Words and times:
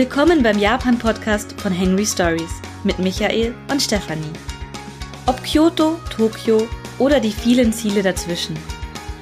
Willkommen 0.00 0.42
beim 0.42 0.58
Japan-Podcast 0.58 1.60
von 1.60 1.72
Henry 1.72 2.06
Stories 2.06 2.62
mit 2.84 2.98
Michael 2.98 3.54
und 3.70 3.82
Stefanie. 3.82 4.32
Ob 5.26 5.44
Kyoto, 5.44 6.00
Tokio 6.08 6.66
oder 6.98 7.20
die 7.20 7.30
vielen 7.30 7.70
Ziele 7.70 8.02
dazwischen. 8.02 8.58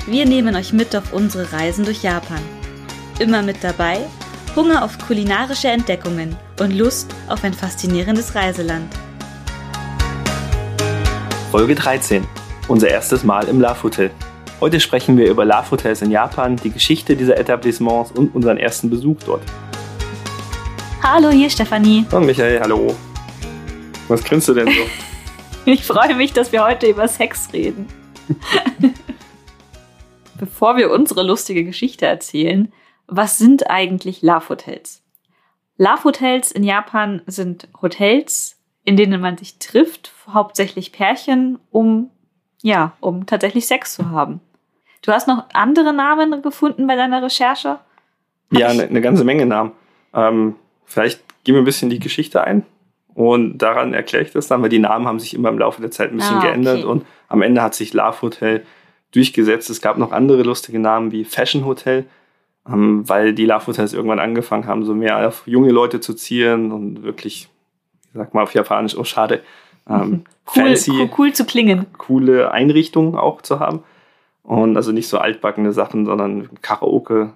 Wir 0.07 0.25
nehmen 0.25 0.55
euch 0.55 0.73
mit 0.73 0.95
auf 0.95 1.13
unsere 1.13 1.53
Reisen 1.53 1.85
durch 1.85 2.05
Japan. 2.05 2.39
Immer 3.19 3.43
mit 3.43 3.65
dabei 3.65 3.99
Hunger 4.55 4.85
auf 4.85 5.05
kulinarische 5.05 5.67
Entdeckungen 5.67 6.37
und 6.61 6.71
Lust 6.71 7.13
auf 7.29 7.43
ein 7.43 7.55
faszinierendes 7.55 8.37
Reiseland. 8.37 8.95
Folge 11.51 11.75
13. 11.75 12.25
Unser 12.69 12.89
erstes 12.91 13.25
Mal 13.25 13.49
im 13.49 13.61
Love 13.61 13.83
Hotel. 13.83 14.13
Heute 14.61 14.79
sprechen 14.79 15.19
wir 15.19 15.29
über 15.29 15.45
Love 15.45 15.73
Hotels 15.73 16.03
in 16.03 16.13
Japan, 16.13 16.55
die 16.55 16.71
Geschichte 16.71 17.17
dieser 17.17 17.37
Etablissements 17.37 18.13
und 18.13 18.33
unseren 18.33 18.59
ersten 18.59 18.89
Besuch 18.89 19.17
dort. 19.27 19.43
Hallo, 21.11 21.31
hier 21.31 21.49
Stefanie. 21.49 22.05
Und 22.13 22.27
Michael, 22.27 22.61
hallo. 22.61 22.95
Was 24.09 24.23
grinst 24.23 24.47
du 24.47 24.53
denn 24.53 24.67
so? 24.67 24.83
ich 25.65 25.83
freue 25.83 26.15
mich, 26.15 26.35
dass 26.35 26.53
wir 26.53 26.63
heute 26.63 26.87
über 26.87 27.09
Sex 27.09 27.49
reden. 27.51 27.87
Bevor 30.39 30.77
wir 30.77 30.91
unsere 30.91 31.23
lustige 31.23 31.65
Geschichte 31.65 32.05
erzählen, 32.05 32.71
was 33.07 33.39
sind 33.39 33.71
eigentlich 33.71 34.21
Love 34.21 34.51
Hotels? 34.51 35.03
Love 35.79 36.05
Hotels 36.05 36.53
in 36.53 36.63
Japan 36.63 37.23
sind 37.27 37.69
Hotels, 37.81 38.61
in 38.85 38.99
denen 38.99 39.23
man 39.23 39.39
sich 39.39 39.59
trifft, 39.59 40.13
hauptsächlich 40.31 40.93
Pärchen, 40.93 41.59
um 41.71 42.11
ja, 42.61 42.93
um 43.01 43.25
tatsächlich 43.25 43.67
Sex 43.67 43.95
zu 43.95 44.11
haben. 44.11 44.43
Du 45.01 45.11
hast 45.13 45.27
noch 45.27 45.47
andere 45.55 45.95
Namen 45.95 46.43
gefunden 46.43 46.87
bei 46.87 46.97
deiner 46.97 47.23
Recherche? 47.23 47.79
Hab 48.51 48.59
ja, 48.59 48.69
eine, 48.69 48.83
eine 48.83 49.01
ganze 49.01 49.25
Menge 49.25 49.47
Namen. 49.47 49.73
Ähm, 50.13 50.57
vielleicht 50.89 51.23
gehen 51.45 51.55
wir 51.55 51.63
ein 51.63 51.67
bisschen 51.67 51.91
die 51.91 52.01
Geschichte 52.01 52.43
ein 52.43 52.65
und 53.15 53.59
daran 53.59 53.95
erkläre 53.95 54.25
ich 54.25 54.33
das 54.33 54.49
dann, 54.49 54.63
weil 54.63 54.69
die 54.69 54.79
Namen 54.79 55.07
haben 55.07 55.19
sich 55.19 55.35
immer 55.35 55.49
im 55.49 55.59
Laufe 55.59 55.81
der 55.81 55.91
Zeit 55.91 56.11
ein 56.11 56.17
bisschen 56.17 56.37
ah, 56.37 56.41
geändert 56.41 56.85
und 56.85 57.05
am 57.29 57.43
Ende 57.43 57.63
hat 57.63 57.75
sich 57.75 57.93
Love 57.93 58.23
Hotel 58.23 58.65
durchgesetzt. 59.13 59.71
Es 59.71 59.81
gab 59.81 59.99
noch 59.99 60.13
andere 60.13 60.43
lustige 60.43 60.79
Namen 60.79 61.11
wie 61.11 61.25
Fashion 61.25 61.65
Hotel, 61.65 62.07
ähm, 62.69 63.09
weil 63.09 63.33
die 63.35 63.47
Love 63.47 63.67
Hotels 63.67 63.93
irgendwann 63.93 64.21
angefangen 64.21 64.67
haben, 64.67 64.85
so 64.85 64.95
mehr 64.95 65.27
auf 65.27 65.43
junge 65.47 65.71
Leute 65.71 66.01
zu 66.01 66.15
zielen 66.15 66.71
und 66.71 67.03
wirklich, 67.03 67.49
ich 68.03 68.11
sag 68.15 68.35
mal 68.35 68.43
auf 68.43 68.55
Japanisch, 68.55 68.97
oh 68.97 69.05
schade, 69.05 69.43
ähm, 69.89 70.25
cool, 70.55 70.63
fancy, 70.67 70.93
cool, 70.93 71.11
cool, 71.19 71.33
zu 71.33 71.45
klingen. 71.45 71.87
Coole 71.97 72.53
Einrichtungen 72.53 73.17
auch 73.17 73.43
zu 73.43 73.59
haben. 73.59 73.83
Und 74.45 74.77
also 74.77 74.93
nicht 74.93 75.09
so 75.09 75.19
altbackene 75.19 75.73
Sachen, 75.73 76.07
sondern 76.07 76.49
Karaoke 76.63 77.33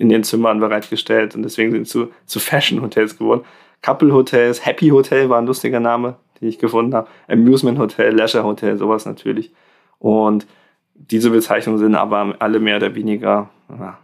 in 0.00 0.08
den 0.08 0.24
Zimmern 0.24 0.60
bereitgestellt. 0.60 1.34
Und 1.34 1.42
deswegen 1.42 1.72
sind 1.72 1.86
zu, 1.86 2.10
zu 2.24 2.40
Fashion-Hotels 2.40 3.18
geworden. 3.18 3.42
Couple 3.82 4.12
Hotels, 4.12 4.64
Happy 4.64 4.88
Hotel 4.88 5.28
war 5.28 5.38
ein 5.38 5.46
lustiger 5.46 5.78
Name, 5.78 6.16
den 6.40 6.48
ich 6.48 6.58
gefunden 6.58 6.94
habe. 6.94 7.06
Amusement 7.28 7.78
Hotel, 7.78 8.16
Leisure 8.16 8.44
Hotel, 8.44 8.78
sowas 8.78 9.04
natürlich. 9.04 9.52
Und 9.98 10.46
diese 10.94 11.28
Bezeichnungen 11.30 11.78
sind 11.78 11.94
aber 11.94 12.34
alle 12.38 12.60
mehr 12.60 12.76
oder 12.76 12.94
weniger 12.94 13.50
ja, 13.68 13.98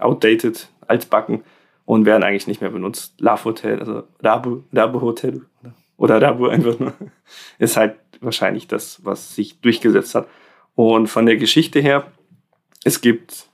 outdated, 0.00 0.70
altbacken 0.86 1.42
und 1.84 2.06
werden 2.06 2.22
eigentlich 2.22 2.46
nicht 2.46 2.62
mehr 2.62 2.70
benutzt. 2.70 3.20
Love 3.20 3.44
Hotel, 3.44 3.78
also 3.78 4.04
Rabu, 4.22 4.62
Rabu 4.72 5.02
Hotel 5.02 5.42
oder 5.98 6.20
Rabu 6.20 6.46
einfach 6.46 6.78
nur, 6.78 6.94
ist 7.58 7.76
halt 7.76 7.96
wahrscheinlich 8.22 8.68
das, 8.68 9.04
was 9.04 9.34
sich 9.34 9.60
durchgesetzt 9.60 10.14
hat. 10.14 10.28
Und 10.74 11.08
von 11.08 11.26
der 11.26 11.36
Geschichte 11.36 11.80
her, 11.80 12.10
es 12.84 13.02
gibt 13.02 13.48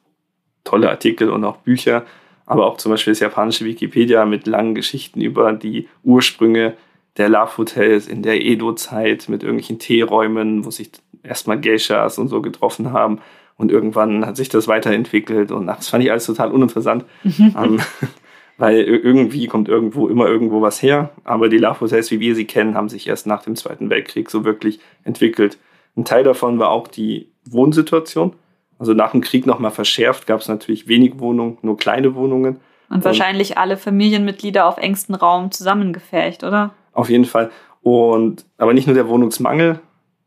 tolle 0.72 0.88
Artikel 0.88 1.28
und 1.28 1.44
auch 1.44 1.58
Bücher, 1.58 2.04
aber 2.46 2.66
auch 2.66 2.78
zum 2.78 2.92
Beispiel 2.92 3.12
das 3.12 3.20
japanische 3.20 3.66
Wikipedia 3.66 4.24
mit 4.24 4.46
langen 4.46 4.74
Geschichten 4.74 5.20
über 5.20 5.52
die 5.52 5.86
Ursprünge 6.02 6.74
der 7.18 7.28
Love 7.28 7.58
Hotels 7.58 8.08
in 8.08 8.22
der 8.22 8.42
Edo-Zeit 8.42 9.28
mit 9.28 9.42
irgendwelchen 9.42 9.78
Teeräumen, 9.78 10.64
wo 10.64 10.70
sich 10.70 10.90
erstmal 11.22 11.60
Geishas 11.60 12.18
und 12.18 12.28
so 12.28 12.40
getroffen 12.40 12.92
haben. 12.92 13.18
Und 13.58 13.70
irgendwann 13.70 14.24
hat 14.24 14.38
sich 14.38 14.48
das 14.48 14.66
weiterentwickelt 14.66 15.52
und 15.52 15.68
ach, 15.68 15.76
das 15.76 15.88
fand 15.88 16.02
ich 16.02 16.10
alles 16.10 16.24
total 16.24 16.50
uninteressant. 16.50 17.04
Ähm, 17.38 17.80
weil 18.58 18.80
irgendwie 18.80 19.46
kommt 19.46 19.68
irgendwo 19.68 20.08
immer 20.08 20.26
irgendwo 20.26 20.62
was 20.62 20.82
her. 20.82 21.10
Aber 21.24 21.48
die 21.48 21.58
Love 21.58 21.80
Hotels, 21.80 22.10
wie 22.10 22.20
wir 22.20 22.34
sie 22.34 22.46
kennen, 22.46 22.74
haben 22.74 22.88
sich 22.88 23.06
erst 23.08 23.26
nach 23.26 23.42
dem 23.42 23.56
Zweiten 23.56 23.90
Weltkrieg 23.90 24.30
so 24.30 24.44
wirklich 24.44 24.80
entwickelt. 25.04 25.58
Ein 25.96 26.04
Teil 26.04 26.24
davon 26.24 26.58
war 26.58 26.70
auch 26.70 26.88
die 26.88 27.28
Wohnsituation. 27.44 28.34
Also 28.82 28.94
nach 28.94 29.12
dem 29.12 29.20
Krieg 29.20 29.46
nochmal 29.46 29.70
verschärft, 29.70 30.26
gab 30.26 30.40
es 30.40 30.48
natürlich 30.48 30.88
wenig 30.88 31.20
Wohnungen, 31.20 31.56
nur 31.62 31.76
kleine 31.76 32.16
Wohnungen. 32.16 32.56
Und 32.88 33.04
wahrscheinlich 33.04 33.50
und 33.50 33.58
alle 33.58 33.76
Familienmitglieder 33.76 34.66
auf 34.66 34.76
engstem 34.76 35.14
Raum 35.14 35.52
zusammengefärcht, 35.52 36.42
oder? 36.42 36.74
Auf 36.92 37.08
jeden 37.08 37.24
Fall. 37.24 37.52
Und 37.82 38.44
aber 38.58 38.74
nicht 38.74 38.88
nur 38.88 38.96
der 38.96 39.06
Wohnungsmangel 39.06 39.78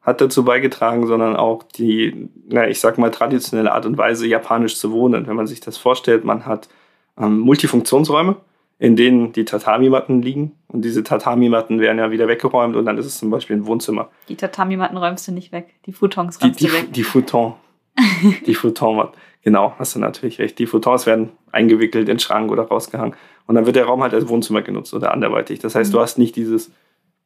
hat 0.02 0.22
dazu 0.22 0.46
beigetragen, 0.46 1.06
sondern 1.06 1.36
auch 1.36 1.64
die, 1.64 2.30
na, 2.48 2.66
ich 2.70 2.80
sag 2.80 2.98
mal, 2.98 3.12
traditionelle 3.12 3.74
Art 3.74 3.86
und 3.86 3.98
Weise, 3.98 4.26
japanisch 4.26 4.78
zu 4.78 4.94
wohnen. 4.94 5.28
Wenn 5.28 5.36
man 5.36 5.48
sich 5.48 5.60
das 5.60 5.76
vorstellt, 5.76 6.24
man 6.24 6.46
hat 6.46 6.70
ähm, 7.20 7.40
Multifunktionsräume, 7.40 8.38
in 8.80 8.96
denen 8.96 9.34
die 9.34 9.44
Tatami-Matten 9.44 10.22
liegen. 10.22 10.54
Und 10.70 10.86
diese 10.86 11.04
Tatami-Matten 11.04 11.82
werden 11.82 11.98
ja 11.98 12.10
wieder 12.10 12.30
weggeräumt 12.30 12.78
und 12.78 12.86
dann 12.86 12.98
ist 12.98 13.06
es 13.06 13.18
zum 13.18 13.32
Beispiel 13.32 13.58
ein 13.58 13.66
Wohnzimmer. 13.66 14.12
Die 14.30 14.38
Tatami-Matten 14.38 14.96
räumst 14.96 15.28
du 15.28 15.34
nicht 15.34 15.52
weg. 15.52 15.74
Die 15.88 15.92
Futons 15.92 16.42
räumst 16.42 16.62
die, 16.62 16.68
die, 16.68 16.72
du 16.72 16.78
weg. 16.78 16.94
Die 16.94 17.04
Futon. 17.04 17.56
Die 18.46 18.56
Futon, 18.56 19.10
genau, 19.42 19.74
hast 19.80 19.96
du 19.96 20.00
natürlich 20.00 20.40
recht. 20.40 20.60
Die 20.60 20.66
Futons 20.66 21.06
werden 21.06 21.32
eingewickelt 21.52 22.04
in 22.04 22.16
den 22.16 22.20
Schrank 22.20 22.52
oder 22.52 22.64
rausgehangen. 22.64 23.16
Und 23.48 23.56
dann 23.56 23.66
wird 23.66 23.76
der 23.76 23.86
Raum 23.86 24.02
halt 24.02 24.14
als 24.14 24.28
Wohnzimmer 24.28 24.62
genutzt 24.62 24.94
oder 24.94 25.12
anderweitig. 25.12 25.60
Das 25.60 25.76
heißt, 25.76 25.92
mhm. 25.92 25.96
du 25.96 26.02
hast 26.02 26.18
nicht 26.18 26.36
dieses 26.36 26.72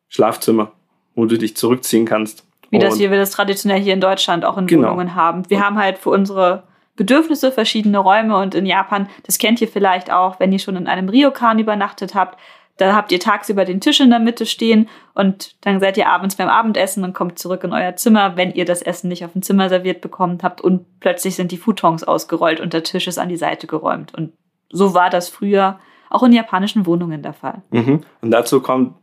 Schlafzimmer, 0.09 0.71
wo 1.15 1.25
du 1.25 1.37
dich 1.37 1.55
zurückziehen 1.55 2.05
kannst. 2.05 2.45
Wie 2.69 2.77
das 2.77 2.99
wir 2.99 3.09
das 3.09 3.31
traditionell 3.31 3.81
hier 3.81 3.93
in 3.93 4.01
Deutschland 4.01 4.45
auch 4.45 4.57
in 4.57 4.67
genau. 4.67 4.89
Wohnungen 4.89 5.15
haben. 5.15 5.49
Wir 5.49 5.65
haben 5.65 5.77
halt 5.77 5.97
für 5.97 6.11
unsere 6.11 6.63
Bedürfnisse, 6.95 7.51
verschiedene 7.51 7.97
Räume 7.97 8.37
und 8.37 8.53
in 8.53 8.65
Japan, 8.65 9.07
das 9.23 9.37
kennt 9.37 9.61
ihr 9.61 9.69
vielleicht 9.69 10.11
auch, 10.11 10.39
wenn 10.39 10.51
ihr 10.51 10.59
schon 10.59 10.75
in 10.75 10.87
einem 10.87 11.07
Ryokan 11.07 11.57
übernachtet 11.57 12.13
habt, 12.13 12.37
da 12.79 12.95
habt 12.95 13.11
ihr 13.11 13.19
tagsüber 13.19 13.65
den 13.65 13.81
Tisch 13.81 13.99
in 13.99 14.09
der 14.09 14.19
Mitte 14.19 14.45
stehen 14.45 14.87
und 15.13 15.55
dann 15.61 15.81
seid 15.81 15.97
ihr 15.97 16.07
abends 16.07 16.37
beim 16.37 16.47
Abendessen 16.47 17.03
und 17.03 17.13
kommt 17.13 17.37
zurück 17.37 17.65
in 17.65 17.73
euer 17.73 17.97
Zimmer, 17.97 18.37
wenn 18.37 18.51
ihr 18.51 18.63
das 18.63 18.81
Essen 18.81 19.09
nicht 19.09 19.25
auf 19.25 19.33
dem 19.33 19.41
Zimmer 19.41 19.67
serviert 19.67 19.99
bekommen 19.99 20.39
habt 20.41 20.61
und 20.61 20.85
plötzlich 21.01 21.35
sind 21.35 21.51
die 21.51 21.57
Futons 21.57 22.05
ausgerollt 22.05 22.61
und 22.61 22.71
der 22.71 22.83
Tisch 22.83 23.07
ist 23.07 23.19
an 23.19 23.27
die 23.27 23.35
Seite 23.35 23.67
geräumt. 23.67 24.15
Und 24.15 24.31
so 24.71 24.93
war 24.93 25.09
das 25.09 25.27
früher 25.27 25.77
auch 26.09 26.23
in 26.23 26.31
japanischen 26.31 26.85
Wohnungen 26.85 27.21
der 27.21 27.33
Fall. 27.33 27.61
Mhm. 27.71 28.01
Und 28.21 28.31
dazu 28.31 28.61
kommt 28.61 28.95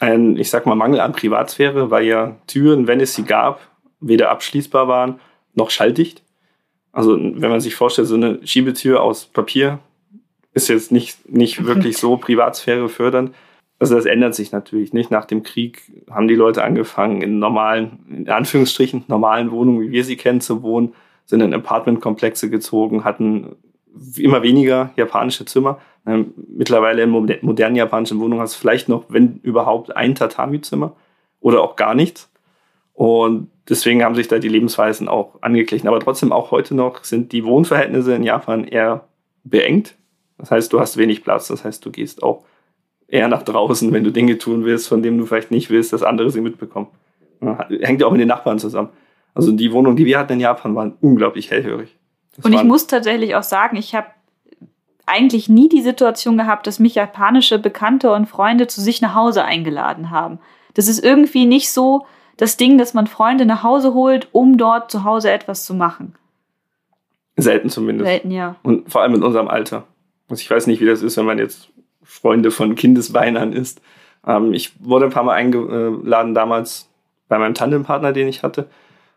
ein, 0.00 0.36
ich 0.36 0.50
sag 0.50 0.66
mal, 0.66 0.74
Mangel 0.74 1.00
an 1.00 1.12
Privatsphäre, 1.12 1.90
weil 1.90 2.04
ja 2.04 2.36
Türen, 2.46 2.86
wenn 2.86 3.00
es 3.00 3.14
sie 3.14 3.24
gab, 3.24 3.60
weder 4.00 4.30
abschließbar 4.30 4.86
waren 4.86 5.18
noch 5.54 5.70
schalldicht. 5.70 6.22
Also 6.92 7.16
wenn 7.16 7.50
man 7.50 7.60
sich 7.60 7.74
vorstellt, 7.74 8.06
so 8.06 8.16
eine 8.16 8.46
Schiebetür 8.46 9.02
aus 9.02 9.24
Papier 9.24 9.78
ist 10.62 10.68
jetzt 10.68 10.92
nicht, 10.92 11.28
nicht 11.28 11.64
wirklich 11.66 11.98
so 11.98 12.16
Privatsphäre 12.16 12.88
fördernd. 12.88 13.34
Also 13.78 13.94
das 13.94 14.06
ändert 14.06 14.34
sich 14.34 14.50
natürlich 14.50 14.92
nicht. 14.92 15.10
Nach 15.10 15.24
dem 15.24 15.42
Krieg 15.44 15.82
haben 16.10 16.26
die 16.26 16.34
Leute 16.34 16.64
angefangen, 16.64 17.22
in 17.22 17.38
normalen, 17.38 18.00
in 18.08 18.28
Anführungsstrichen, 18.28 19.04
normalen 19.06 19.52
Wohnungen, 19.52 19.80
wie 19.82 19.92
wir 19.92 20.04
sie 20.04 20.16
kennen, 20.16 20.40
zu 20.40 20.62
wohnen, 20.62 20.94
sind 21.26 21.42
in 21.42 21.54
Apartmentkomplexe 21.54 22.50
gezogen, 22.50 23.04
hatten 23.04 23.54
immer 24.16 24.42
weniger 24.42 24.90
japanische 24.96 25.44
Zimmer. 25.44 25.78
Ähm, 26.06 26.32
mittlerweile 26.48 27.02
in 27.02 27.10
modernen 27.10 27.76
japanischen 27.76 28.18
Wohnungen 28.18 28.40
hast 28.40 28.56
du 28.56 28.60
vielleicht 28.60 28.88
noch, 28.88 29.04
wenn 29.08 29.38
überhaupt, 29.42 29.94
ein 29.94 30.14
Tatami-Zimmer 30.14 30.96
oder 31.40 31.62
auch 31.62 31.76
gar 31.76 31.94
nichts. 31.94 32.30
Und 32.94 33.48
deswegen 33.68 34.02
haben 34.02 34.16
sich 34.16 34.26
da 34.26 34.38
die 34.38 34.48
Lebensweisen 34.48 35.06
auch 35.06 35.40
angeglichen. 35.40 35.86
Aber 35.86 36.00
trotzdem 36.00 36.32
auch 36.32 36.50
heute 36.50 36.74
noch 36.74 37.04
sind 37.04 37.30
die 37.32 37.44
Wohnverhältnisse 37.44 38.14
in 38.14 38.24
Japan 38.24 38.64
eher 38.64 39.04
beengt. 39.44 39.94
Das 40.38 40.50
heißt, 40.50 40.72
du 40.72 40.80
hast 40.80 40.96
wenig 40.96 41.24
Platz. 41.24 41.48
Das 41.48 41.64
heißt, 41.64 41.84
du 41.84 41.90
gehst 41.90 42.22
auch 42.22 42.44
eher 43.08 43.28
nach 43.28 43.42
draußen, 43.42 43.92
wenn 43.92 44.04
du 44.04 44.12
Dinge 44.12 44.38
tun 44.38 44.64
willst, 44.64 44.88
von 44.88 45.02
denen 45.02 45.18
du 45.18 45.26
vielleicht 45.26 45.50
nicht 45.50 45.70
willst, 45.70 45.92
dass 45.92 46.02
andere 46.02 46.30
sie 46.30 46.40
mitbekommen. 46.40 46.88
Hängt 47.40 48.00
ja 48.00 48.06
auch 48.06 48.12
mit 48.12 48.20
den 48.20 48.28
Nachbarn 48.28 48.58
zusammen. 48.58 48.90
Also 49.34 49.52
die 49.52 49.72
Wohnungen, 49.72 49.96
die 49.96 50.04
wir 50.04 50.18
hatten 50.18 50.34
in 50.34 50.40
Japan, 50.40 50.74
waren 50.74 50.94
unglaublich 51.00 51.50
hellhörig. 51.50 51.96
Das 52.36 52.44
Und 52.44 52.52
ich 52.52 52.64
muss 52.64 52.86
tatsächlich 52.86 53.34
auch 53.34 53.42
sagen, 53.42 53.76
ich 53.76 53.94
habe 53.94 54.08
eigentlich 55.06 55.48
nie 55.48 55.68
die 55.68 55.82
Situation 55.82 56.36
gehabt, 56.36 56.66
dass 56.66 56.78
mich 56.78 56.96
japanische 56.96 57.58
Bekannte 57.58 58.12
und 58.12 58.26
Freunde 58.26 58.66
zu 58.66 58.80
sich 58.80 59.00
nach 59.00 59.14
Hause 59.14 59.44
eingeladen 59.44 60.10
haben. 60.10 60.38
Das 60.74 60.86
ist 60.86 61.02
irgendwie 61.02 61.46
nicht 61.46 61.72
so, 61.72 62.06
das 62.36 62.56
Ding, 62.56 62.78
dass 62.78 62.94
man 62.94 63.06
Freunde 63.06 63.46
nach 63.46 63.62
Hause 63.62 63.94
holt, 63.94 64.28
um 64.32 64.58
dort 64.58 64.90
zu 64.90 65.04
Hause 65.04 65.30
etwas 65.30 65.64
zu 65.64 65.74
machen. 65.74 66.14
Selten 67.36 67.68
zumindest. 67.70 68.08
Selten, 68.08 68.30
ja. 68.30 68.56
Und 68.62 68.90
vor 68.90 69.02
allem 69.02 69.14
in 69.14 69.22
unserem 69.22 69.48
Alter. 69.48 69.84
Also 70.28 70.40
ich 70.40 70.50
weiß 70.50 70.66
nicht, 70.66 70.80
wie 70.80 70.86
das 70.86 71.02
ist, 71.02 71.16
wenn 71.16 71.26
man 71.26 71.38
jetzt 71.38 71.70
Freunde 72.02 72.50
von 72.50 72.74
Kindesbeinen 72.74 73.36
an 73.36 73.52
ist. 73.52 73.80
Ähm, 74.26 74.52
ich 74.54 74.72
wurde 74.80 75.06
ein 75.06 75.10
paar 75.10 75.24
Mal 75.24 75.34
eingeladen 75.34 76.34
damals 76.34 76.88
bei 77.28 77.38
meinem 77.38 77.54
Tandempartner, 77.54 78.12
den 78.12 78.28
ich 78.28 78.42
hatte. 78.42 78.68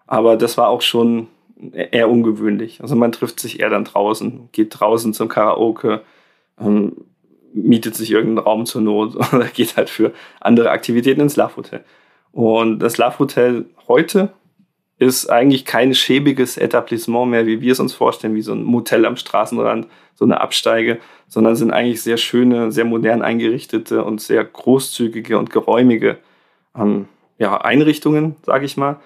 Aber 0.07 0.35
das 0.35 0.57
war 0.57 0.67
auch 0.67 0.81
schon 0.81 1.27
eher 1.73 2.09
ungewöhnlich. 2.09 2.81
Also 2.81 2.95
man 2.95 3.11
trifft 3.11 3.39
sich 3.39 3.59
eher 3.59 3.69
dann 3.69 3.85
draußen, 3.85 4.49
geht 4.51 4.79
draußen 4.79 5.13
zum 5.13 5.27
Karaoke, 5.27 6.01
ähm, 6.59 6.97
mietet 7.53 7.95
sich 7.95 8.11
irgendeinen 8.11 8.45
Raum 8.45 8.65
zur 8.65 8.81
Not 8.81 9.15
oder 9.33 9.45
geht 9.45 9.77
halt 9.77 9.89
für 9.89 10.13
andere 10.39 10.71
Aktivitäten 10.71 11.21
ins 11.21 11.35
Love 11.35 11.57
Hotel. 11.57 11.83
Und 12.31 12.79
das 12.79 12.97
Love 12.97 13.19
Hotel 13.19 13.65
heute 13.87 14.31
ist 15.01 15.31
eigentlich 15.31 15.65
kein 15.65 15.95
schäbiges 15.95 16.57
Etablissement 16.57 17.31
mehr, 17.31 17.47
wie 17.47 17.59
wir 17.59 17.71
es 17.71 17.79
uns 17.79 17.91
vorstellen, 17.91 18.35
wie 18.35 18.43
so 18.43 18.53
ein 18.53 18.63
Motel 18.63 19.07
am 19.07 19.17
Straßenrand, 19.17 19.87
so 20.13 20.25
eine 20.25 20.39
Absteige, 20.39 20.99
sondern 21.27 21.55
sind 21.55 21.71
eigentlich 21.71 22.03
sehr 22.03 22.17
schöne, 22.17 22.71
sehr 22.71 22.85
modern 22.85 23.23
eingerichtete 23.23 24.03
und 24.03 24.21
sehr 24.21 24.45
großzügige 24.45 25.39
und 25.39 25.49
geräumige 25.49 26.19
ähm, 26.77 27.07
ja, 27.39 27.59
Einrichtungen, 27.59 28.35
sage 28.45 28.65
ich 28.65 28.77
mal. 28.77 28.99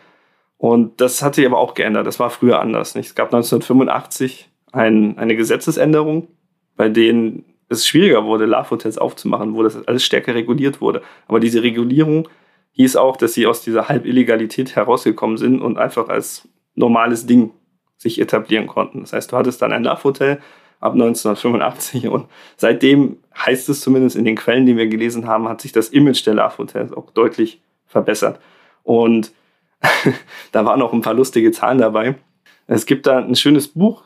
Und 0.57 0.99
das 0.99 1.21
hat 1.21 1.35
sich 1.35 1.45
aber 1.45 1.59
auch 1.59 1.75
geändert. 1.75 2.05
Das 2.05 2.19
war 2.19 2.29
früher 2.29 2.59
anders. 2.59 2.95
Nicht? 2.95 3.07
Es 3.07 3.15
gab 3.15 3.33
1985 3.33 4.49
ein, 4.73 5.17
eine 5.17 5.37
Gesetzesänderung, 5.37 6.27
bei 6.75 6.89
denen 6.89 7.45
es 7.69 7.87
schwieriger 7.87 8.25
wurde, 8.25 8.45
Love-Hotels 8.45 8.97
aufzumachen, 8.97 9.53
wo 9.53 9.63
das 9.63 9.87
alles 9.87 10.03
stärker 10.03 10.35
reguliert 10.35 10.81
wurde. 10.81 11.01
Aber 11.29 11.39
diese 11.39 11.63
Regulierung 11.63 12.27
hieß 12.75 12.97
auch, 12.97 13.17
dass 13.17 13.33
sie 13.33 13.47
aus 13.47 13.61
dieser 13.61 13.87
Halbillegalität 13.87 14.75
herausgekommen 14.75 15.37
sind 15.37 15.61
und 15.61 15.77
einfach 15.77 16.09
als 16.09 16.47
normales 16.75 17.25
Ding 17.25 17.51
sich 17.97 18.19
etablieren 18.19 18.67
konnten. 18.67 19.01
Das 19.01 19.13
heißt, 19.13 19.31
du 19.31 19.37
hattest 19.37 19.61
dann 19.61 19.71
ein 19.71 19.83
Love-Hotel 19.83 20.39
ab 20.81 20.93
1985 20.93 22.09
und 22.09 22.27
seitdem 22.57 23.17
heißt 23.35 23.69
es 23.69 23.79
zumindest 23.79 24.17
in 24.17 24.25
den 24.25 24.35
Quellen, 24.35 24.65
die 24.65 24.75
wir 24.75 24.87
gelesen 24.87 25.25
haben, 25.25 25.47
hat 25.47 25.61
sich 25.61 25.71
das 25.71 25.89
Image 25.89 26.25
der 26.25 26.33
Love-Hotels 26.33 26.91
auch 26.91 27.09
deutlich 27.11 27.61
verbessert. 27.87 28.39
Und 28.83 29.31
da 30.51 30.65
waren 30.65 30.81
auch 30.81 30.91
ein 30.91 31.01
paar 31.01 31.13
lustige 31.13 31.51
Zahlen 31.51 31.77
dabei. 31.77 32.15
Es 32.67 32.85
gibt 32.85 33.07
da 33.07 33.19
ein 33.19 33.35
schönes 33.35 33.69
Buch, 33.69 34.03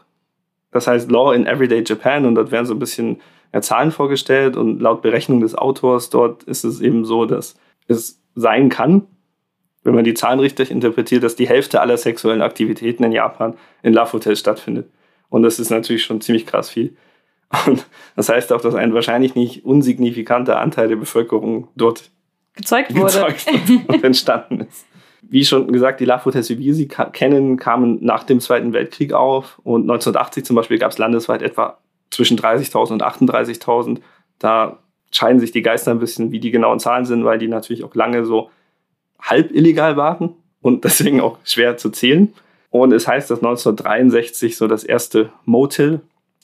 das 0.72 0.86
heißt 0.86 1.10
Law 1.10 1.34
in 1.34 1.48
Everyday 1.48 1.84
Japan 1.86 2.26
und 2.26 2.36
dort 2.36 2.52
werden 2.52 2.68
so 2.68 2.76
ein 2.76 2.80
bisschen 2.80 3.20
Zahlen 3.62 3.92
vorgestellt 3.92 4.56
und 4.56 4.80
laut 4.80 5.02
Berechnung 5.02 5.42
des 5.42 5.56
Autors 5.56 6.12
dort 6.12 6.44
ist 6.44 6.64
es 6.64 6.82
eben 6.82 7.04
so, 7.04 7.26
dass 7.26 7.56
es 7.88 8.22
sein 8.36 8.70
kann, 8.70 9.08
wenn 9.84 9.96
man 9.96 10.04
die 10.04 10.14
Zahlen 10.14 10.40
richtig 10.40 10.72
interpretiert, 10.72 11.24
dass 11.24 11.36
die 11.36 11.48
Hälfte 11.48 11.82
aller 11.82 11.98
sexuellen 11.98 12.42
Aktivitäten 12.42 13.04
in 13.04 13.12
Japan 13.12 13.56
in 13.82 13.94
Love 13.94 14.14
Hotels 14.14 14.40
stattfindet. 14.40 14.90
Und 15.30 15.44
das 15.44 15.60
ist 15.60 15.70
natürlich 15.70 16.04
schon 16.04 16.22
ziemlich 16.22 16.46
krass 16.46 16.70
viel. 16.70 16.96
Und 17.66 17.88
das 18.16 18.30
heißt 18.30 18.52
auch, 18.54 18.62
dass 18.62 18.76
ein 18.76 18.94
wahrscheinlich 18.94 19.36
nicht 19.36 19.66
unsignifikanter 19.66 20.60
Anteil 20.60 20.88
der 20.88 20.98
Bevölkerung 20.98 21.68
dort 21.76 22.12
gezeugt 22.56 22.94
wurde 22.94 23.06
gezeugt 23.06 23.48
und 23.88 24.04
entstanden 24.04 24.62
ist. 24.62 24.86
Wie 25.22 25.46
schon 25.46 25.72
gesagt, 25.72 26.00
die 26.00 26.06
Love 26.06 26.26
Hotels, 26.26 26.50
wie 26.50 26.60
wir 26.60 26.74
sie 26.74 26.88
kennen, 26.88 27.58
kamen 27.58 28.04
nach 28.04 28.24
dem 28.24 28.40
Zweiten 28.40 28.74
Weltkrieg 28.74 29.14
auf. 29.14 29.60
Und 29.64 29.82
1980 29.84 30.46
zum 30.46 30.56
Beispiel 30.56 30.78
gab 30.80 30.92
es 30.92 30.98
landesweit 30.98 31.42
etwa 31.42 31.78
zwischen 32.10 32.38
30.000 32.38 32.94
und 32.94 33.04
38.000. 33.04 34.00
Da 34.40 34.80
scheiden 35.12 35.40
sich 35.40 35.52
die 35.52 35.62
Geister 35.62 35.92
ein 35.92 36.00
bisschen, 36.00 36.32
wie 36.32 36.40
die 36.40 36.52
genauen 36.52 36.80
Zahlen 36.80 37.06
sind, 37.06 37.26
weil 37.26 37.40
die 37.40 37.48
natürlich 37.48 37.84
auch 37.84 37.96
lange 37.96 38.26
so 38.26 38.50
halb 39.22 39.52
illegal 39.52 39.98
waren 39.98 40.36
und 40.62 40.84
deswegen 40.84 41.22
auch 41.22 41.38
schwer 41.44 41.78
zu 41.78 41.90
zählen. 41.90 42.34
Und 42.72 42.94
es 42.94 43.08
heißt, 43.08 43.32
dass 43.32 43.40
1963 43.40 44.56
so 44.56 44.68
das 44.68 44.84
erste 44.84 45.32
Motel 45.46 46.02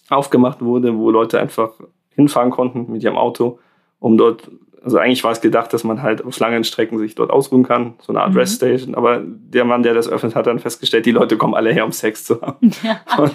aufgemacht 0.09 0.61
wurde, 0.61 0.97
wo 0.97 1.11
Leute 1.11 1.39
einfach 1.39 1.71
hinfahren 2.15 2.49
konnten 2.49 2.91
mit 2.91 3.03
ihrem 3.03 3.17
Auto, 3.17 3.59
um 3.99 4.17
dort, 4.17 4.49
also 4.83 4.97
eigentlich 4.97 5.23
war 5.23 5.31
es 5.31 5.41
gedacht, 5.41 5.73
dass 5.73 5.83
man 5.83 6.01
halt 6.01 6.23
auf 6.23 6.39
langen 6.39 6.63
Strecken 6.63 6.97
sich 6.97 7.15
dort 7.15 7.31
ausruhen 7.31 7.63
kann, 7.63 7.95
so 8.01 8.13
eine 8.13 8.21
Art 8.21 8.31
mhm. 8.31 8.37
Reststation. 8.37 8.95
Aber 8.95 9.21
der 9.23 9.65
Mann, 9.65 9.83
der 9.83 9.93
das 9.93 10.07
öffnet, 10.07 10.35
hat 10.35 10.47
dann 10.47 10.59
festgestellt, 10.59 11.05
die 11.05 11.11
Leute 11.11 11.37
kommen 11.37 11.53
alle 11.53 11.71
her, 11.71 11.85
um 11.85 11.91
Sex 11.91 12.23
zu 12.25 12.41
haben. 12.41 12.71
Ja. 12.83 13.01
Und 13.17 13.31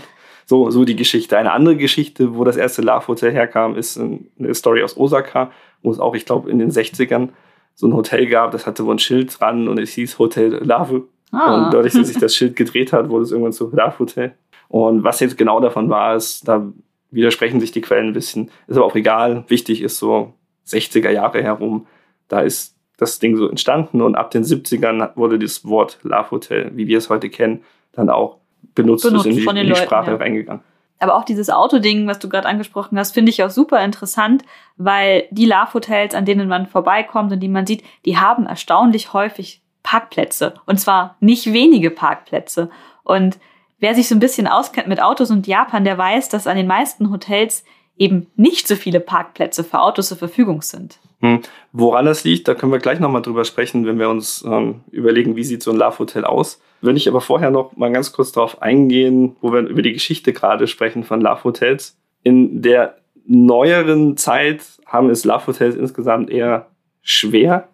so, 0.50 0.68
so 0.68 0.84
die 0.84 0.96
Geschichte. 0.96 1.38
Eine 1.38 1.52
andere 1.52 1.76
Geschichte, 1.76 2.34
wo 2.34 2.42
das 2.42 2.56
erste 2.56 2.82
Love 2.82 3.06
Hotel 3.06 3.30
herkam, 3.30 3.76
ist 3.76 3.96
eine 4.00 4.52
Story 4.52 4.82
aus 4.82 4.96
Osaka, 4.96 5.52
wo 5.80 5.92
es 5.92 6.00
auch, 6.00 6.16
ich 6.16 6.26
glaube, 6.26 6.50
in 6.50 6.58
den 6.58 6.72
60ern 6.72 7.28
so 7.76 7.86
ein 7.86 7.94
Hotel 7.94 8.26
gab, 8.26 8.50
das 8.50 8.66
hatte 8.66 8.84
wohl 8.84 8.96
ein 8.96 8.98
Schild 8.98 9.38
dran 9.38 9.68
und 9.68 9.78
es 9.78 9.92
hieß 9.92 10.18
Hotel 10.18 10.54
Love. 10.64 11.04
Ah. 11.30 11.54
Und 11.54 11.72
dadurch, 11.72 11.92
dass 11.92 12.08
sich 12.08 12.18
das 12.20 12.34
Schild 12.34 12.56
gedreht 12.56 12.92
hat, 12.92 13.10
wurde 13.10 13.22
es 13.22 13.30
irgendwann 13.30 13.52
zu 13.52 13.70
Love 13.70 14.00
Hotel. 14.00 14.34
Und 14.66 15.04
was 15.04 15.20
jetzt 15.20 15.38
genau 15.38 15.60
davon 15.60 15.88
war, 15.88 16.16
ist, 16.16 16.48
da 16.48 16.66
widersprechen 17.12 17.60
sich 17.60 17.70
die 17.70 17.80
Quellen 17.80 18.08
ein 18.08 18.12
bisschen. 18.12 18.50
Ist 18.66 18.76
aber 18.76 18.86
auch 18.86 18.96
egal. 18.96 19.44
Wichtig 19.46 19.82
ist 19.82 19.98
so 19.98 20.34
60er 20.66 21.10
Jahre 21.10 21.44
herum. 21.44 21.86
Da 22.26 22.40
ist 22.40 22.76
das 22.96 23.20
Ding 23.20 23.36
so 23.36 23.48
entstanden 23.48 24.02
und 24.02 24.16
ab 24.16 24.32
den 24.32 24.42
70ern 24.42 25.10
wurde 25.14 25.38
das 25.38 25.64
Wort 25.64 26.00
Love 26.02 26.32
Hotel, 26.32 26.72
wie 26.74 26.88
wir 26.88 26.98
es 26.98 27.08
heute 27.08 27.30
kennen, 27.30 27.62
dann 27.92 28.10
auch 28.10 28.40
benutzt, 28.74 29.04
benutzt 29.04 29.26
ist, 29.26 29.36
in 29.36 29.54
die, 29.54 29.60
in 29.60 29.66
die 29.66 29.76
Sprache 29.76 30.12
ja. 30.12 30.16
reingegangen. 30.16 30.62
Aber 31.00 31.16
auch 31.16 31.24
dieses 31.24 31.48
Autoding, 31.48 32.06
was 32.06 32.18
du 32.18 32.28
gerade 32.28 32.46
angesprochen 32.46 32.98
hast, 32.98 33.12
finde 33.12 33.30
ich 33.30 33.42
auch 33.42 33.50
super 33.50 33.82
interessant, 33.82 34.44
weil 34.76 35.24
die 35.30 35.46
Love-Hotels, 35.46 36.14
an 36.14 36.26
denen 36.26 36.46
man 36.46 36.66
vorbeikommt 36.66 37.32
und 37.32 37.40
die 37.40 37.48
man 37.48 37.66
sieht, 37.66 37.82
die 38.04 38.18
haben 38.18 38.44
erstaunlich 38.46 39.14
häufig 39.14 39.62
Parkplätze. 39.82 40.54
Und 40.66 40.78
zwar 40.78 41.16
nicht 41.20 41.52
wenige 41.54 41.90
Parkplätze. 41.90 42.70
Und 43.02 43.38
wer 43.78 43.94
sich 43.94 44.08
so 44.08 44.14
ein 44.14 44.20
bisschen 44.20 44.46
auskennt 44.46 44.88
mit 44.88 45.02
Autos 45.02 45.30
und 45.30 45.46
Japan, 45.46 45.84
der 45.84 45.96
weiß, 45.96 46.28
dass 46.28 46.46
an 46.46 46.58
den 46.58 46.66
meisten 46.66 47.10
Hotels 47.10 47.64
eben 47.96 48.26
nicht 48.36 48.68
so 48.68 48.76
viele 48.76 49.00
Parkplätze 49.00 49.64
für 49.64 49.80
Autos 49.80 50.08
zur 50.08 50.18
Verfügung 50.18 50.60
sind. 50.60 50.98
Hm. 51.20 51.40
Woran 51.72 52.06
das 52.06 52.24
liegt, 52.24 52.46
da 52.46 52.54
können 52.54 52.72
wir 52.72 52.78
gleich 52.78 53.00
nochmal 53.00 53.22
drüber 53.22 53.44
sprechen, 53.44 53.86
wenn 53.86 53.98
wir 53.98 54.08
uns 54.10 54.44
ähm, 54.46 54.80
überlegen, 54.90 55.36
wie 55.36 55.44
sieht 55.44 55.62
so 55.62 55.70
ein 55.70 55.76
Love-Hotel 55.76 56.24
aus. 56.24 56.60
Würde 56.80 56.96
ich 56.96 57.08
aber 57.08 57.20
vorher 57.20 57.50
noch 57.50 57.76
mal 57.76 57.92
ganz 57.92 58.12
kurz 58.12 58.32
darauf 58.32 58.62
eingehen, 58.62 59.36
wo 59.40 59.52
wir 59.52 59.60
über 59.60 59.82
die 59.82 59.92
Geschichte 59.92 60.32
gerade 60.32 60.66
sprechen 60.66 61.04
von 61.04 61.20
Love 61.20 61.44
Hotels. 61.44 61.96
In 62.22 62.62
der 62.62 62.96
neueren 63.26 64.16
Zeit 64.16 64.62
haben 64.86 65.10
es 65.10 65.24
Love 65.24 65.48
Hotels 65.48 65.76
insgesamt 65.76 66.30
eher 66.30 66.68
schwer. 67.02 67.68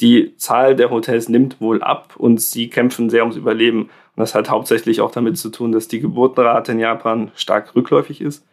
Die 0.00 0.36
Zahl 0.36 0.76
der 0.76 0.90
Hotels 0.90 1.28
nimmt 1.28 1.60
wohl 1.60 1.82
ab 1.82 2.14
und 2.16 2.40
sie 2.40 2.68
kämpfen 2.68 3.10
sehr 3.10 3.22
ums 3.22 3.36
Überleben. 3.36 3.82
Und 3.82 3.90
das 4.16 4.34
hat 4.34 4.50
hauptsächlich 4.50 5.00
auch 5.00 5.10
damit 5.10 5.38
zu 5.38 5.50
tun, 5.50 5.72
dass 5.72 5.88
die 5.88 6.00
Geburtenrate 6.00 6.72
in 6.72 6.80
Japan 6.80 7.30
stark 7.34 7.74
rückläufig 7.74 8.20
ist. 8.20 8.44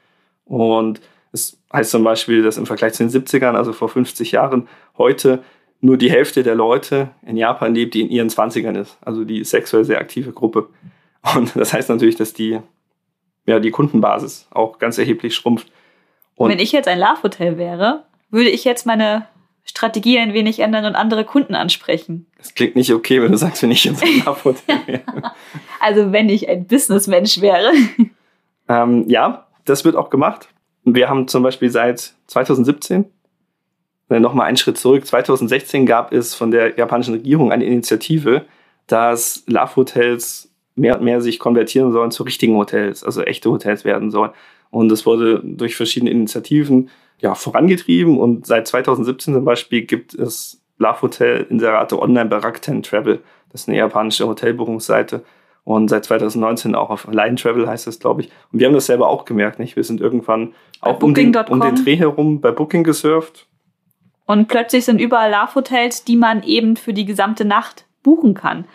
Und 0.46 1.02
es 1.32 1.60
heißt 1.74 1.92
zum 1.92 2.04
Beispiel, 2.04 2.44
dass 2.44 2.58
im 2.58 2.66
Vergleich 2.66 2.94
zu 2.94 3.04
den 3.04 3.12
70ern, 3.12 3.56
also 3.56 3.74
vor 3.74 3.90
50 3.90 4.32
Jahren, 4.32 4.68
heute 4.98 5.44
nur 5.86 5.98
die 5.98 6.10
Hälfte 6.10 6.44
der 6.44 6.56
Leute 6.56 7.10
in 7.26 7.38
Japan 7.38 7.76
lebt, 7.76 7.94
die 7.94 8.02
in 8.02 8.10
ihren 8.10 8.30
20ern 8.30 8.80
ist. 8.80 8.98
Also 9.02 9.24
die 9.24 9.44
sexuell 9.44 9.86
sehr 9.86 10.00
aktive 10.00 10.32
Gruppe. 10.32 10.70
Und 11.36 11.56
das 11.56 11.74
heißt 11.74 11.90
natürlich, 11.90 12.16
dass 12.16 12.34
die, 12.34 12.60
ja, 13.46 13.60
die 13.60 13.72
Kundenbasis 13.72 14.48
auch 14.52 14.80
ganz 14.80 14.98
erheblich 14.98 15.36
schrumpft. 15.36 15.72
Und 16.36 16.50
Wenn 16.50 16.60
ich 16.60 16.72
jetzt 16.72 16.88
ein 16.88 17.00
Love-Hotel 17.00 17.58
wäre, 17.58 18.04
würde 18.30 18.50
ich 18.50 18.64
jetzt 18.64 18.86
meine 18.86 19.28
Strategie 19.64 20.20
ein 20.20 20.34
wenig 20.34 20.60
ändern 20.60 20.86
und 20.86 20.96
andere 20.96 21.24
Kunden 21.24 21.56
ansprechen. 21.56 22.28
Das 22.38 22.54
klingt 22.54 22.76
nicht 22.76 22.94
okay, 22.94 23.22
wenn 23.22 23.32
du 23.32 23.38
sagst, 23.38 23.64
wenn 23.64 23.72
ich 23.72 23.84
jetzt 23.84 24.04
ein 24.04 24.24
Love-Hotel 24.26 24.80
wäre. 24.86 25.04
also 25.80 26.12
wenn 26.12 26.30
ich 26.30 26.50
ein 26.50 26.66
Businessmensch 26.68 27.42
wäre. 27.42 27.72
Ähm, 28.68 29.08
ja, 29.08 29.48
das 29.66 29.86
wird 29.86 29.96
auch 29.96 30.10
gemacht. 30.10 30.50
Wir 30.84 31.10
haben 31.10 31.28
zum 31.28 31.42
Beispiel 31.42 31.70
seit 31.70 32.14
2017 32.28 33.06
Nochmal 34.08 34.48
einen 34.48 34.58
Schritt 34.58 34.78
zurück. 34.78 35.06
2016 35.06 35.86
gab 35.86 36.14
es 36.14 36.36
von 36.36 36.52
der 36.52 36.78
japanischen 36.78 37.16
Regierung 37.16 37.52
eine 37.52 37.66
Initiative, 37.66 38.46
dass 38.88 39.44
Love-Hotels 39.48 40.52
mehr 40.76 40.98
und 40.98 41.04
mehr 41.04 41.22
sich 41.22 41.40
konvertieren 41.40 41.92
sollen 41.92 42.12
zu 42.12 42.24
richtigen 42.24 42.56
Hotels, 42.56 43.04
also 43.04 43.24
echte 43.24 43.50
Hotels 43.50 43.84
werden 43.84 44.12
sollen. 44.12 44.32
Und 44.70 44.90
das 44.90 45.06
wurde 45.06 45.42
durch 45.44 45.76
verschiedene 45.76 46.12
Initiativen 46.12 46.90
ja, 47.20 47.34
vorangetrieben. 47.34 48.20
Und 48.20 48.46
seit 48.46 48.68
2017 48.68 49.34
zum 49.34 49.46
Beispiel 49.46 49.84
gibt 49.84 50.14
es 50.14 50.62
Love 50.78 51.02
Hotel 51.04 51.48
Inserate 51.50 52.00
online 52.00 52.30
bei 52.30 52.38
Rakuten 52.38 52.84
Travel. 52.84 53.22
Das 53.52 53.62
ist 53.62 53.70
eine 53.70 53.78
japanische 53.78 54.28
Hotelbuchungsseite. 54.28 55.24
Und 55.64 55.90
seit 55.90 56.06
2019 56.06 56.76
auch 56.76 56.92
auf 56.92 57.08
Line 57.12 57.36
Travel 57.36 57.68
heißt 57.68 57.88
das, 57.88 58.00
glaube 58.00 58.22
ich. 58.22 58.30
Und 58.52 58.60
wir 58.60 58.68
haben 58.68 58.74
das 58.76 58.86
selber 58.86 59.08
auch 59.08 59.26
gemerkt, 59.26 59.58
nicht? 59.58 59.76
Wir 59.76 59.84
sind 59.84 60.00
irgendwann 60.00 60.54
bei 60.82 60.92
auch 60.92 61.02
um 61.02 61.14
den, 61.16 61.36
um 61.36 61.60
den 61.60 61.76
Dreh 61.76 61.96
herum 61.96 62.42
bei 62.42 62.52
Booking 62.52 62.84
gesurft 62.84 63.48
und 64.26 64.48
plötzlich 64.48 64.86
sind 64.86 65.00
überall 65.00 65.32
Love-Hotels, 65.32 66.04
die 66.04 66.16
man 66.16 66.44
eben 66.44 66.78
für 66.78 66.94
die 66.94 67.06
gesamte 67.06 67.46
Nacht 67.46 67.86
buchen 68.04 68.34
kann. 68.34 68.66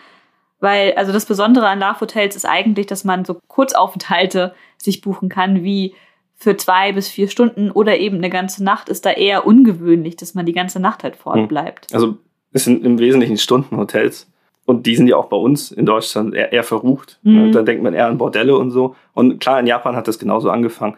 Weil, 0.59 0.93
also 0.93 1.11
das 1.11 1.25
Besondere 1.25 1.67
an 1.67 1.79
Love-Hotels 1.79 2.35
ist 2.35 2.45
eigentlich, 2.45 2.87
dass 2.87 3.03
man 3.03 3.25
so 3.25 3.37
Kurzaufenthalte 3.47 4.53
sich 4.77 5.01
buchen 5.01 5.29
kann, 5.29 5.63
wie 5.63 5.93
für 6.35 6.57
zwei 6.57 6.91
bis 6.91 7.07
vier 7.07 7.27
Stunden 7.27 7.69
oder 7.69 7.99
eben 7.99 8.17
eine 8.17 8.31
ganze 8.31 8.63
Nacht 8.63 8.89
ist 8.89 9.05
da 9.05 9.11
eher 9.11 9.45
ungewöhnlich, 9.45 10.15
dass 10.15 10.33
man 10.33 10.45
die 10.45 10.53
ganze 10.53 10.79
Nacht 10.79 11.03
halt 11.03 11.15
fortbleibt. 11.15 11.91
Hm. 11.91 11.95
Also 11.95 12.17
es 12.51 12.63
sind 12.63 12.83
im 12.83 12.97
Wesentlichen 12.97 13.37
Stundenhotels. 13.37 14.27
Und 14.65 14.85
die 14.85 14.95
sind 14.95 15.07
ja 15.07 15.17
auch 15.17 15.25
bei 15.25 15.37
uns 15.37 15.71
in 15.71 15.85
Deutschland 15.85 16.33
eher, 16.33 16.53
eher 16.53 16.63
verrucht. 16.63 17.19
Mhm. 17.23 17.51
Da 17.51 17.63
denkt 17.63 17.83
man 17.83 17.93
eher 17.93 18.07
an 18.07 18.17
Bordelle 18.17 18.55
und 18.55 18.71
so. 18.71 18.95
Und 19.13 19.39
klar, 19.39 19.59
in 19.59 19.67
Japan 19.67 19.95
hat 19.95 20.07
das 20.07 20.19
genauso 20.19 20.49
angefangen. 20.49 20.95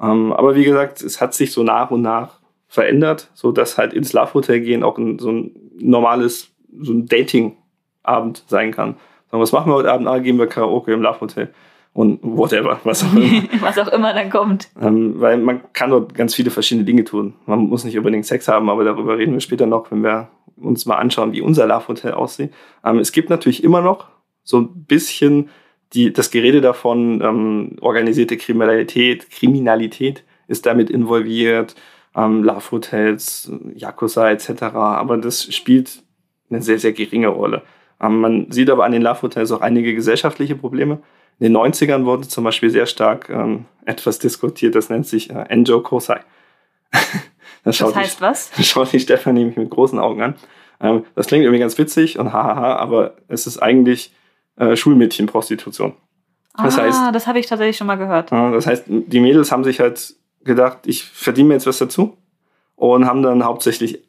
Ähm, 0.00 0.32
aber 0.32 0.54
wie 0.54 0.64
gesagt, 0.64 1.02
es 1.02 1.20
hat 1.20 1.34
sich 1.34 1.50
so 1.50 1.62
nach 1.62 1.90
und 1.90 2.02
nach 2.02 2.38
verändert, 2.76 3.30
so 3.32 3.52
dass 3.52 3.78
halt 3.78 3.94
ins 3.94 4.12
Love 4.12 4.34
Hotel 4.34 4.60
gehen 4.60 4.82
auch 4.82 4.98
ein, 4.98 5.18
so 5.18 5.32
ein 5.32 5.50
normales, 5.78 6.52
so 6.78 6.92
ein 6.92 7.06
Dating-Abend 7.06 8.44
sein 8.46 8.70
kann. 8.70 8.96
Sagen, 9.30 9.42
was 9.42 9.52
machen 9.52 9.72
wir 9.72 9.76
heute 9.76 9.90
Abend? 9.90 10.06
Ah, 10.06 10.18
gehen 10.18 10.38
wir 10.38 10.46
Karaoke 10.46 10.92
im 10.92 11.00
Love 11.00 11.20
Hotel. 11.22 11.48
und 11.94 12.20
whatever, 12.22 12.78
was 12.84 13.02
auch 13.02 13.14
immer. 13.14 13.44
was 13.60 13.78
auch 13.78 13.88
immer 13.88 14.12
dann 14.12 14.28
kommt. 14.28 14.68
Ähm, 14.78 15.14
weil 15.18 15.38
man 15.38 15.72
kann 15.72 15.88
dort 15.88 16.14
ganz 16.14 16.34
viele 16.34 16.50
verschiedene 16.50 16.84
Dinge 16.84 17.04
tun. 17.04 17.32
Man 17.46 17.60
muss 17.60 17.84
nicht 17.84 17.96
unbedingt 17.96 18.26
Sex 18.26 18.46
haben, 18.46 18.68
aber 18.68 18.84
darüber 18.84 19.16
reden 19.16 19.32
wir 19.32 19.40
später 19.40 19.64
noch, 19.64 19.90
wenn 19.90 20.02
wir 20.02 20.28
uns 20.58 20.84
mal 20.84 20.96
anschauen, 20.96 21.32
wie 21.32 21.40
unser 21.40 21.66
Love 21.66 21.88
Hotel 21.88 22.12
aussieht. 22.12 22.52
Ähm, 22.84 22.98
es 22.98 23.12
gibt 23.12 23.30
natürlich 23.30 23.64
immer 23.64 23.80
noch 23.80 24.08
so 24.44 24.58
ein 24.58 24.84
bisschen 24.84 25.48
die, 25.94 26.12
das 26.12 26.30
Gerede 26.30 26.60
davon, 26.60 27.22
ähm, 27.22 27.76
organisierte 27.80 28.36
Kriminalität, 28.36 29.30
Kriminalität 29.30 30.24
ist 30.46 30.66
damit 30.66 30.90
involviert, 30.90 31.74
ähm, 32.16 32.42
Love 32.42 32.70
Hotels, 32.70 33.50
Yakuza 33.74 34.30
etc. 34.30 34.62
Aber 34.62 35.18
das 35.18 35.54
spielt 35.54 36.02
eine 36.50 36.62
sehr, 36.62 36.78
sehr 36.78 36.92
geringe 36.92 37.28
Rolle. 37.28 37.62
Ähm, 38.00 38.20
man 38.20 38.50
sieht 38.50 38.70
aber 38.70 38.84
an 38.84 38.92
den 38.92 39.02
Love 39.02 39.22
Hotels 39.22 39.52
auch 39.52 39.60
einige 39.60 39.94
gesellschaftliche 39.94 40.56
Probleme. 40.56 40.98
In 41.38 41.52
den 41.52 41.56
90ern 41.56 42.04
wurde 42.06 42.26
zum 42.26 42.44
Beispiel 42.44 42.70
sehr 42.70 42.86
stark 42.86 43.28
ähm, 43.28 43.66
etwas 43.84 44.18
diskutiert, 44.18 44.74
das 44.74 44.88
nennt 44.88 45.06
sich 45.06 45.30
äh, 45.30 45.44
Enjo 45.48 45.80
Kosai. 45.80 46.20
das, 47.62 47.78
das 47.78 47.94
heißt 47.94 48.18
die, 48.18 48.22
was? 48.22 48.50
Das 48.56 48.66
schaut 48.66 48.92
die 48.92 49.00
Stefan 49.00 49.34
nämlich 49.34 49.56
mit 49.56 49.68
großen 49.68 49.98
Augen 49.98 50.22
an. 50.22 50.34
Ähm, 50.80 51.04
das 51.14 51.26
klingt 51.26 51.44
irgendwie 51.44 51.60
ganz 51.60 51.76
witzig 51.76 52.18
und 52.18 52.32
hahaha, 52.32 52.76
aber 52.76 53.16
es 53.28 53.46
ist 53.46 53.58
eigentlich 53.58 54.14
äh, 54.56 54.76
Schulmädchenprostitution. 54.76 55.94
Das 56.56 56.78
ah, 56.78 56.82
heißt, 56.82 57.14
das 57.14 57.26
habe 57.26 57.38
ich 57.38 57.46
tatsächlich 57.46 57.76
schon 57.76 57.86
mal 57.86 57.96
gehört. 57.96 58.32
Äh, 58.32 58.52
das 58.52 58.66
heißt, 58.66 58.84
die 58.86 59.20
Mädels 59.20 59.52
haben 59.52 59.64
sich 59.64 59.80
halt 59.80 60.14
gedacht, 60.46 60.86
ich 60.86 61.04
verdiene 61.04 61.48
mir 61.48 61.54
jetzt 61.54 61.66
was 61.66 61.78
dazu 61.78 62.16
und 62.76 63.06
haben 63.06 63.22
dann 63.22 63.44
hauptsächlich 63.44 64.02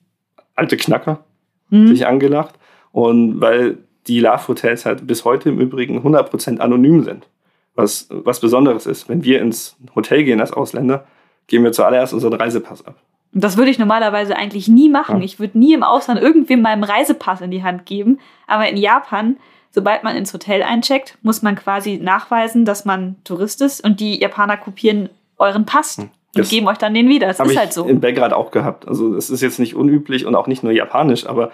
alte 0.56 0.78
Knacker 0.78 1.24
mhm. 1.70 1.88
sich 1.88 2.08
angelacht. 2.08 2.56
Und 2.92 3.42
weil 3.42 3.78
die 4.08 4.20
Love 4.20 4.48
Hotels 4.48 4.86
halt 4.86 5.06
bis 5.06 5.26
heute 5.26 5.50
im 5.50 5.60
Übrigen 5.60 6.00
100% 6.00 6.60
anonym 6.60 7.04
sind. 7.04 7.28
Was, 7.76 8.08
was 8.10 8.40
Besonderes 8.40 8.88
ist. 8.88 9.08
Wenn 9.08 9.24
wir 9.24 9.40
ins 9.40 9.78
Hotel 9.94 10.24
gehen 10.24 10.42
als 10.42 10.52
Ausländer, 10.52 11.06
geben 11.46 11.64
wir 11.64 11.74
zuallererst 11.74 12.14
unseren 12.14 12.34
Reisepass 12.34 12.86
ab. 12.86 12.96
Das 13.34 13.58
würde 13.58 13.70
ich 13.70 13.78
normalerweise 13.78 14.36
eigentlich 14.36 14.68
nie 14.68 14.90
machen. 14.90 15.20
Ja. 15.20 15.26
Ich 15.26 15.40
würde 15.40 15.60
nie 15.60 15.74
im 15.74 15.84
Ausland 15.84 16.20
irgendwem 16.20 16.62
meinen 16.62 16.84
Reisepass 16.84 17.42
in 17.42 17.52
die 17.52 17.64
Hand 17.64 17.86
geben. 17.86 18.20
Aber 18.48 18.68
in 18.68 18.78
Japan, 18.78 19.38
sobald 19.70 20.04
man 20.04 20.16
ins 20.16 20.34
Hotel 20.34 20.64
eincheckt, 20.64 21.18
muss 21.22 21.44
man 21.44 21.56
quasi 21.56 21.98
nachweisen, 21.98 22.66
dass 22.66 22.86
man 22.86 23.18
Tourist 23.24 23.62
ist 23.62 23.84
und 23.84 24.00
die 24.00 24.20
Japaner 24.20 24.58
kopieren 24.58 25.10
euren 25.38 25.66
Pass. 25.66 25.98
Hm. 25.98 26.10
Und 26.44 26.50
geben 26.50 26.68
euch 26.68 26.78
dann 26.78 26.94
den 26.94 27.10
wieder. 27.10 27.28
Das 27.28 27.40
ist 27.40 27.58
halt 27.58 27.74
so. 27.74 27.86
In 27.86 28.00
Belgrad 28.00 28.34
auch 28.34 28.52
gehabt. 28.52 28.88
Also, 28.88 29.16
es 29.16 29.30
ist 29.30 29.42
jetzt 29.42 29.60
nicht 29.60 29.76
unüblich 29.76 30.26
und 30.26 30.36
auch 30.36 30.48
nicht 30.48 30.64
nur 30.64 30.72
japanisch, 30.72 31.26
aber 31.26 31.52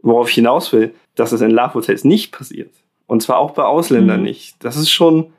worauf 0.00 0.28
ich 0.28 0.34
hinaus 0.34 0.72
will, 0.72 0.94
dass 1.14 1.32
es 1.32 1.40
in 1.40 1.50
Love 1.50 1.74
Hotels 1.74 2.04
nicht 2.04 2.32
passiert. 2.32 2.72
Und 3.06 3.22
zwar 3.22 3.38
auch 3.38 3.52
bei 3.52 3.64
Ausländern 3.64 4.20
mhm. 4.20 4.26
nicht. 4.26 4.62
Das 4.64 4.76
ist 4.76 4.90
schon 4.90 5.32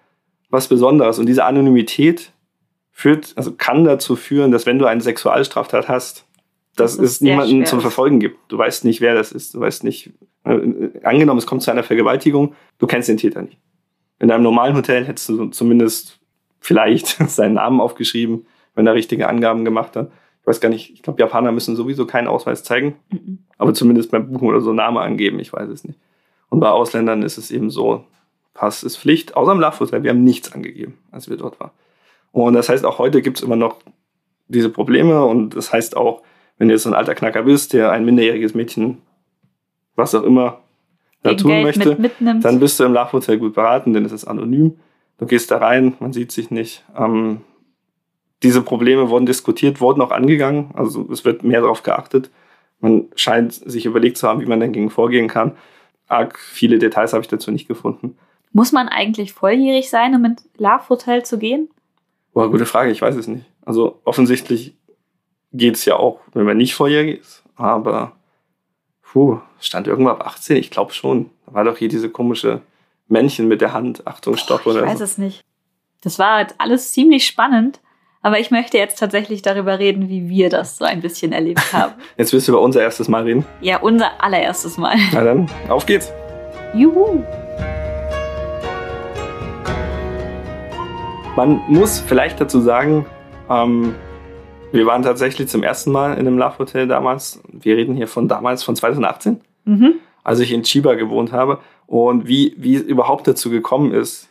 was 0.49 0.67
Besonderes. 0.67 1.19
Und 1.19 1.27
diese 1.27 1.45
Anonymität 1.45 2.31
führt, 2.91 3.33
also 3.35 3.53
kann 3.53 3.85
dazu 3.85 4.15
führen, 4.15 4.51
dass 4.51 4.65
wenn 4.65 4.79
du 4.79 4.85
eine 4.85 5.01
Sexualstraftat 5.01 5.87
hast, 5.87 6.25
dass 6.75 6.97
das 6.97 7.05
es 7.05 7.21
niemanden 7.21 7.65
zum 7.65 7.81
Verfolgen 7.81 8.19
gibt. 8.19 8.39
Du 8.47 8.57
weißt 8.57 8.85
nicht, 8.85 9.01
wer 9.01 9.13
das 9.13 9.31
ist. 9.31 9.53
Du 9.53 9.59
weißt 9.59 9.83
nicht, 9.83 10.11
äh, 10.45 10.59
angenommen, 11.03 11.37
es 11.37 11.45
kommt 11.45 11.61
zu 11.61 11.71
einer 11.71 11.83
Vergewaltigung, 11.83 12.55
du 12.77 12.87
kennst 12.87 13.09
den 13.09 13.17
Täter 13.17 13.41
nicht. 13.41 13.57
In 14.19 14.31
einem 14.31 14.43
normalen 14.43 14.75
Hotel 14.75 15.05
hättest 15.05 15.29
du 15.29 15.47
zumindest 15.47 16.19
vielleicht 16.59 17.07
seinen 17.29 17.55
Namen 17.55 17.79
aufgeschrieben, 17.81 18.45
wenn 18.79 18.87
er 18.87 18.95
richtige 18.95 19.27
Angaben 19.27 19.65
gemacht 19.65 19.95
hat 19.95 20.09
weiß 20.49 20.59
gar 20.59 20.69
nicht, 20.69 20.91
ich 20.91 21.03
glaube, 21.03 21.21
Japaner 21.21 21.51
müssen 21.51 21.75
sowieso 21.75 22.05
keinen 22.05 22.27
Ausweis 22.27 22.63
zeigen, 22.63 22.95
mhm. 23.11 23.39
aber 23.57 23.73
zumindest 23.73 24.11
beim 24.11 24.29
Buchen 24.29 24.47
oder 24.49 24.61
so 24.61 24.73
Name 24.73 24.99
angeben, 24.99 25.39
ich 25.39 25.53
weiß 25.53 25.69
es 25.69 25.83
nicht. 25.83 25.99
Und 26.49 26.59
bei 26.59 26.69
Ausländern 26.69 27.21
ist 27.21 27.37
es 27.37 27.51
eben 27.51 27.69
so, 27.69 28.03
Pass 28.55 28.83
ist 28.83 28.97
Pflicht, 28.97 29.37
außer 29.37 29.51
im 29.51 29.59
Love 29.59 30.03
wir 30.03 30.09
haben 30.09 30.23
nichts 30.23 30.51
angegeben, 30.51 30.97
als 31.11 31.29
wir 31.29 31.37
dort 31.37 31.59
waren. 31.59 31.71
Und 32.31 32.55
das 32.55 32.67
heißt, 32.67 32.83
auch 32.83 32.97
heute 32.97 33.21
gibt 33.21 33.37
es 33.37 33.43
immer 33.43 33.55
noch 33.55 33.77
diese 34.47 34.69
Probleme 34.69 35.23
und 35.23 35.55
das 35.55 35.71
heißt 35.71 35.95
auch, 35.95 36.23
wenn 36.57 36.67
du 36.67 36.73
jetzt 36.73 36.83
so 36.83 36.89
ein 36.89 36.95
alter 36.95 37.15
Knacker 37.15 37.43
bist, 37.43 37.73
der 37.73 37.91
ein 37.91 38.03
minderjähriges 38.03 38.55
Mädchen, 38.55 38.97
was 39.95 40.15
auch 40.15 40.23
immer, 40.23 40.59
da 41.21 41.35
tun 41.35 41.51
Geld 41.51 41.63
möchte, 41.63 41.95
mit, 41.95 42.13
dann 42.19 42.59
bist 42.59 42.79
du 42.79 42.85
im 42.85 42.93
Love 42.93 43.37
gut 43.37 43.53
beraten, 43.53 43.93
denn 43.93 44.03
es 44.03 44.11
ist 44.11 44.25
anonym. 44.25 44.79
Du 45.19 45.25
gehst 45.25 45.51
da 45.51 45.57
rein, 45.57 45.95
man 45.99 46.13
sieht 46.13 46.31
sich 46.31 46.49
nicht. 46.49 46.83
Ähm, 46.97 47.41
diese 48.43 48.61
Probleme 48.61 49.09
wurden 49.09 49.25
diskutiert, 49.25 49.81
wurden 49.81 50.01
auch 50.01 50.11
angegangen. 50.11 50.71
Also 50.73 51.07
es 51.11 51.25
wird 51.25 51.43
mehr 51.43 51.61
darauf 51.61 51.83
geachtet. 51.83 52.29
Man 52.79 53.09
scheint 53.15 53.53
sich 53.53 53.85
überlegt 53.85 54.17
zu 54.17 54.27
haben, 54.27 54.41
wie 54.41 54.45
man 54.45 54.59
dagegen 54.59 54.89
vorgehen 54.89 55.27
kann. 55.27 55.57
Arg 56.07 56.39
viele 56.39 56.79
Details 56.79 57.13
habe 57.13 57.21
ich 57.21 57.27
dazu 57.27 57.51
nicht 57.51 57.67
gefunden. 57.67 58.17
Muss 58.51 58.71
man 58.71 58.87
eigentlich 58.87 59.33
volljährig 59.33 59.89
sein, 59.89 60.15
um 60.15 60.25
ins 60.25 60.49
Love 60.57 60.89
Hotel 60.89 61.23
zu 61.23 61.37
gehen? 61.37 61.69
Boah, 62.33 62.49
gute 62.49 62.65
Frage, 62.65 62.91
ich 62.91 63.01
weiß 63.01 63.15
es 63.15 63.27
nicht. 63.27 63.45
Also 63.63 63.99
offensichtlich 64.05 64.75
geht 65.51 65.75
es 65.75 65.85
ja 65.85 65.97
auch, 65.97 66.21
wenn 66.33 66.45
man 66.45 66.57
nicht 66.57 66.73
volljährig 66.73 67.19
ist. 67.19 67.43
Aber 67.55 68.13
puh, 69.01 69.39
stand 69.59 69.87
irgendwo 69.87 70.11
ab 70.11 70.25
18? 70.25 70.57
Ich 70.57 70.71
glaube 70.71 70.93
schon. 70.93 71.29
Da 71.45 71.53
war 71.53 71.63
doch 71.63 71.77
hier 71.77 71.89
diese 71.89 72.09
komische 72.09 72.61
Männchen 73.07 73.47
mit 73.47 73.61
der 73.61 73.73
Hand. 73.73 74.07
Achtung, 74.07 74.37
Stopp 74.37 74.65
oder 74.65 74.79
so. 74.79 74.85
Ich 74.85 74.91
weiß 74.91 75.01
es 75.01 75.17
nicht. 75.17 75.43
Das 76.01 76.17
war 76.17 76.37
halt 76.37 76.55
alles 76.57 76.93
ziemlich 76.93 77.25
spannend. 77.25 77.81
Aber 78.21 78.37
ich 78.37 78.51
möchte 78.51 78.77
jetzt 78.77 78.99
tatsächlich 78.99 79.41
darüber 79.43 79.79
reden, 79.79 80.09
wie 80.09 80.27
wir 80.27 80.49
das 80.49 80.77
so 80.77 80.83
ein 80.83 80.99
bisschen 80.99 81.31
erlebt 81.31 81.61
haben. 81.73 81.93
Jetzt 82.17 82.33
willst 82.33 82.47
du 82.47 82.51
über 82.51 82.61
unser 82.61 82.81
erstes 82.81 83.07
Mal 83.07 83.23
reden? 83.23 83.45
Ja, 83.61 83.79
unser 83.79 84.21
allererstes 84.21 84.77
Mal. 84.77 84.97
Na 85.13 85.23
dann, 85.23 85.49
auf 85.69 85.85
geht's. 85.85 86.11
Juhu. 86.73 87.23
Man 91.37 91.61
muss 91.69 92.01
vielleicht 92.01 92.41
dazu 92.41 92.59
sagen, 92.59 93.05
ähm, 93.49 93.95
wir 94.73 94.85
waren 94.85 95.01
tatsächlich 95.01 95.47
zum 95.47 95.63
ersten 95.63 95.91
Mal 95.91 96.13
in 96.13 96.27
einem 96.27 96.37
Love 96.37 96.59
Hotel 96.59 96.87
damals. 96.87 97.41
Wir 97.47 97.77
reden 97.77 97.95
hier 97.95 98.09
von 98.09 98.27
damals, 98.27 98.63
von 98.63 98.75
2018, 98.75 99.39
mhm. 99.63 99.93
als 100.25 100.39
ich 100.41 100.51
in 100.51 100.63
Chiba 100.63 100.95
gewohnt 100.95 101.31
habe. 101.31 101.59
Und 101.87 102.27
wie, 102.27 102.53
wie 102.57 102.75
es 102.75 102.81
überhaupt 102.81 103.27
dazu 103.27 103.49
gekommen 103.49 103.93
ist, 103.93 104.27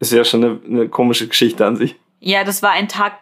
ist 0.00 0.12
ja 0.12 0.24
schon 0.24 0.42
eine, 0.42 0.60
eine 0.66 0.88
komische 0.88 1.28
Geschichte 1.28 1.66
an 1.66 1.76
sich. 1.76 1.96
Ja, 2.24 2.44
das 2.44 2.62
war 2.62 2.70
ein 2.70 2.86
Tag, 2.86 3.14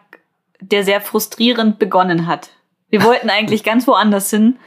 der 0.59 0.83
sehr 0.83 1.01
frustrierend 1.01 1.79
begonnen 1.79 2.27
hat. 2.27 2.51
Wir 2.89 3.03
wollten 3.03 3.31
eigentlich 3.31 3.63
ganz 3.63 3.87
woanders 3.87 4.29
hin, 4.29 4.57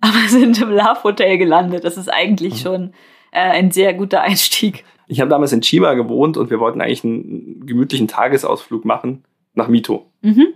aber 0.00 0.16
sind 0.28 0.60
im 0.60 0.70
Love 0.70 1.04
Hotel 1.04 1.36
gelandet. 1.36 1.84
Das 1.84 1.98
ist 1.98 2.08
eigentlich 2.08 2.54
mhm. 2.54 2.58
schon 2.58 2.94
äh, 3.30 3.40
ein 3.40 3.70
sehr 3.70 3.92
guter 3.92 4.22
Einstieg. 4.22 4.84
Ich 5.06 5.20
habe 5.20 5.28
damals 5.28 5.52
in 5.52 5.60
Chiba 5.60 5.92
gewohnt 5.92 6.38
und 6.38 6.48
wir 6.48 6.60
wollten 6.60 6.80
eigentlich 6.80 7.04
einen 7.04 7.66
gemütlichen 7.66 8.08
Tagesausflug 8.08 8.86
machen 8.86 9.22
nach 9.52 9.68
Mito. 9.68 10.10
Mhm. 10.22 10.46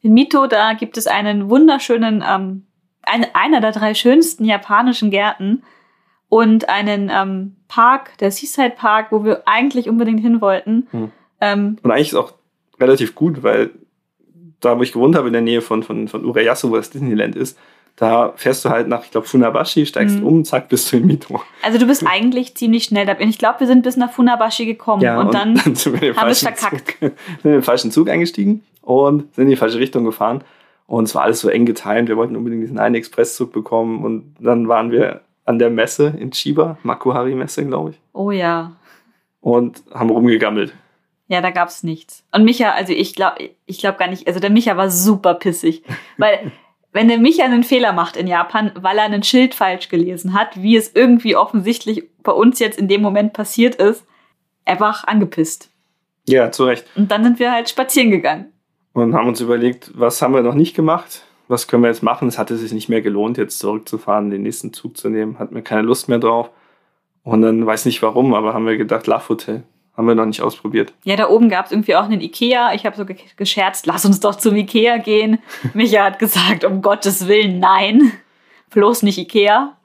In 0.00 0.14
Mito, 0.14 0.46
da 0.46 0.74
gibt 0.74 0.96
es 0.96 1.08
einen 1.08 1.50
wunderschönen, 1.50 2.24
ähm, 2.26 2.64
ein, 3.02 3.26
einer 3.34 3.60
der 3.60 3.72
drei 3.72 3.94
schönsten 3.94 4.44
japanischen 4.44 5.10
Gärten 5.10 5.64
und 6.28 6.68
einen 6.68 7.10
ähm, 7.12 7.56
Park, 7.66 8.16
der 8.18 8.30
Seaside 8.30 8.74
Park, 8.76 9.10
wo 9.10 9.24
wir 9.24 9.42
eigentlich 9.46 9.88
unbedingt 9.88 10.20
hin 10.20 10.40
wollten. 10.40 10.86
Mhm. 10.92 11.12
Ähm, 11.40 11.78
und 11.82 11.90
eigentlich 11.90 12.08
ist 12.08 12.14
auch 12.14 12.37
relativ 12.80 13.14
gut, 13.14 13.42
weil 13.42 13.70
da, 14.60 14.78
wo 14.78 14.82
ich 14.82 14.92
gewohnt 14.92 15.16
habe, 15.16 15.28
in 15.28 15.32
der 15.32 15.42
Nähe 15.42 15.60
von, 15.60 15.82
von, 15.82 16.08
von 16.08 16.24
Urayasu, 16.24 16.70
wo 16.70 16.76
das 16.76 16.90
Disneyland 16.90 17.36
ist, 17.36 17.58
da 17.98 18.32
fährst 18.36 18.64
du 18.64 18.70
halt 18.70 18.86
nach, 18.86 19.04
ich 19.04 19.10
glaube, 19.10 19.26
Funabashi, 19.26 19.84
steigst 19.84 20.20
mhm. 20.20 20.26
um, 20.26 20.44
zack, 20.44 20.68
bist 20.68 20.92
du 20.92 20.98
in 20.98 21.06
Mito. 21.06 21.42
Also 21.62 21.78
du 21.78 21.86
bist 21.86 22.06
eigentlich 22.06 22.54
ziemlich 22.54 22.84
schnell 22.84 23.06
da. 23.06 23.16
Ich 23.18 23.38
glaube, 23.38 23.60
wir 23.60 23.66
sind 23.66 23.82
bis 23.82 23.96
nach 23.96 24.12
Funabashi 24.12 24.66
gekommen 24.66 25.02
ja, 25.02 25.18
und, 25.18 25.26
und, 25.26 25.34
dann, 25.34 25.54
dann 25.56 25.74
haben 25.74 26.00
wir 26.00 26.26
es 26.28 26.40
verkackt. 26.40 26.90
Zug, 26.90 26.98
sind 27.00 27.44
in 27.44 27.50
den 27.50 27.62
falschen 27.62 27.90
Zug 27.90 28.08
eingestiegen 28.08 28.62
und 28.82 29.34
sind 29.34 29.44
in 29.44 29.50
die 29.50 29.56
falsche 29.56 29.78
Richtung 29.78 30.04
gefahren. 30.04 30.44
Und 30.86 31.04
es 31.04 31.14
war 31.14 31.22
alles 31.22 31.40
so 31.40 31.48
eng 31.48 31.66
getimt. 31.66 32.08
Wir 32.08 32.16
wollten 32.16 32.36
unbedingt 32.36 32.62
diesen 32.62 32.78
einen 32.78 32.94
Expresszug 32.94 33.52
bekommen. 33.52 34.04
Und 34.04 34.36
dann 34.38 34.68
waren 34.68 34.92
wir 34.92 35.20
an 35.44 35.58
der 35.58 35.68
Messe 35.68 36.14
in 36.18 36.30
Chiba, 36.30 36.78
Makuhari-Messe, 36.84 37.66
glaube 37.66 37.90
ich. 37.90 38.00
Oh 38.12 38.30
ja. 38.30 38.72
Und 39.40 39.82
haben 39.92 40.10
rumgegammelt. 40.10 40.72
Ja, 41.28 41.42
da 41.42 41.50
gab's 41.50 41.82
nichts. 41.82 42.24
Und 42.32 42.44
Micha, 42.44 42.70
also 42.70 42.92
ich 42.92 43.14
glaube 43.14 43.50
ich 43.66 43.78
glaub 43.78 43.98
gar 43.98 44.08
nicht, 44.08 44.26
also 44.26 44.40
der 44.40 44.50
Micha 44.50 44.76
war 44.76 44.90
super 44.90 45.34
pissig. 45.34 45.82
Weil, 46.16 46.52
wenn 46.92 47.08
der 47.08 47.18
Micha 47.18 47.44
einen 47.44 47.64
Fehler 47.64 47.92
macht 47.92 48.16
in 48.16 48.26
Japan, 48.26 48.72
weil 48.80 48.98
er 48.98 49.04
einen 49.04 49.22
Schild 49.22 49.54
falsch 49.54 49.88
gelesen 49.88 50.32
hat, 50.32 50.60
wie 50.62 50.76
es 50.76 50.92
irgendwie 50.94 51.36
offensichtlich 51.36 52.08
bei 52.22 52.32
uns 52.32 52.58
jetzt 52.58 52.78
in 52.78 52.88
dem 52.88 53.02
Moment 53.02 53.34
passiert 53.34 53.74
ist, 53.76 54.04
einfach 54.64 55.04
angepisst. 55.04 55.70
Ja, 56.26 56.50
zu 56.50 56.64
Recht. 56.64 56.86
Und 56.96 57.10
dann 57.10 57.24
sind 57.24 57.38
wir 57.38 57.52
halt 57.52 57.68
spazieren 57.68 58.10
gegangen. 58.10 58.52
Und 58.94 59.14
haben 59.14 59.28
uns 59.28 59.40
überlegt, 59.40 59.92
was 59.94 60.20
haben 60.22 60.34
wir 60.34 60.42
noch 60.42 60.54
nicht 60.54 60.74
gemacht? 60.74 61.24
Was 61.46 61.68
können 61.68 61.82
wir 61.82 61.88
jetzt 61.88 62.02
machen? 62.02 62.28
Es 62.28 62.38
hatte 62.38 62.56
sich 62.56 62.72
nicht 62.72 62.88
mehr 62.88 63.00
gelohnt, 63.00 63.38
jetzt 63.38 63.58
zurückzufahren, 63.58 64.30
den 64.30 64.42
nächsten 64.42 64.72
Zug 64.72 64.96
zu 64.96 65.08
nehmen. 65.08 65.38
Hatten 65.38 65.54
wir 65.54 65.62
keine 65.62 65.82
Lust 65.82 66.08
mehr 66.08 66.18
drauf. 66.18 66.50
Und 67.22 67.42
dann 67.42 67.64
weiß 67.64 67.84
nicht 67.84 68.02
warum, 68.02 68.34
aber 68.34 68.54
haben 68.54 68.66
wir 68.66 68.76
gedacht, 68.76 69.06
Love 69.06 69.28
Hotel. 69.28 69.62
Haben 69.98 70.06
wir 70.06 70.14
noch 70.14 70.26
nicht 70.26 70.42
ausprobiert. 70.42 70.94
Ja, 71.02 71.16
da 71.16 71.28
oben 71.28 71.48
gab 71.48 71.66
es 71.66 71.72
irgendwie 71.72 71.96
auch 71.96 72.04
einen 72.04 72.20
Ikea. 72.20 72.72
Ich 72.72 72.86
habe 72.86 72.96
so 72.96 73.04
gescherzt, 73.36 73.84
lass 73.86 74.04
uns 74.04 74.20
doch 74.20 74.36
zum 74.36 74.54
Ikea 74.54 74.98
gehen. 74.98 75.40
Micha 75.74 76.04
hat 76.04 76.20
gesagt, 76.20 76.64
um 76.64 76.82
Gottes 76.82 77.26
Willen, 77.26 77.58
nein. 77.58 78.12
Bloß 78.70 79.02
nicht 79.02 79.18
Ikea. 79.18 79.76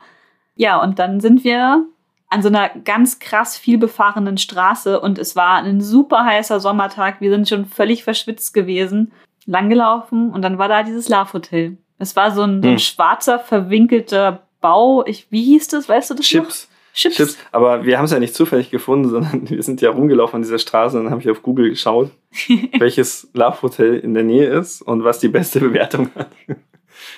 Ja, 0.56 0.80
und 0.80 1.00
dann 1.00 1.20
sind 1.20 1.44
wir 1.44 1.88
an 2.30 2.44
so 2.44 2.50
einer 2.50 2.70
ganz 2.70 3.18
krass 3.18 3.58
viel 3.58 3.80
befahrenen 3.80 4.38
Straße 4.38 5.00
und 5.00 5.18
es 5.18 5.36
war 5.36 5.64
ein 5.64 5.82
super 5.82 6.26
heißer 6.26 6.60
Sommertag. 6.60 7.20
Wir 7.20 7.32
sind 7.32 7.50
schon 7.50 7.66
völlig 7.66 8.04
verschwitzt 8.04 8.54
gewesen, 8.54 9.14
langgelaufen 9.48 10.30
und 10.30 10.44
dann 10.44 10.60
war 10.60 10.68
da 10.68 10.84
dieses 10.84 11.10
Love 11.10 11.34
Hotel. 11.34 11.78
Es 11.98 12.16
war 12.16 12.30
so 12.30 12.44
ein, 12.44 12.62
so 12.62 12.68
ein 12.68 12.74
hm. 12.74 12.80
schwarzer, 12.80 13.40
verwinkelter 13.40 14.44
Bau. 14.62 15.04
Ich, 15.08 15.32
wie 15.32 15.44
hieß 15.44 15.70
das? 15.70 15.90
Weißt 15.90 16.12
du 16.12 16.14
das 16.14 16.26
Chips. 16.28 16.68
Noch? 16.68 16.73
Chips. 16.94 17.16
Chips. 17.16 17.38
Aber 17.52 17.86
wir 17.86 17.98
haben 17.98 18.06
es 18.06 18.12
ja 18.12 18.20
nicht 18.20 18.36
zufällig 18.36 18.70
gefunden, 18.70 19.10
sondern 19.10 19.50
wir 19.50 19.62
sind 19.64 19.82
ja 19.82 19.90
rumgelaufen 19.90 20.38
an 20.38 20.42
dieser 20.44 20.60
Straße 20.60 20.98
und 20.98 21.06
dann 21.06 21.12
habe 21.12 21.22
ich 21.22 21.30
auf 21.30 21.42
Google 21.42 21.70
geschaut, 21.70 22.12
welches 22.80 23.30
Love 23.34 23.62
Hotel 23.62 24.00
in 24.00 24.14
der 24.14 24.24
Nähe 24.24 24.48
ist 24.48 24.82
und 24.82 25.04
was 25.04 25.20
die 25.20 25.30
beste 25.30 25.60
Bewertung 25.60 26.10
hat. 26.16 26.30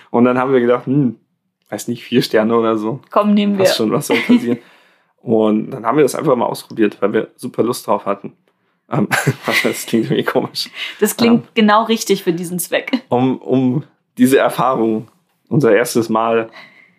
Und 0.10 0.25
dann 0.25 0.38
haben 0.38 0.53
wir 0.53 0.62
gedacht, 0.62 0.86
hm, 0.86 1.20
weiß 1.70 1.88
nicht, 1.89 2.03
vier 2.03 2.22
Sterne 2.22 2.55
oder 2.55 2.77
so. 2.77 3.01
Komm, 3.12 3.34
nehmen 3.34 3.58
wir. 3.58 3.65
Was 3.65 3.75
schon, 3.75 3.91
was 3.91 4.08
soll 4.08 4.17
passieren. 4.17 4.60
und 5.17 5.72
dann 5.72 5.86
haben 5.86 5.98
wir 5.98 6.03
das 6.03 6.15
einfach 6.15 6.36
mal 6.36 6.46
ausprobiert, 6.46 6.98
weil 7.01 7.13
wir 7.13 7.27
super 7.36 7.63
Lust 7.63 7.86
drauf 7.88 8.05
hatten. 8.05 8.34
Ähm, 8.89 9.08
das 9.63 9.86
klingt 9.86 10.05
irgendwie 10.05 10.24
komisch. 10.24 10.70
Das 11.00 11.17
klingt 11.17 11.44
ähm, 11.44 11.50
genau 11.53 11.84
richtig 11.84 12.24
für 12.24 12.34
diesen 12.34 12.60
Zweck. 12.60 12.91
Um, 13.10 13.39
um 13.39 13.84
diese 14.17 14.38
Erfahrung, 14.38 15.10
unser 15.50 15.75
erstes 15.75 16.08
Mal 16.10 16.50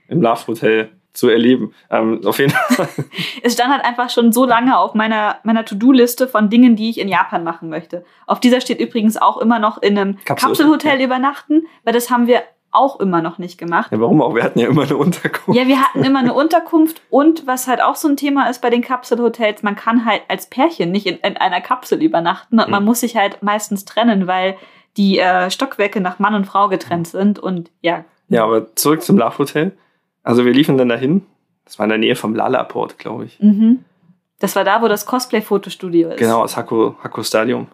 im 0.08 0.20
Love 0.20 0.46
Hotel 0.48 0.90
zu 1.16 1.28
erleben. 1.28 1.74
Ähm, 1.90 2.20
auf 2.24 2.38
jeden 2.38 2.52
Fall. 2.52 2.88
es 3.42 3.54
stand 3.54 3.72
halt 3.72 3.84
einfach 3.84 4.10
schon 4.10 4.32
so 4.32 4.44
lange 4.44 4.78
auf 4.78 4.94
meiner, 4.94 5.38
meiner 5.42 5.64
To-Do-Liste 5.64 6.28
von 6.28 6.50
Dingen, 6.50 6.76
die 6.76 6.90
ich 6.90 6.98
in 6.98 7.08
Japan 7.08 7.44
machen 7.44 7.68
möchte. 7.68 8.04
Auf 8.26 8.40
dieser 8.40 8.60
steht 8.60 8.80
übrigens 8.80 9.16
auch 9.16 9.38
immer 9.38 9.58
noch 9.58 9.82
in 9.82 9.98
einem 9.98 10.16
Kapselhotel, 10.24 10.48
Kapselhotel 10.48 10.98
ja. 11.00 11.06
übernachten, 11.06 11.66
weil 11.84 11.92
das 11.92 12.10
haben 12.10 12.26
wir 12.26 12.42
auch 12.76 13.00
immer 13.00 13.22
noch 13.22 13.38
nicht 13.38 13.58
gemacht. 13.58 13.90
Ja, 13.90 14.00
warum 14.00 14.20
auch? 14.20 14.34
Wir 14.34 14.42
hatten 14.42 14.58
ja 14.58 14.68
immer 14.68 14.82
eine 14.82 14.96
Unterkunft. 14.96 15.58
Ja, 15.58 15.66
wir 15.66 15.80
hatten 15.80 16.04
immer 16.04 16.18
eine 16.18 16.34
Unterkunft 16.34 17.00
und 17.08 17.46
was 17.46 17.66
halt 17.66 17.80
auch 17.80 17.96
so 17.96 18.06
ein 18.08 18.16
Thema 18.16 18.50
ist 18.50 18.60
bei 18.60 18.70
den 18.70 18.82
Kapselhotels, 18.82 19.62
man 19.62 19.76
kann 19.76 20.04
halt 20.04 20.22
als 20.28 20.48
Pärchen 20.50 20.92
nicht 20.92 21.06
in, 21.06 21.16
in 21.16 21.36
einer 21.38 21.62
Kapsel 21.62 22.02
übernachten 22.02 22.60
und 22.60 22.66
mhm. 22.66 22.72
man 22.72 22.84
muss 22.84 23.00
sich 23.00 23.16
halt 23.16 23.42
meistens 23.42 23.86
trennen, 23.86 24.26
weil 24.26 24.56
die 24.96 25.18
äh, 25.18 25.50
Stockwerke 25.50 26.00
nach 26.00 26.18
Mann 26.18 26.34
und 26.34 26.46
Frau 26.46 26.68
getrennt 26.68 27.08
sind 27.08 27.38
und 27.38 27.70
ja. 27.80 28.04
Ja, 28.28 28.44
aber 28.44 28.74
zurück 28.74 29.02
zum 29.02 29.18
Love 29.18 29.38
Hotel. 29.38 29.72
Also 30.26 30.44
wir 30.44 30.52
liefen 30.52 30.76
dann 30.76 30.88
dahin. 30.88 31.22
Das 31.64 31.78
war 31.78 31.84
in 31.84 31.90
der 31.90 31.98
Nähe 31.98 32.16
vom 32.16 32.34
Lalaport, 32.34 32.98
glaube 32.98 33.26
ich. 33.26 33.38
Mhm. 33.40 33.84
Das 34.40 34.56
war 34.56 34.64
da, 34.64 34.82
wo 34.82 34.88
das 34.88 35.06
Cosplay-Fotostudio 35.06 36.10
ist. 36.10 36.18
Genau, 36.18 36.42
das 36.42 36.56
Hakko, 36.56 36.96
Hakko 37.00 37.22
Stadium. 37.22 37.68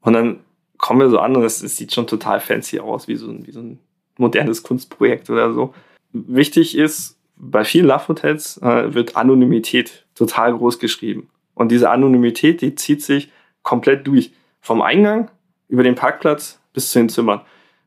Und 0.00 0.12
dann 0.12 0.40
kommen 0.78 1.00
wir 1.00 1.08
so 1.10 1.20
an 1.20 1.36
und 1.36 1.44
es, 1.44 1.60
sieht 1.60 1.94
schon 1.94 2.08
total 2.08 2.40
fancy 2.40 2.80
aus, 2.80 3.06
wie 3.06 3.14
so, 3.14 3.30
ein, 3.30 3.46
wie 3.46 3.52
so 3.52 3.60
ein 3.60 3.78
modernes 4.18 4.64
Kunstprojekt 4.64 5.30
oder 5.30 5.54
so. 5.54 5.74
Wichtig 6.12 6.76
ist, 6.76 7.18
bei 7.36 7.64
vielen 7.64 7.86
Love-Hotels 7.86 8.60
äh, 8.62 8.92
wird 8.92 9.16
Anonymität 9.16 10.06
total 10.16 10.56
groß 10.56 10.80
geschrieben. 10.80 11.30
Und 11.54 11.70
diese 11.70 11.90
Anonymität, 11.90 12.62
die 12.62 12.74
zieht 12.74 13.02
sich 13.02 13.30
komplett 13.62 14.06
durch. 14.08 14.32
Vom 14.60 14.82
Eingang 14.82 15.30
über 15.68 15.84
den 15.84 15.94
Parkplatz 15.94 16.58
bis 16.72 16.90
zu 16.90 16.98
den 16.98 17.08
Zimmern. 17.10 17.42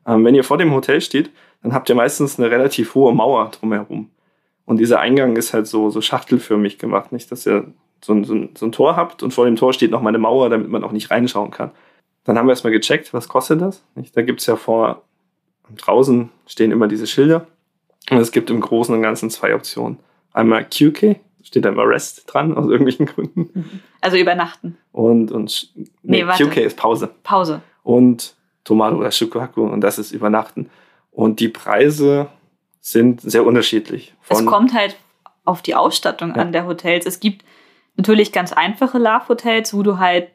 Ähm, 0.06 0.24
wenn 0.24 0.34
ihr 0.34 0.44
vor 0.44 0.56
dem 0.56 0.72
Hotel 0.72 1.02
steht, 1.02 1.30
dann 1.62 1.74
habt 1.74 1.88
ihr 1.88 1.94
meistens 1.94 2.38
eine 2.38 2.50
relativ 2.50 2.94
hohe 2.94 3.12
Mauer 3.14 3.50
drumherum. 3.50 4.10
Und 4.64 4.78
dieser 4.78 5.00
Eingang 5.00 5.36
ist 5.36 5.52
halt 5.52 5.66
so, 5.66 5.90
so 5.90 6.00
schachtelförmig 6.00 6.78
gemacht, 6.78 7.12
nicht, 7.12 7.30
dass 7.32 7.46
ihr 7.46 7.72
so 8.02 8.14
ein, 8.14 8.24
so, 8.24 8.34
ein, 8.34 8.50
so 8.56 8.66
ein 8.66 8.72
Tor 8.72 8.96
habt 8.96 9.22
und 9.22 9.32
vor 9.32 9.44
dem 9.44 9.56
Tor 9.56 9.72
steht 9.72 9.90
noch 9.90 10.00
mal 10.00 10.10
eine 10.10 10.18
Mauer, 10.18 10.48
damit 10.48 10.68
man 10.68 10.84
auch 10.84 10.92
nicht 10.92 11.10
reinschauen 11.10 11.50
kann. 11.50 11.70
Dann 12.24 12.38
haben 12.38 12.46
wir 12.46 12.52
erstmal 12.52 12.72
gecheckt, 12.72 13.12
was 13.12 13.28
kostet 13.28 13.60
das? 13.60 13.82
Nicht? 13.94 14.16
Da 14.16 14.22
gibt's 14.22 14.46
ja 14.46 14.56
vor, 14.56 15.02
draußen 15.76 16.30
stehen 16.46 16.70
immer 16.70 16.88
diese 16.88 17.06
Schilder. 17.06 17.46
Und 18.10 18.18
es 18.18 18.32
gibt 18.32 18.50
im 18.50 18.60
Großen 18.60 18.94
und 18.94 19.02
Ganzen 19.02 19.30
zwei 19.30 19.54
Optionen. 19.54 19.98
Einmal 20.32 20.64
QK, 20.64 21.16
steht 21.42 21.64
da 21.64 21.70
immer 21.70 21.86
Rest 21.86 22.24
dran, 22.26 22.56
aus 22.56 22.66
irgendwelchen 22.66 23.06
Gründen. 23.06 23.50
Mhm. 23.52 23.80
Also 24.00 24.16
übernachten. 24.16 24.78
Und, 24.92 25.32
und 25.32 25.72
nee, 26.02 26.24
nee 26.24 26.44
QK 26.44 26.56
ist 26.58 26.76
Pause. 26.76 27.10
Pause. 27.22 27.62
Und 27.82 28.34
Tomado 28.64 28.96
oder 28.96 29.10
Shukuhaku 29.10 29.62
und 29.62 29.80
das 29.80 29.98
ist 29.98 30.12
Übernachten. 30.12 30.70
Und 31.10 31.40
die 31.40 31.48
Preise 31.48 32.28
sind 32.80 33.20
sehr 33.20 33.44
unterschiedlich. 33.44 34.14
es 34.28 34.44
kommt 34.46 34.74
halt 34.74 34.96
auf 35.44 35.62
die 35.62 35.74
Ausstattung 35.74 36.34
ja. 36.34 36.42
an 36.42 36.52
der 36.52 36.66
Hotels. 36.66 37.06
Es 37.06 37.20
gibt 37.20 37.44
natürlich 37.96 38.32
ganz 38.32 38.52
einfache 38.52 38.98
Love-Hotels, 38.98 39.74
wo 39.74 39.82
du 39.82 39.98
halt 39.98 40.28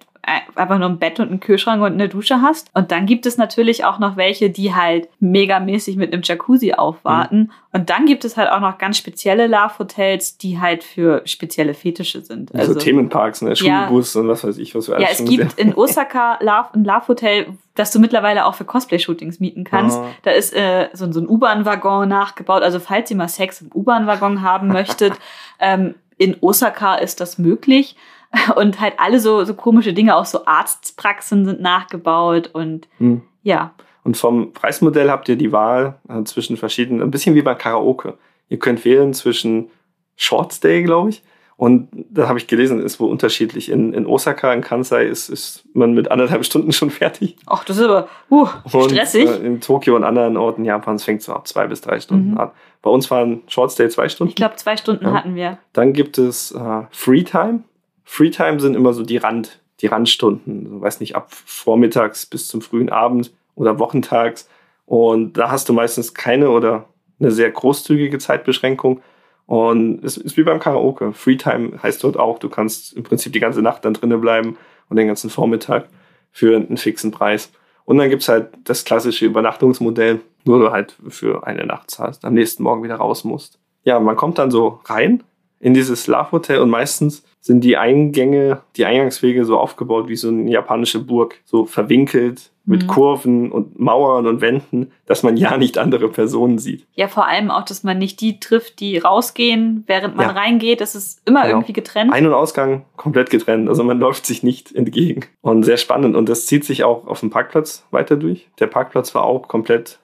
einfach 0.56 0.80
nur 0.80 0.90
ein 0.90 0.98
Bett 0.98 1.20
und 1.20 1.30
einen 1.30 1.40
Kühlschrank 1.40 1.82
und 1.82 1.94
eine 1.94 2.10
Dusche 2.10 2.42
hast. 2.42 2.70
Und 2.74 2.92
dann 2.92 3.06
gibt 3.06 3.26
es 3.26 3.38
natürlich 3.38 3.86
auch 3.86 4.00
noch 4.00 4.18
welche, 4.18 4.50
die 4.50 4.74
halt 4.74 5.08
megamäßig 5.20 5.98
mit 5.98 6.14
einem 6.14 6.24
Jacuzzi 6.24 6.74
aufwarten. 6.74 7.38
Mhm. 7.38 7.52
Und 7.74 7.90
dann 7.90 8.06
gibt 8.06 8.26
es 8.26 8.38
halt 8.38 8.50
auch 8.50 8.60
noch 8.60 8.78
ganz 8.78 8.98
spezielle 8.98 9.48
Love-Hotels, 9.48 10.38
die 10.38 10.60
halt 10.60 10.84
für 10.84 11.22
spezielle 11.26 11.74
Fetische 11.74 12.22
sind. 12.22 12.54
Also, 12.56 12.74
also 12.74 12.80
Themenparks, 12.80 13.42
ne? 13.42 13.56
Schulbus 13.56 14.14
ja, 14.14 14.22
und 14.22 14.28
was 14.30 14.44
weiß 14.44 14.58
ich, 14.58 14.74
was 14.74 14.88
wir 14.88 14.96
alles 14.96 15.20
Ja, 15.20 15.26
es 15.26 15.30
gibt 15.30 15.60
in 15.60 15.74
Osaka 15.76 16.40
Love, 16.42 16.70
ein 16.74 16.86
Love-Hotel, 16.86 17.48
das 17.76 17.92
du 17.92 18.00
mittlerweile 18.00 18.46
auch 18.46 18.56
für 18.56 18.66
Cosplay-Shootings 18.66 19.40
mieten 19.40 19.64
kannst. 19.64 20.00
Oh. 20.00 20.06
Da 20.24 20.32
ist 20.32 20.56
äh, 20.56 20.90
so, 20.94 21.12
so 21.12 21.20
ein 21.20 21.28
U-Bahn-Waggon 21.28 22.08
nachgebaut. 22.08 22.64
Also 22.64 22.80
falls 22.80 23.12
ihr 23.12 23.18
mal 23.18 23.28
Sex 23.28 23.62
im 23.62 23.70
U-Bahn-Waggon 23.74 24.42
haben 24.42 24.70
möchtet, 24.70 25.14
ähm, 25.60 25.96
in 26.18 26.38
Osaka 26.42 26.96
ist 26.96 27.20
das 27.20 27.38
möglich. 27.38 27.96
Und 28.56 28.80
halt 28.80 28.96
alle 28.98 29.20
so, 29.20 29.44
so 29.44 29.54
komische 29.54 29.94
Dinge, 29.94 30.16
auch 30.16 30.26
so 30.26 30.46
Arztpraxen 30.46 31.46
sind 31.46 31.62
nachgebaut 31.62 32.50
und 32.54 32.88
hm. 32.98 33.22
ja. 33.44 33.74
Und 34.04 34.18
vom 34.18 34.54
Preismodell 34.54 35.10
habt 35.10 35.30
ihr 35.30 35.36
die 35.36 35.52
Wahl 35.52 36.00
äh, 36.10 36.24
zwischen 36.24 36.58
verschiedenen, 36.58 37.02
ein 37.02 37.12
bisschen 37.12 37.36
wie 37.36 37.42
bei 37.42 37.56
Karaoke. 37.56 38.18
Ihr 38.50 38.60
könnt 38.60 38.86
wählen 38.86 39.14
zwischen 39.14 39.70
Short 40.16 40.54
Stay, 40.54 40.84
glaube 40.84 41.10
ich. 41.10 41.24
Und 41.58 41.88
da 42.10 42.28
habe 42.28 42.38
ich 42.38 42.48
gelesen, 42.48 42.84
ist 42.84 43.00
wohl 43.00 43.10
unterschiedlich. 43.10 43.72
In, 43.72 43.94
in 43.94 44.06
Osaka, 44.06 44.52
in 44.52 44.60
Kansai 44.60 45.06
ist, 45.06 45.30
ist 45.30 45.64
man 45.74 45.94
mit 45.94 46.12
anderthalb 46.12 46.44
Stunden 46.46 46.74
schon 46.74 46.90
fertig. 46.90 47.38
Ach, 47.46 47.64
das 47.64 47.78
ist 47.78 47.84
aber 47.84 48.10
uh, 48.30 48.48
stressig. 48.68 49.28
Und, 49.28 49.42
äh, 49.42 49.48
in 49.48 49.62
Tokio 49.62 49.96
und 49.96 50.04
anderen 50.04 50.36
Orten 50.36 50.66
Japans 50.66 51.06
fängt 51.06 51.22
es 51.22 51.28
so 51.28 51.34
ab 51.34 51.48
zwei 51.48 51.68
bis 51.68 51.82
drei 51.82 52.00
Stunden 52.00 52.32
mhm. 52.32 52.38
an. 52.38 52.52
Bei 52.82 52.90
uns 52.90 53.10
waren 53.10 53.44
Short 53.48 53.72
Stay 53.72 53.88
zwei 53.88 54.10
Stunden. 54.10 54.30
Ich 54.30 54.36
glaube, 54.36 54.58
zwei 54.58 54.76
Stunden 54.76 55.06
ja. 55.06 55.14
hatten 55.14 55.36
wir. 55.36 55.58
Dann 55.72 55.94
gibt 55.94 56.18
es 56.18 56.52
äh, 56.52 56.82
Free 56.92 57.24
Time. 57.24 57.62
Freetime 58.06 58.60
sind 58.60 58.76
immer 58.76 58.94
so 58.94 59.04
die 59.04 59.18
Rand, 59.18 59.60
die 59.82 59.88
Randstunden. 59.88 60.70
So, 60.70 60.82
weiß 60.82 61.00
nicht, 61.00 61.16
ab 61.16 61.28
vormittags 61.30 62.26
bis 62.26 62.48
zum 62.48 62.62
frühen 62.62 62.90
Abend 62.90 63.34
oder 63.56 63.80
wochentags. 63.80 64.48
Und 64.86 65.34
da 65.34 65.50
hast 65.52 65.68
du 65.68 65.74
meistens 65.74 66.14
keine 66.14 66.50
oder 66.52 66.86
eine 67.20 67.32
sehr 67.32 67.52
großzügige 67.52 68.20
Zeitbeschränkung. 68.20 69.02
Und 69.48 70.04
es 70.04 70.18
ist 70.18 70.38
wie 70.38 70.44
beim 70.44 70.60
Karaoke. 70.60 71.14
Freetime 71.14 71.82
heißt 71.82 72.04
dort 72.04 72.18
auch, 72.18 72.40
du 72.40 72.50
kannst 72.50 72.94
im 72.94 73.04
Prinzip 73.04 73.34
die 73.34 73.40
ganze 73.40 73.62
Nacht 73.62 73.86
dann 73.86 73.94
drinnen 73.94 74.22
bleiben 74.22 74.58
und 74.90 74.98
den 74.98 75.08
ganzen 75.08 75.30
Vormittag 75.30 75.88
für 76.32 76.56
einen 76.56 76.78
fixen 76.78 77.12
Preis. 77.12 77.52
Und 77.86 77.98
dann 77.98 78.10
gibt's 78.10 78.28
halt 78.28 78.50
das 78.64 78.86
klassische 78.86 79.26
Übernachtungsmodell, 79.26 80.22
wo 80.44 80.58
du 80.58 80.72
halt 80.72 80.96
für 81.10 81.46
eine 81.46 81.66
Nacht 81.66 81.92
zahlst, 81.92 82.26
am 82.26 82.34
nächsten 82.34 82.64
Morgen 82.64 82.84
wieder 82.84 82.96
raus 82.96 83.24
musst. 83.24 83.60
Ja, 83.84 84.00
man 84.00 84.16
kommt 84.16 84.40
dann 84.40 84.50
so 84.50 84.80
rein 84.86 85.24
in 85.60 85.74
dieses 85.74 86.08
Love 86.08 86.32
Hotel 86.32 86.60
und 86.60 86.70
meistens 86.70 87.24
sind 87.46 87.64
die 87.64 87.78
Eingänge, 87.78 88.64
die 88.76 88.86
Eingangswege 88.86 89.46
so 89.46 89.60
aufgebaut 89.60 90.08
wie 90.08 90.16
so 90.16 90.30
eine 90.30 90.50
japanische 90.50 90.98
Burg, 91.00 91.36
so 91.46 91.68
verwinkelt 91.68 92.50
mit 92.66 92.82
mhm. 92.82 92.88
Kurven 92.88 93.52
und 93.52 93.80
Mauern 93.80 94.26
und 94.26 94.42
Wänden, 94.42 94.92
dass 95.06 95.22
man 95.22 95.38
ja 95.38 95.56
nicht 95.56 95.78
andere 95.78 96.10
Personen 96.10 96.58
sieht. 96.58 96.88
Ja, 96.96 97.08
vor 97.08 97.28
allem 97.28 97.52
auch, 97.52 97.64
dass 97.64 97.84
man 97.84 98.00
nicht 98.00 98.20
die 98.20 98.40
trifft, 98.40 98.80
die 98.80 98.98
rausgehen, 98.98 99.84
während 99.86 100.16
man 100.16 100.30
ja. 100.30 100.32
reingeht. 100.32 100.82
Das 100.82 100.96
ist 100.96 101.22
immer 101.28 101.44
genau. 101.44 101.58
irgendwie 101.58 101.74
getrennt. 101.74 102.12
Ein- 102.12 102.26
und 102.26 102.34
Ausgang 102.34 102.84
komplett 102.98 103.30
getrennt. 103.30 103.70
Also 103.70 103.84
man 103.84 104.00
läuft 104.00 104.26
sich 104.26 104.42
nicht 104.42 104.74
entgegen. 104.74 105.26
Und 105.42 105.62
sehr 105.62 105.78
spannend. 105.78 106.16
Und 106.16 106.28
das 106.28 106.48
zieht 106.48 106.66
sich 106.66 106.84
auch 106.84 107.06
auf 107.06 107.20
dem 107.20 107.30
Parkplatz 107.30 107.86
weiter 107.92 108.16
durch. 108.16 108.50
Der 108.60 108.66
Parkplatz 108.66 109.14
war 109.14 109.24
auch 109.24 109.48
komplett 109.48 110.00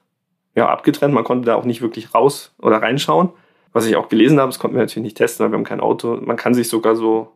ja, 0.54 0.70
abgetrennt. 0.70 1.16
Man 1.16 1.24
konnte 1.24 1.48
da 1.48 1.56
auch 1.56 1.66
nicht 1.66 1.82
wirklich 1.82 2.14
raus 2.14 2.54
oder 2.62 2.84
reinschauen. 2.84 3.30
Was 3.74 3.88
ich 3.88 3.96
auch 3.96 4.10
gelesen 4.10 4.40
habe, 4.40 4.50
das 4.50 4.60
konnten 4.60 4.76
wir 4.76 4.82
natürlich 4.82 5.04
nicht 5.04 5.18
testen, 5.18 5.44
weil 5.44 5.52
wir 5.52 5.58
haben 5.58 5.64
kein 5.64 5.80
Auto. 5.80 6.18
Man 6.22 6.36
kann 6.36 6.54
sich 6.54 6.68
sogar 6.68 6.96
so, 6.96 7.32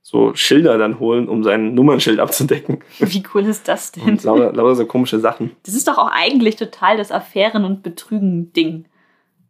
so 0.00 0.34
Schilder 0.34 0.78
dann 0.78 1.00
holen, 1.00 1.28
um 1.28 1.42
sein 1.42 1.74
Nummernschild 1.74 2.20
abzudecken. 2.20 2.80
Wie 2.98 3.22
cool 3.34 3.46
ist 3.46 3.66
das 3.66 3.92
denn? 3.92 4.04
Und 4.04 4.24
lauter, 4.24 4.52
lauter 4.52 4.76
so 4.76 4.86
komische 4.86 5.18
Sachen. 5.18 5.50
Das 5.64 5.74
ist 5.74 5.88
doch 5.88 5.98
auch 5.98 6.10
eigentlich 6.12 6.56
total 6.56 6.96
das 6.96 7.10
Affären- 7.10 7.64
und 7.64 7.82
Betrügen-Ding. 7.82 8.86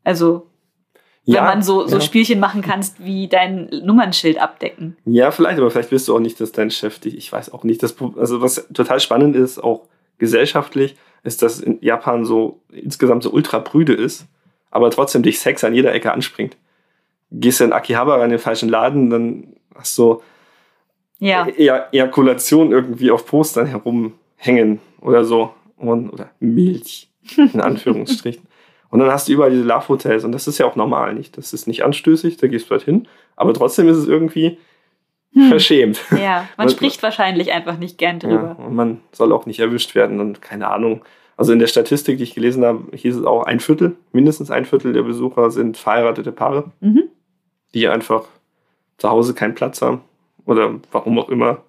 Also, 0.04 0.46
wenn 1.26 1.34
ja, 1.34 1.44
man 1.44 1.62
so, 1.62 1.86
so 1.86 1.96
ja. 1.96 2.00
Spielchen 2.00 2.40
machen 2.40 2.62
kannst, 2.62 3.04
wie 3.04 3.28
dein 3.28 3.68
Nummernschild 3.84 4.40
abdecken. 4.40 4.96
Ja, 5.04 5.30
vielleicht, 5.30 5.58
aber 5.58 5.70
vielleicht 5.70 5.92
wirst 5.92 6.08
du 6.08 6.16
auch 6.16 6.20
nicht, 6.20 6.40
dass 6.40 6.50
dein 6.52 6.70
Chef 6.70 6.98
dich, 6.98 7.16
ich 7.16 7.30
weiß 7.30 7.52
auch 7.52 7.62
nicht. 7.62 7.82
Das, 7.82 7.94
also, 8.16 8.40
was 8.40 8.68
total 8.72 9.00
spannend 9.00 9.36
ist, 9.36 9.62
auch 9.62 9.86
gesellschaftlich, 10.18 10.96
ist, 11.24 11.42
dass 11.42 11.60
in 11.60 11.78
Japan 11.82 12.24
so 12.24 12.62
insgesamt 12.72 13.22
so 13.22 13.30
ultra 13.30 13.60
prüde 13.60 13.92
ist 13.92 14.26
aber 14.72 14.90
trotzdem 14.90 15.22
dich 15.22 15.38
Sex 15.38 15.62
an 15.62 15.74
jeder 15.74 15.94
Ecke 15.94 16.12
anspringt. 16.12 16.56
Gehst 17.30 17.60
du 17.60 17.64
in 17.64 17.72
Akihabara 17.72 18.24
in 18.24 18.30
den 18.30 18.38
falschen 18.40 18.68
Laden, 18.68 19.10
dann 19.10 19.54
hast 19.74 19.96
du 19.96 20.20
ja. 21.18 21.46
E 21.46 21.68
Ejakulation 21.92 22.72
irgendwie 22.72 23.12
auf 23.12 23.26
Postern 23.26 23.66
herumhängen 23.66 24.80
oder 25.00 25.24
so. 25.24 25.54
Und, 25.76 26.10
oder 26.10 26.30
Milch, 26.40 27.08
in 27.36 27.60
Anführungsstrichen. 27.60 28.42
Und 28.90 28.98
dann 28.98 29.10
hast 29.10 29.26
du 29.26 29.32
überall 29.32 29.50
diese 29.50 29.62
Love-Hotels 29.62 30.22
und 30.24 30.32
das 30.32 30.46
ist 30.46 30.58
ja 30.58 30.66
auch 30.66 30.76
normal 30.76 31.14
nicht. 31.14 31.38
Das 31.38 31.54
ist 31.54 31.66
nicht 31.66 31.82
anstößig, 31.82 32.36
da 32.36 32.46
gehst 32.46 32.66
du 32.66 32.72
halt 32.72 32.82
hin. 32.82 33.08
Aber 33.36 33.54
trotzdem 33.54 33.88
ist 33.88 33.96
es 33.96 34.06
irgendwie 34.06 34.58
hm. 35.32 35.48
verschämt. 35.48 35.98
Ja, 36.10 36.46
man 36.58 36.68
spricht 36.68 37.02
wahrscheinlich 37.02 37.52
einfach 37.52 37.78
nicht 37.78 37.96
gern 37.96 38.18
drüber. 38.18 38.54
Ja, 38.58 38.66
und 38.66 38.74
man 38.74 39.00
soll 39.12 39.32
auch 39.32 39.46
nicht 39.46 39.60
erwischt 39.60 39.94
werden 39.94 40.20
und 40.20 40.42
keine 40.42 40.68
Ahnung. 40.68 41.02
Also 41.42 41.52
in 41.52 41.58
der 41.58 41.66
Statistik, 41.66 42.18
die 42.18 42.22
ich 42.22 42.36
gelesen 42.36 42.64
habe, 42.64 42.84
hieß 42.94 43.16
es 43.16 43.24
auch 43.24 43.42
ein 43.42 43.58
Viertel, 43.58 43.96
mindestens 44.12 44.52
ein 44.52 44.64
Viertel 44.64 44.92
der 44.92 45.02
Besucher 45.02 45.50
sind 45.50 45.76
verheiratete 45.76 46.30
Paare, 46.30 46.70
mhm. 46.78 47.08
die 47.74 47.88
einfach 47.88 48.26
zu 48.96 49.10
Hause 49.10 49.34
keinen 49.34 49.56
Platz 49.56 49.82
haben 49.82 50.02
oder 50.46 50.76
warum 50.92 51.18
auch 51.18 51.28
immer 51.28 51.62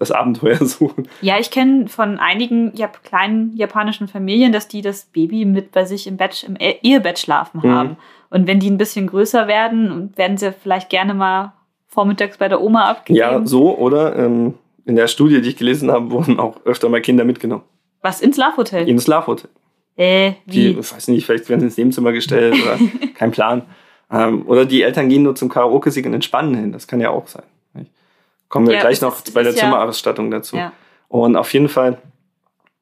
das 0.00 0.10
Abenteuer 0.10 0.56
suchen. 0.60 1.06
Ja, 1.20 1.38
ich 1.38 1.52
kenne 1.52 1.86
von 1.86 2.18
einigen 2.18 2.74
Jap 2.74 3.04
kleinen 3.04 3.56
japanischen 3.56 4.08
Familien, 4.08 4.50
dass 4.50 4.66
die 4.66 4.82
das 4.82 5.04
Baby 5.04 5.44
mit 5.44 5.70
bei 5.70 5.84
sich 5.84 6.08
im 6.08 6.16
Bett, 6.16 6.42
im 6.42 6.56
e 6.58 6.74
Ehebett 6.82 7.20
schlafen 7.20 7.60
mhm. 7.62 7.70
haben. 7.70 7.96
Und 8.30 8.48
wenn 8.48 8.58
die 8.58 8.72
ein 8.72 8.76
bisschen 8.76 9.06
größer 9.06 9.46
werden, 9.46 10.14
werden 10.16 10.36
sie 10.36 10.50
vielleicht 10.50 10.90
gerne 10.90 11.14
mal 11.14 11.52
vormittags 11.86 12.38
bei 12.38 12.48
der 12.48 12.60
Oma 12.60 12.90
abgegeben. 12.90 13.20
Ja, 13.20 13.46
so, 13.46 13.78
oder? 13.78 14.16
Ähm, 14.16 14.54
in 14.84 14.96
der 14.96 15.06
Studie, 15.06 15.40
die 15.40 15.50
ich 15.50 15.56
gelesen 15.56 15.92
habe, 15.92 16.10
wurden 16.10 16.40
auch 16.40 16.56
öfter 16.64 16.88
mal 16.88 17.00
Kinder 17.00 17.24
mitgenommen. 17.24 17.62
Was, 18.02 18.20
ins 18.20 18.36
Love-Hotel? 18.36 18.88
Ins 18.88 19.06
Love-Hotel. 19.06 19.50
Äh, 19.96 20.32
wie? 20.44 20.52
Die, 20.52 20.78
ich 20.78 20.92
weiß 20.92 21.08
nicht, 21.08 21.24
vielleicht 21.24 21.48
werden 21.48 21.60
sie 21.60 21.66
ins 21.66 21.76
Nebenzimmer 21.76 22.12
gestellt 22.12 22.54
oder 22.54 22.78
kein 23.14 23.30
Plan. 23.30 23.62
Ähm, 24.10 24.46
oder 24.46 24.64
die 24.64 24.82
Eltern 24.82 25.08
gehen 25.08 25.22
nur 25.22 25.34
zum 25.34 25.48
Karaoke-Singen 25.48 26.10
und 26.10 26.14
entspannen 26.14 26.54
hin. 26.54 26.72
Das 26.72 26.86
kann 26.86 27.00
ja 27.00 27.10
auch 27.10 27.26
sein. 27.28 27.44
Kommen 28.48 28.68
wir 28.68 28.74
ja, 28.74 28.80
gleich 28.80 29.00
noch 29.00 29.20
bei 29.34 29.42
der 29.42 29.52
ja, 29.52 29.58
Zimmerausstattung 29.58 30.30
dazu. 30.30 30.56
Ja. 30.56 30.72
Und 31.08 31.36
auf 31.36 31.52
jeden 31.52 31.68
Fall, 31.68 31.98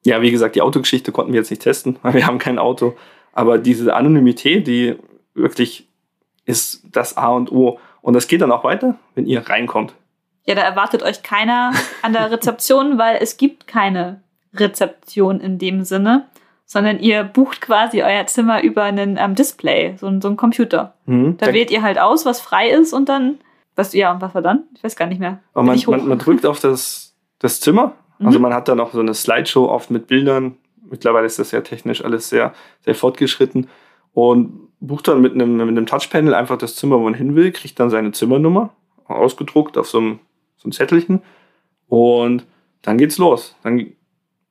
ja, 0.05 0.21
wie 0.21 0.31
gesagt, 0.31 0.55
die 0.55 0.61
Autogeschichte 0.61 1.11
konnten 1.11 1.33
wir 1.33 1.39
jetzt 1.39 1.49
nicht 1.49 1.61
testen, 1.61 1.97
weil 2.03 2.13
wir 2.13 2.27
haben 2.27 2.37
kein 2.37 2.59
Auto. 2.59 2.95
Aber 3.33 3.57
diese 3.57 3.93
Anonymität, 3.93 4.67
die 4.67 4.95
wirklich 5.33 5.87
ist 6.45 6.83
das 6.91 7.17
A 7.17 7.29
und 7.29 7.51
O. 7.51 7.79
Und 8.01 8.13
das 8.13 8.27
geht 8.27 8.41
dann 8.41 8.51
auch 8.51 8.63
weiter, 8.63 8.95
wenn 9.15 9.25
ihr 9.25 9.49
reinkommt. 9.49 9.93
Ja, 10.45 10.53
da 10.53 10.61
erwartet 10.61 11.01
euch 11.01 11.23
keiner 11.23 11.73
an 12.03 12.13
der 12.13 12.29
Rezeption, 12.29 12.99
weil 12.99 13.17
es 13.19 13.37
gibt 13.37 13.65
keine 13.65 14.21
Rezeption 14.59 15.39
in 15.39 15.57
dem 15.57 15.83
Sinne, 15.83 16.25
sondern 16.65 16.99
ihr 16.99 17.23
bucht 17.23 17.61
quasi 17.61 18.01
euer 18.01 18.25
Zimmer 18.27 18.63
über 18.63 18.83
einen 18.83 19.17
ähm, 19.17 19.35
Display, 19.35 19.95
so, 19.97 20.07
so 20.19 20.27
einen 20.27 20.37
Computer. 20.37 20.95
Mhm, 21.05 21.37
da 21.37 21.53
wählt 21.53 21.71
ihr 21.71 21.81
halt 21.81 21.99
aus, 21.99 22.25
was 22.25 22.41
frei 22.41 22.69
ist 22.69 22.93
und 22.93 23.09
dann 23.09 23.39
was, 23.75 23.93
ja, 23.93 24.13
und 24.13 24.21
was 24.21 24.33
war 24.33 24.41
dann? 24.41 24.63
Ich 24.75 24.83
weiß 24.83 24.95
gar 24.95 25.07
nicht 25.07 25.19
mehr. 25.19 25.39
Aber 25.53 25.63
man, 25.63 25.79
man, 25.87 26.07
man, 26.07 26.19
drückt 26.19 26.45
auf 26.45 26.59
das, 26.59 27.13
das 27.39 27.59
Zimmer. 27.59 27.93
Mhm. 28.19 28.27
Also 28.27 28.39
man 28.39 28.53
hat 28.53 28.67
dann 28.67 28.79
auch 28.79 28.93
so 28.93 28.99
eine 28.99 29.13
Slideshow 29.13 29.65
oft 29.65 29.91
mit 29.91 30.07
Bildern. 30.07 30.55
Mittlerweile 30.89 31.25
ist 31.25 31.39
das 31.39 31.51
ja 31.51 31.61
technisch 31.61 32.03
alles 32.03 32.29
sehr, 32.29 32.53
sehr 32.81 32.95
fortgeschritten. 32.95 33.67
Und 34.13 34.69
bucht 34.79 35.09
dann 35.09 35.21
mit 35.21 35.33
einem, 35.33 35.57
mit 35.57 35.67
einem 35.67 35.85
Touchpanel 35.85 36.33
einfach 36.33 36.57
das 36.57 36.75
Zimmer, 36.75 36.99
wo 36.99 37.03
man 37.03 37.13
hin 37.13 37.35
will, 37.35 37.51
kriegt 37.51 37.79
dann 37.79 37.89
seine 37.89 38.11
Zimmernummer 38.13 38.69
ausgedruckt 39.05 39.77
auf 39.77 39.89
so 39.89 39.97
einem, 39.97 40.19
so 40.55 40.65
einem 40.65 40.71
Zettelchen. 40.71 41.21
Und 41.87 42.45
dann 42.81 42.97
geht's 42.97 43.17
los. 43.17 43.57
Dann, 43.63 43.91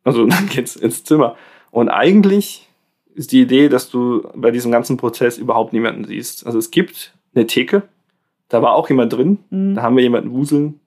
also 0.05 0.27
dann 0.27 0.49
geht's 0.49 0.77
ins 0.77 1.05
Zimmer. 1.05 1.37
Und 1.71 1.89
eigentlich 1.89 2.69
ist 3.15 3.33
die 3.33 3.43
Idee, 3.43 3.69
dass 3.69 3.91
du 3.91 4.29
bei 4.35 4.51
diesem 4.51 4.71
ganzen 4.71 4.97
Prozess 4.97 5.39
überhaupt 5.39 5.73
niemanden 5.73 6.05
siehst. 6.05 6.47
Also 6.47 6.59
es 6.59 6.71
gibt 6.71 7.15
eine 7.35 7.47
Theke, 7.47 7.83
da 8.49 8.63
war 8.63 8.75
auch 8.75 8.89
jemand 8.89 9.13
drin. 9.13 9.39
Mhm. 9.51 9.75
Da 9.75 9.83
haben 9.83 9.97
wir 9.97 10.03
jemanden 10.03 10.33
wuseln 10.33 10.81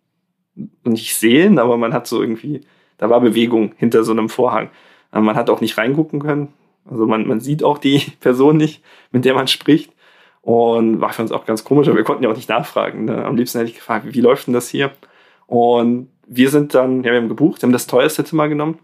und 0.56 0.92
nicht 0.94 1.16
sehen, 1.16 1.60
aber 1.60 1.78
man 1.78 1.94
hat 1.94 2.08
so 2.08 2.22
irgendwie, 2.22 2.62
da 2.98 3.10
war 3.10 3.22
Bewegung 3.22 3.74
hinter 3.78 4.04
so 4.04 4.12
einem 4.12 4.30
Vorhang. 4.30 4.70
Man 5.12 5.36
hat 5.36 5.50
auch 5.50 5.62
nicht 5.62 5.78
reingucken 5.78 6.20
können. 6.20 6.54
Also 6.90 7.06
man, 7.06 7.28
man 7.28 7.40
sieht 7.40 7.64
auch 7.64 7.78
die 7.78 8.00
Person 8.20 8.58
nicht, 8.58 8.84
mit 9.12 9.26
der 9.26 9.34
man 9.34 9.48
spricht. 9.48 9.92
Und 10.42 11.02
war 11.02 11.12
für 11.12 11.24
uns 11.24 11.34
auch 11.34 11.46
ganz 11.46 11.66
komisch, 11.66 11.90
aber 11.90 11.98
wir 11.98 12.06
konnten 12.06 12.24
ja 12.24 12.30
auch 12.30 12.36
nicht 12.36 12.48
nachfragen. 12.48 13.04
Ne? 13.06 13.26
Am 13.26 13.36
liebsten 13.36 13.58
hätte 13.58 13.70
ich 13.70 13.76
gefragt, 13.76 14.06
wie 14.08 14.22
läuft 14.22 14.48
denn 14.48 14.54
das 14.54 14.70
hier? 14.70 14.92
Und 15.46 16.08
wir 16.26 16.50
sind 16.50 16.74
dann, 16.74 17.04
ja, 17.04 17.12
wir 17.12 17.20
haben 17.20 17.28
gebucht, 17.28 17.62
wir 17.62 17.68
haben 17.68 17.74
das 17.74 17.88
teuerste 17.88 18.24
Zimmer 18.24 18.48
genommen, 18.48 18.80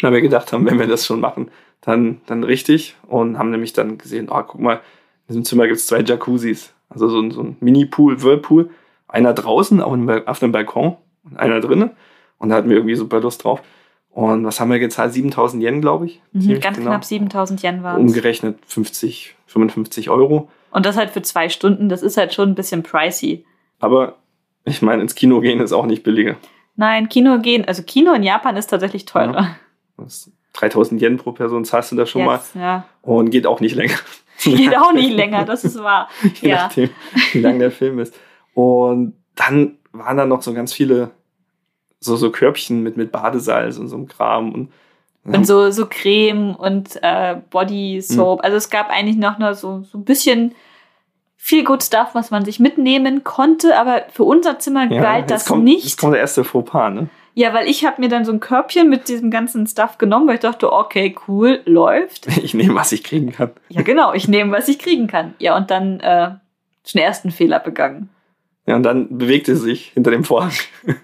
weil 0.00 0.12
wir 0.12 0.20
gedacht 0.22 0.52
haben, 0.52 0.66
wenn 0.66 0.78
wir 0.78 0.86
das 0.86 1.06
schon 1.06 1.20
machen, 1.20 1.50
dann, 1.80 2.20
dann 2.26 2.44
richtig. 2.44 2.96
Und 3.06 3.38
haben 3.38 3.50
nämlich 3.50 3.72
dann 3.72 3.98
gesehen, 3.98 4.28
oh, 4.30 4.42
guck 4.42 4.60
mal, 4.60 4.74
in 4.74 4.80
diesem 5.28 5.44
Zimmer 5.44 5.66
gibt 5.66 5.78
es 5.78 5.86
zwei 5.86 6.00
Jacuzzis. 6.00 6.72
Also 6.88 7.08
so 7.08 7.20
ein, 7.20 7.30
so 7.30 7.42
ein 7.42 7.56
Mini-Pool, 7.60 8.22
Whirlpool. 8.22 8.70
Einer 9.08 9.32
draußen 9.32 9.80
auf 9.80 9.92
einem 9.92 10.52
Balkon 10.52 10.96
und 11.24 11.38
einer 11.38 11.60
drinnen. 11.60 11.90
Und 12.38 12.50
da 12.50 12.56
hatten 12.56 12.68
wir 12.68 12.76
irgendwie 12.76 12.94
super 12.94 13.20
Lust 13.20 13.44
drauf. 13.44 13.62
Und 14.10 14.44
was 14.44 14.58
haben 14.58 14.70
wir 14.70 14.78
gezahlt? 14.78 15.12
7000 15.12 15.62
Yen, 15.62 15.80
glaube 15.80 16.06
ich. 16.06 16.20
Mhm, 16.32 16.60
ganz 16.60 16.78
genau. 16.78 16.90
knapp 16.90 17.04
7000 17.04 17.62
Yen 17.62 17.82
war 17.82 17.94
es. 17.94 18.00
Umgerechnet 18.00 18.58
50, 18.66 19.36
55 19.46 20.10
Euro. 20.10 20.50
Und 20.70 20.86
das 20.86 20.96
halt 20.96 21.10
für 21.10 21.22
zwei 21.22 21.48
Stunden, 21.48 21.88
das 21.88 22.02
ist 22.02 22.16
halt 22.16 22.34
schon 22.34 22.50
ein 22.50 22.54
bisschen 22.54 22.82
pricey. 22.82 23.44
Aber 23.80 24.16
ich 24.64 24.82
meine, 24.82 25.02
ins 25.02 25.14
Kino 25.14 25.40
gehen 25.40 25.60
ist 25.60 25.72
auch 25.72 25.86
nicht 25.86 26.02
billiger. 26.02 26.36
Nein, 26.76 27.08
Kino 27.08 27.38
gehen, 27.38 27.64
also 27.66 27.82
Kino 27.82 28.12
in 28.12 28.22
Japan 28.22 28.56
ist 28.56 28.68
tatsächlich 28.68 29.04
teurer. 29.04 29.40
Ja. 29.40 29.56
3000 30.54 31.00
Yen 31.00 31.16
pro 31.16 31.32
Person 31.32 31.64
zahlst 31.64 31.92
du 31.92 31.96
da 31.96 32.06
schon 32.06 32.26
Jetzt, 32.26 32.54
mal. 32.54 32.60
Ja. 32.60 32.84
Und 33.02 33.30
geht 33.30 33.46
auch 33.46 33.60
nicht 33.60 33.74
länger. 33.74 33.94
Geht 34.42 34.76
auch 34.76 34.92
nicht 34.92 35.12
länger, 35.14 35.44
das 35.44 35.64
ist 35.64 35.82
wahr. 35.82 36.08
Je 36.40 36.50
ja. 36.50 36.56
nachdem, 36.56 36.90
wie 37.32 37.40
lang 37.40 37.58
der 37.58 37.72
Film 37.72 37.98
ist. 37.98 38.14
Und 38.54 39.14
dann 39.34 39.78
waren 39.90 40.16
da 40.16 40.26
noch 40.26 40.42
so 40.42 40.54
ganz 40.54 40.72
viele 40.72 41.10
so, 42.00 42.16
so 42.16 42.30
Körbchen 42.30 42.82
mit, 42.82 42.96
mit 42.96 43.10
Badesalz 43.10 43.78
und 43.78 43.88
so 43.88 43.96
einem 43.96 44.06
Kram. 44.06 44.52
Und, 44.52 44.72
und 45.24 45.44
so, 45.46 45.70
so 45.70 45.86
Creme 45.86 46.54
und 46.54 46.98
äh, 47.02 47.36
Body 47.50 48.00
Soap. 48.00 48.38
Mhm. 48.38 48.44
Also 48.44 48.56
es 48.56 48.70
gab 48.70 48.90
eigentlich 48.90 49.16
noch 49.16 49.38
nur 49.38 49.54
so, 49.54 49.82
so 49.90 49.98
ein 49.98 50.04
bisschen 50.04 50.54
viel 51.36 51.64
Good 51.64 51.82
Stuff, 51.82 52.10
was 52.14 52.30
man 52.30 52.44
sich 52.44 52.60
mitnehmen 52.60 53.24
konnte, 53.24 53.78
aber 53.78 54.02
für 54.12 54.24
unser 54.24 54.58
Zimmer 54.58 54.90
ja, 54.90 55.00
galt 55.00 55.30
das 55.30 55.46
kommt, 55.46 55.64
nicht. 55.64 55.84
Jetzt 55.84 55.98
kommt 55.98 56.14
der 56.14 56.20
erste 56.20 56.44
Fauxpas, 56.44 56.90
ne? 56.90 57.08
Ja, 57.38 57.54
weil 57.54 57.68
ich 57.68 57.84
habe 57.84 58.00
mir 58.00 58.08
dann 58.08 58.24
so 58.24 58.32
ein 58.32 58.40
Körbchen 58.40 58.90
mit 58.90 59.06
diesem 59.06 59.30
ganzen 59.30 59.64
Stuff 59.64 59.96
genommen, 59.96 60.26
weil 60.26 60.34
ich 60.34 60.40
dachte, 60.40 60.72
okay, 60.72 61.14
cool, 61.28 61.60
läuft. 61.66 62.26
Ich 62.42 62.52
nehme, 62.52 62.74
was 62.74 62.90
ich 62.90 63.04
kriegen 63.04 63.30
kann. 63.30 63.52
Ja, 63.68 63.82
genau, 63.82 64.12
ich 64.12 64.26
nehme, 64.26 64.50
was 64.50 64.66
ich 64.66 64.80
kriegen 64.80 65.06
kann. 65.06 65.34
Ja, 65.38 65.56
und 65.56 65.70
dann 65.70 66.00
äh, 66.00 66.30
den 66.92 67.00
ersten 67.00 67.30
Fehler 67.30 67.60
begangen. 67.60 68.08
Ja, 68.66 68.74
und 68.74 68.82
dann 68.82 69.18
bewegte 69.18 69.54
sie 69.54 69.62
sich 69.62 69.92
hinter 69.94 70.10
dem 70.10 70.24
Vorhang. 70.24 70.50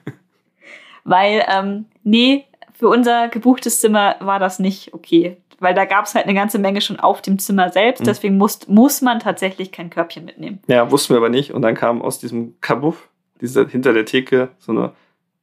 weil, 1.04 1.44
ähm, 1.48 1.84
nee, 2.02 2.46
für 2.72 2.88
unser 2.88 3.28
gebuchtes 3.28 3.78
Zimmer 3.78 4.16
war 4.18 4.40
das 4.40 4.58
nicht 4.58 4.92
okay. 4.92 5.36
Weil 5.60 5.74
da 5.74 5.84
gab 5.84 6.06
es 6.06 6.16
halt 6.16 6.24
eine 6.24 6.34
ganze 6.34 6.58
Menge 6.58 6.80
schon 6.80 6.98
auf 6.98 7.22
dem 7.22 7.38
Zimmer 7.38 7.70
selbst. 7.70 8.00
Mhm. 8.00 8.06
Deswegen 8.06 8.38
muss, 8.38 8.66
muss 8.66 9.02
man 9.02 9.20
tatsächlich 9.20 9.70
kein 9.70 9.88
Körbchen 9.88 10.24
mitnehmen. 10.24 10.58
Ja, 10.66 10.90
wussten 10.90 11.14
wir 11.14 11.18
aber 11.18 11.28
nicht. 11.28 11.52
Und 11.54 11.62
dann 11.62 11.76
kam 11.76 12.02
aus 12.02 12.18
diesem 12.18 12.60
Kabuff, 12.60 13.08
dieser 13.40 13.68
hinter 13.68 13.92
der 13.92 14.04
Theke, 14.04 14.48
so 14.58 14.72
eine 14.72 14.94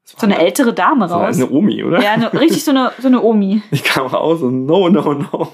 so 0.03 0.25
eine 0.25 0.39
ältere 0.39 0.73
Dame 0.73 1.09
raus. 1.09 1.37
So 1.37 1.45
eine 1.45 1.53
Omi, 1.53 1.83
oder? 1.83 2.01
Ja, 2.01 2.13
eine, 2.13 2.33
richtig 2.33 2.63
so 2.63 2.71
eine, 2.71 2.91
so 2.99 3.07
eine 3.07 3.21
Omi. 3.21 3.61
Ich 3.71 3.83
kam 3.83 4.07
raus 4.07 4.41
und 4.41 4.65
no, 4.65 4.89
no, 4.89 5.13
no. 5.13 5.53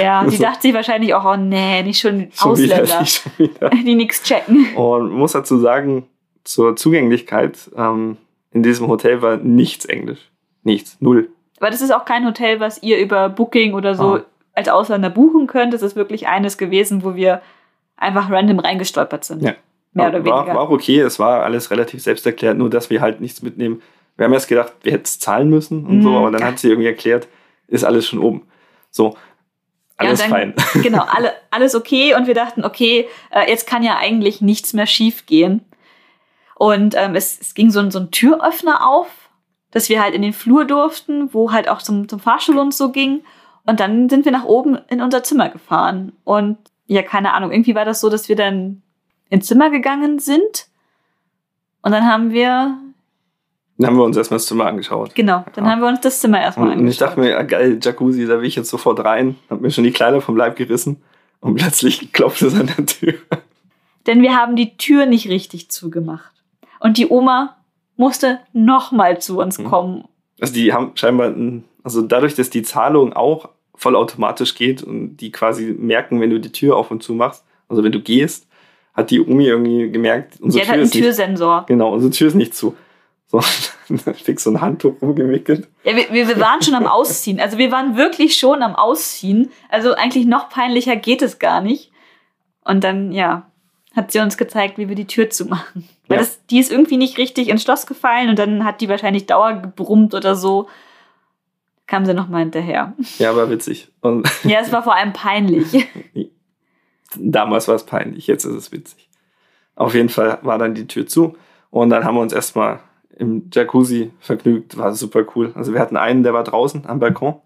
Ja, 0.00 0.24
die 0.24 0.36
so. 0.36 0.42
dachte 0.42 0.62
sich 0.62 0.74
wahrscheinlich 0.74 1.14
auch, 1.14 1.24
oh 1.24 1.36
nee, 1.36 1.82
nicht 1.82 2.00
schon, 2.00 2.30
schon 2.34 2.52
Ausländer, 2.52 2.84
wieder, 2.84 3.06
wieder. 3.38 3.70
die 3.84 3.94
nichts 3.94 4.22
checken. 4.22 4.74
Und 4.74 5.12
muss 5.12 5.32
dazu 5.32 5.58
sagen, 5.58 6.06
zur 6.44 6.76
Zugänglichkeit, 6.76 7.70
ähm, 7.76 8.16
in 8.52 8.62
diesem 8.62 8.88
Hotel 8.88 9.22
war 9.22 9.36
nichts 9.36 9.84
Englisch. 9.84 10.30
Nichts, 10.62 10.96
null. 11.00 11.30
Aber 11.58 11.70
das 11.70 11.80
ist 11.80 11.92
auch 11.92 12.04
kein 12.04 12.26
Hotel, 12.26 12.60
was 12.60 12.82
ihr 12.82 12.98
über 12.98 13.28
Booking 13.28 13.74
oder 13.74 13.94
so 13.94 14.16
ah. 14.16 14.24
als 14.54 14.68
Ausländer 14.68 15.10
buchen 15.10 15.46
könnt. 15.46 15.72
Das 15.72 15.82
ist 15.82 15.96
wirklich 15.96 16.26
eines 16.26 16.58
gewesen, 16.58 17.04
wo 17.04 17.14
wir 17.14 17.40
einfach 17.96 18.30
random 18.30 18.58
reingestolpert 18.58 19.24
sind. 19.24 19.42
Ja. 19.42 19.54
Mehr 19.92 20.08
oder 20.08 20.24
war, 20.24 20.40
weniger. 20.40 20.54
War 20.54 20.62
auch 20.62 20.70
okay, 20.70 21.00
es 21.00 21.18
war 21.18 21.42
alles 21.42 21.70
relativ 21.70 22.02
selbsterklärt, 22.02 22.56
nur 22.56 22.70
dass 22.70 22.90
wir 22.90 23.00
halt 23.00 23.20
nichts 23.20 23.42
mitnehmen. 23.42 23.82
Wir 24.16 24.24
haben 24.24 24.32
erst 24.32 24.48
gedacht, 24.48 24.72
wir 24.82 24.92
hätten 24.92 25.04
es 25.04 25.18
zahlen 25.18 25.48
müssen 25.50 25.86
und 25.86 25.98
mm, 25.98 26.02
so, 26.02 26.16
aber 26.16 26.30
dann 26.30 26.40
ja. 26.40 26.46
hat 26.48 26.58
sie 26.58 26.68
irgendwie 26.68 26.88
erklärt, 26.88 27.28
ist 27.68 27.84
alles 27.84 28.06
schon 28.06 28.18
oben. 28.18 28.46
So, 28.90 29.16
alles 29.96 30.20
ja, 30.20 30.28
dann, 30.28 30.54
fein. 30.54 30.54
Genau, 30.82 31.04
alle, 31.08 31.32
alles 31.50 31.74
okay 31.74 32.14
und 32.14 32.26
wir 32.26 32.34
dachten, 32.34 32.64
okay, 32.64 33.08
äh, 33.30 33.48
jetzt 33.48 33.66
kann 33.66 33.82
ja 33.82 33.96
eigentlich 33.96 34.40
nichts 34.40 34.72
mehr 34.72 34.86
schief 34.86 35.26
gehen. 35.26 35.64
Und 36.54 36.94
ähm, 36.96 37.14
es, 37.14 37.40
es 37.40 37.54
ging 37.54 37.70
so 37.70 37.80
ein, 37.80 37.90
so 37.90 37.98
ein 37.98 38.10
Türöffner 38.10 38.86
auf, 38.86 39.08
dass 39.70 39.88
wir 39.88 40.02
halt 40.02 40.14
in 40.14 40.22
den 40.22 40.32
Flur 40.32 40.64
durften, 40.64 41.32
wo 41.32 41.52
halt 41.52 41.68
auch 41.68 41.82
zum, 41.82 42.08
zum 42.08 42.20
Fahrstuhl 42.20 42.58
und 42.58 42.74
so 42.74 42.92
ging. 42.92 43.24
Und 43.64 43.80
dann 43.80 44.08
sind 44.08 44.24
wir 44.24 44.32
nach 44.32 44.44
oben 44.44 44.78
in 44.88 45.00
unser 45.00 45.22
Zimmer 45.22 45.48
gefahren. 45.48 46.12
Und 46.24 46.58
ja, 46.86 47.02
keine 47.02 47.32
Ahnung, 47.32 47.50
irgendwie 47.50 47.74
war 47.74 47.84
das 47.84 48.00
so, 48.00 48.10
dass 48.10 48.28
wir 48.28 48.36
dann 48.36 48.82
ins 49.32 49.46
Zimmer 49.46 49.70
gegangen 49.70 50.18
sind. 50.18 50.68
Und 51.80 51.92
dann 51.92 52.06
haben 52.06 52.32
wir. 52.32 52.76
Dann 53.78 53.86
haben 53.86 53.96
wir 53.96 54.04
uns 54.04 54.16
erstmal 54.16 54.36
das 54.36 54.46
Zimmer 54.46 54.66
angeschaut. 54.66 55.14
Genau, 55.14 55.44
dann 55.54 55.64
ja. 55.64 55.70
haben 55.70 55.80
wir 55.80 55.88
uns 55.88 56.00
das 56.00 56.20
Zimmer 56.20 56.40
erstmal 56.40 56.68
angeschaut. 56.68 56.82
Und 56.82 56.88
ich 56.88 56.98
dachte 56.98 57.18
mir, 57.18 57.42
geil, 57.44 57.78
Jacuzzi, 57.82 58.26
da 58.26 58.38
will 58.38 58.46
ich 58.46 58.54
jetzt 58.54 58.68
sofort 58.68 59.02
rein. 59.02 59.36
Hab 59.48 59.62
mir 59.62 59.70
schon 59.70 59.84
die 59.84 59.90
Kleider 59.90 60.20
vom 60.20 60.36
Leib 60.36 60.56
gerissen 60.56 61.02
und 61.40 61.54
plötzlich 61.54 62.12
klopft 62.12 62.42
es 62.42 62.54
an 62.54 62.66
der 62.66 62.84
Tür. 62.84 63.14
Denn 64.06 64.20
wir 64.20 64.36
haben 64.36 64.54
die 64.54 64.76
Tür 64.76 65.06
nicht 65.06 65.28
richtig 65.28 65.70
zugemacht. 65.70 66.32
Und 66.78 66.98
die 66.98 67.08
Oma 67.08 67.56
musste 67.96 68.40
nochmal 68.52 69.20
zu 69.20 69.40
uns 69.40 69.56
hm. 69.56 69.64
kommen. 69.64 70.04
Also 70.40 70.52
die 70.52 70.74
haben 70.74 70.92
scheinbar, 70.94 71.32
also 71.82 72.02
dadurch, 72.02 72.34
dass 72.34 72.50
die 72.50 72.62
Zahlung 72.62 73.14
auch 73.14 73.48
vollautomatisch 73.74 74.54
geht 74.54 74.82
und 74.82 75.16
die 75.16 75.32
quasi 75.32 75.74
merken, 75.78 76.20
wenn 76.20 76.30
du 76.30 76.38
die 76.38 76.52
Tür 76.52 76.76
auf 76.76 76.90
und 76.90 77.02
zu 77.02 77.14
machst. 77.14 77.44
Also 77.68 77.82
wenn 77.82 77.92
du 77.92 78.00
gehst, 78.00 78.46
hat 78.94 79.10
die 79.10 79.20
Umi 79.20 79.46
irgendwie 79.46 79.90
gemerkt, 79.90 80.40
unsere 80.40 80.60
die 80.60 80.66
Tür 80.66 80.74
hat 80.74 80.80
einen 80.80 80.90
Türsensor. 80.90 81.56
Nicht, 81.58 81.66
genau, 81.68 81.92
unsere 81.92 82.10
Tür 82.10 82.28
ist 82.28 82.34
nicht 82.34 82.54
zu. 82.54 82.74
So, 83.26 83.40
dann 83.88 84.14
fix 84.14 84.44
so 84.44 84.50
ein 84.50 84.60
Handtuch 84.60 85.00
rumgewickelt. 85.00 85.68
Ja, 85.84 85.96
wir, 85.96 86.12
wir 86.12 86.38
waren 86.38 86.62
schon 86.62 86.74
am 86.74 86.86
Ausziehen. 86.86 87.40
Also 87.40 87.56
wir 87.56 87.72
waren 87.72 87.96
wirklich 87.96 88.36
schon 88.36 88.62
am 88.62 88.76
Ausziehen. 88.76 89.50
Also 89.70 89.94
eigentlich 89.94 90.26
noch 90.26 90.50
peinlicher 90.50 90.96
geht 90.96 91.22
es 91.22 91.38
gar 91.38 91.62
nicht. 91.62 91.90
Und 92.64 92.84
dann, 92.84 93.10
ja, 93.10 93.50
hat 93.96 94.12
sie 94.12 94.20
uns 94.20 94.36
gezeigt, 94.36 94.76
wie 94.78 94.88
wir 94.88 94.96
die 94.96 95.06
Tür 95.06 95.30
zumachen. 95.30 95.88
Weil 96.08 96.18
ja. 96.18 96.24
das, 96.24 96.44
die 96.46 96.58
ist 96.58 96.70
irgendwie 96.70 96.98
nicht 96.98 97.16
richtig 97.16 97.48
ins 97.48 97.62
Schloss 97.62 97.86
gefallen 97.86 98.28
und 98.28 98.38
dann 98.38 98.64
hat 98.64 98.80
die 98.80 98.88
wahrscheinlich 98.88 99.26
Dauer 99.26 99.54
gebrummt 99.54 100.14
oder 100.14 100.34
so. 100.34 100.68
Kam 101.86 102.04
sie 102.04 102.14
nochmal 102.14 102.42
hinterher. 102.42 102.92
Ja, 103.18 103.34
war 103.34 103.50
witzig. 103.50 103.88
Und 104.00 104.28
ja, 104.44 104.60
es 104.60 104.72
war 104.72 104.82
vor 104.82 104.94
allem 104.94 105.12
peinlich. 105.12 105.88
Damals 107.18 107.68
war 107.68 107.74
es 107.74 107.84
peinlich, 107.84 108.26
jetzt 108.26 108.44
ist 108.44 108.54
es 108.54 108.72
witzig. 108.72 109.08
Auf 109.74 109.94
jeden 109.94 110.08
Fall 110.08 110.38
war 110.42 110.58
dann 110.58 110.74
die 110.74 110.86
Tür 110.86 111.06
zu 111.06 111.36
und 111.70 111.90
dann 111.90 112.04
haben 112.04 112.14
wir 112.14 112.20
uns 112.20 112.32
erstmal 112.32 112.80
im 113.16 113.50
Jacuzzi 113.52 114.10
vergnügt. 114.20 114.76
War 114.76 114.94
super 114.94 115.24
cool. 115.34 115.52
Also 115.54 115.72
wir 115.72 115.80
hatten 115.80 115.96
einen, 115.96 116.22
der 116.22 116.34
war 116.34 116.44
draußen 116.44 116.86
am 116.86 116.98
Balkon 116.98 117.36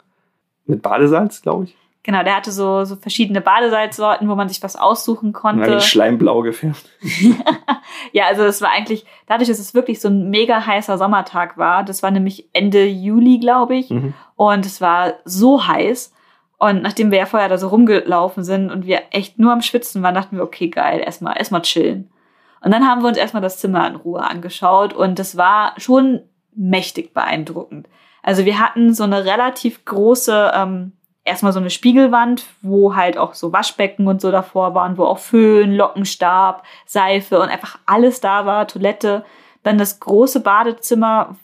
mit 0.66 0.82
Badesalz, 0.82 1.42
glaube 1.42 1.64
ich. 1.64 1.76
Genau, 2.06 2.22
der 2.22 2.36
hatte 2.36 2.52
so, 2.52 2.84
so 2.84 2.94
verschiedene 2.94 3.40
Badesalzsorten, 3.40 4.28
wo 4.28 4.36
man 4.36 4.48
sich 4.48 4.62
was 4.62 4.76
aussuchen 4.76 5.32
konnte. 5.32 5.68
Ja, 5.68 5.80
schleimblau 5.80 6.42
gefärbt. 6.42 6.88
ja, 8.12 8.26
also 8.26 8.44
es 8.44 8.62
war 8.62 8.70
eigentlich, 8.70 9.04
dadurch, 9.26 9.48
dass 9.48 9.58
es 9.58 9.74
wirklich 9.74 10.00
so 10.00 10.06
ein 10.06 10.30
mega 10.30 10.64
heißer 10.64 10.98
Sommertag 10.98 11.58
war, 11.58 11.82
das 11.82 12.04
war 12.04 12.12
nämlich 12.12 12.48
Ende 12.52 12.86
Juli, 12.86 13.40
glaube 13.40 13.74
ich, 13.74 13.90
mhm. 13.90 14.14
und 14.36 14.64
es 14.64 14.80
war 14.80 15.14
so 15.24 15.66
heiß. 15.66 16.12
Und 16.58 16.82
nachdem 16.82 17.10
wir 17.10 17.18
ja 17.18 17.26
vorher 17.26 17.48
da 17.48 17.58
so 17.58 17.68
rumgelaufen 17.68 18.42
sind 18.42 18.70
und 18.70 18.86
wir 18.86 19.02
echt 19.10 19.38
nur 19.38 19.52
am 19.52 19.62
Schwitzen 19.62 20.02
waren, 20.02 20.14
dachten 20.14 20.36
wir, 20.36 20.44
okay, 20.44 20.68
geil, 20.68 21.00
erstmal, 21.04 21.36
erstmal 21.36 21.62
chillen. 21.62 22.10
Und 22.62 22.72
dann 22.72 22.88
haben 22.88 23.02
wir 23.02 23.08
uns 23.08 23.18
erstmal 23.18 23.42
das 23.42 23.58
Zimmer 23.58 23.86
in 23.86 23.96
Ruhe 23.96 24.22
angeschaut 24.22 24.94
und 24.94 25.18
das 25.18 25.36
war 25.36 25.74
schon 25.76 26.22
mächtig 26.54 27.12
beeindruckend. 27.12 27.86
Also 28.22 28.44
wir 28.44 28.58
hatten 28.58 28.94
so 28.94 29.04
eine 29.04 29.24
relativ 29.24 29.84
große, 29.84 30.52
ähm, 30.54 30.92
erstmal 31.24 31.52
so 31.52 31.60
eine 31.60 31.70
Spiegelwand, 31.70 32.46
wo 32.62 32.96
halt 32.96 33.18
auch 33.18 33.34
so 33.34 33.52
Waschbecken 33.52 34.08
und 34.08 34.20
so 34.20 34.32
davor 34.32 34.74
waren, 34.74 34.96
wo 34.96 35.04
auch 35.04 35.18
Föhn, 35.18 35.74
Lockenstab, 35.74 36.64
Seife 36.86 37.38
und 37.38 37.50
einfach 37.50 37.78
alles 37.84 38.20
da 38.20 38.46
war, 38.46 38.66
Toilette. 38.66 39.24
Dann 39.62 39.78
das 39.78 40.00
große 40.00 40.40
Badezimmer, 40.40 41.36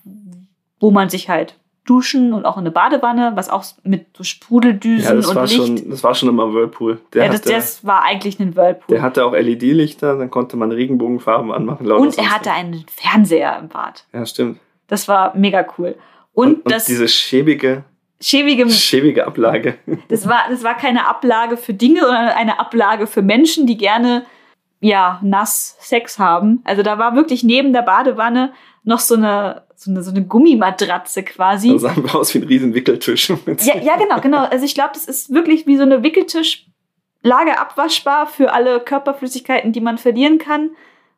wo 0.81 0.91
man 0.91 1.09
sich 1.09 1.29
halt 1.29 1.57
duschen 1.85 2.33
und 2.33 2.45
auch 2.45 2.57
in 2.57 2.61
eine 2.61 2.71
Badewanne, 2.71 3.33
was 3.35 3.49
auch 3.49 3.65
mit 3.83 4.17
so 4.17 4.23
Sprudeldüsen 4.23 5.09
ja, 5.09 5.15
das 5.15 5.27
und 5.27 5.35
war 5.35 5.47
Licht. 5.47 5.57
Schon, 5.57 5.91
das 5.91 6.05
war 6.05 6.15
schon 6.15 6.29
immer 6.29 6.53
Whirlpool. 6.53 7.01
Der 7.13 7.25
ja, 7.25 7.29
das, 7.29 7.41
hatte, 7.41 7.53
das 7.53 7.85
war 7.85 8.05
eigentlich 8.05 8.39
ein 8.39 8.55
Whirlpool. 8.55 8.95
Der 8.95 9.03
hatte 9.03 9.25
auch 9.25 9.33
LED-Lichter, 9.33 10.17
dann 10.17 10.31
konnte 10.31 10.57
man 10.57 10.71
Regenbogenfarben 10.71 11.51
anmachen. 11.51 11.91
Und 11.91 12.17
er 12.19 12.31
hatte 12.31 12.53
einen 12.53 12.85
Fernseher 12.89 13.59
im 13.59 13.69
Bad. 13.69 14.05
Ja, 14.13 14.25
stimmt. 14.25 14.61
Das 14.87 15.09
war 15.09 15.37
mega 15.37 15.67
cool. 15.79 15.97
Und, 16.35 16.49
und, 16.49 16.67
und 16.67 16.73
das, 16.73 16.85
diese 16.85 17.09
schäbige, 17.09 17.85
schäbige, 18.21 18.69
schäbige 18.71 19.27
Ablage. 19.27 19.75
Das 20.09 20.29
war, 20.29 20.45
das 20.51 20.63
war 20.63 20.77
keine 20.77 21.09
Ablage 21.09 21.57
für 21.57 21.75
Dinge, 21.75 22.01
sondern 22.01 22.29
eine 22.29 22.61
Ablage 22.61 23.07
für 23.07 23.23
Menschen, 23.23 23.67
die 23.67 23.77
gerne 23.77 24.25
ja, 24.81 25.21
nass 25.23 25.77
Sex 25.81 26.19
haben. 26.19 26.61
Also 26.65 26.83
da 26.83 26.99
war 26.99 27.15
wirklich 27.15 27.45
neben 27.45 27.73
der 27.73 27.83
Badewanne 27.83 28.53
noch 28.85 29.01
so 29.01 29.15
eine, 29.15 29.63
so 29.77 29.91
eine, 29.91 30.03
so 30.03 30.11
eine 30.11 30.25
Gummimatratze 30.25 31.23
quasi. 31.23 31.73
Das 31.73 31.83
sah 31.83 31.95
aus 32.15 32.35
wie 32.35 32.39
ein 32.39 32.45
riesen 32.45 32.75
Wickeltisch. 32.75 33.31
Ja, 33.31 33.79
ja, 33.81 33.97
genau, 33.97 34.21
genau. 34.21 34.45
Also 34.45 34.65
ich 34.65 34.75
glaube, 34.75 34.91
das 34.95 35.07
ist 35.07 35.33
wirklich 35.33 35.67
wie 35.67 35.77
so 35.77 35.83
eine 35.83 36.03
Wickeltisch, 36.03 36.67
lagerabwaschbar 37.23 38.27
für 38.27 38.53
alle 38.53 38.81
Körperflüssigkeiten, 38.81 39.73
die 39.73 39.81
man 39.81 39.99
verlieren 39.99 40.39
kann 40.39 40.71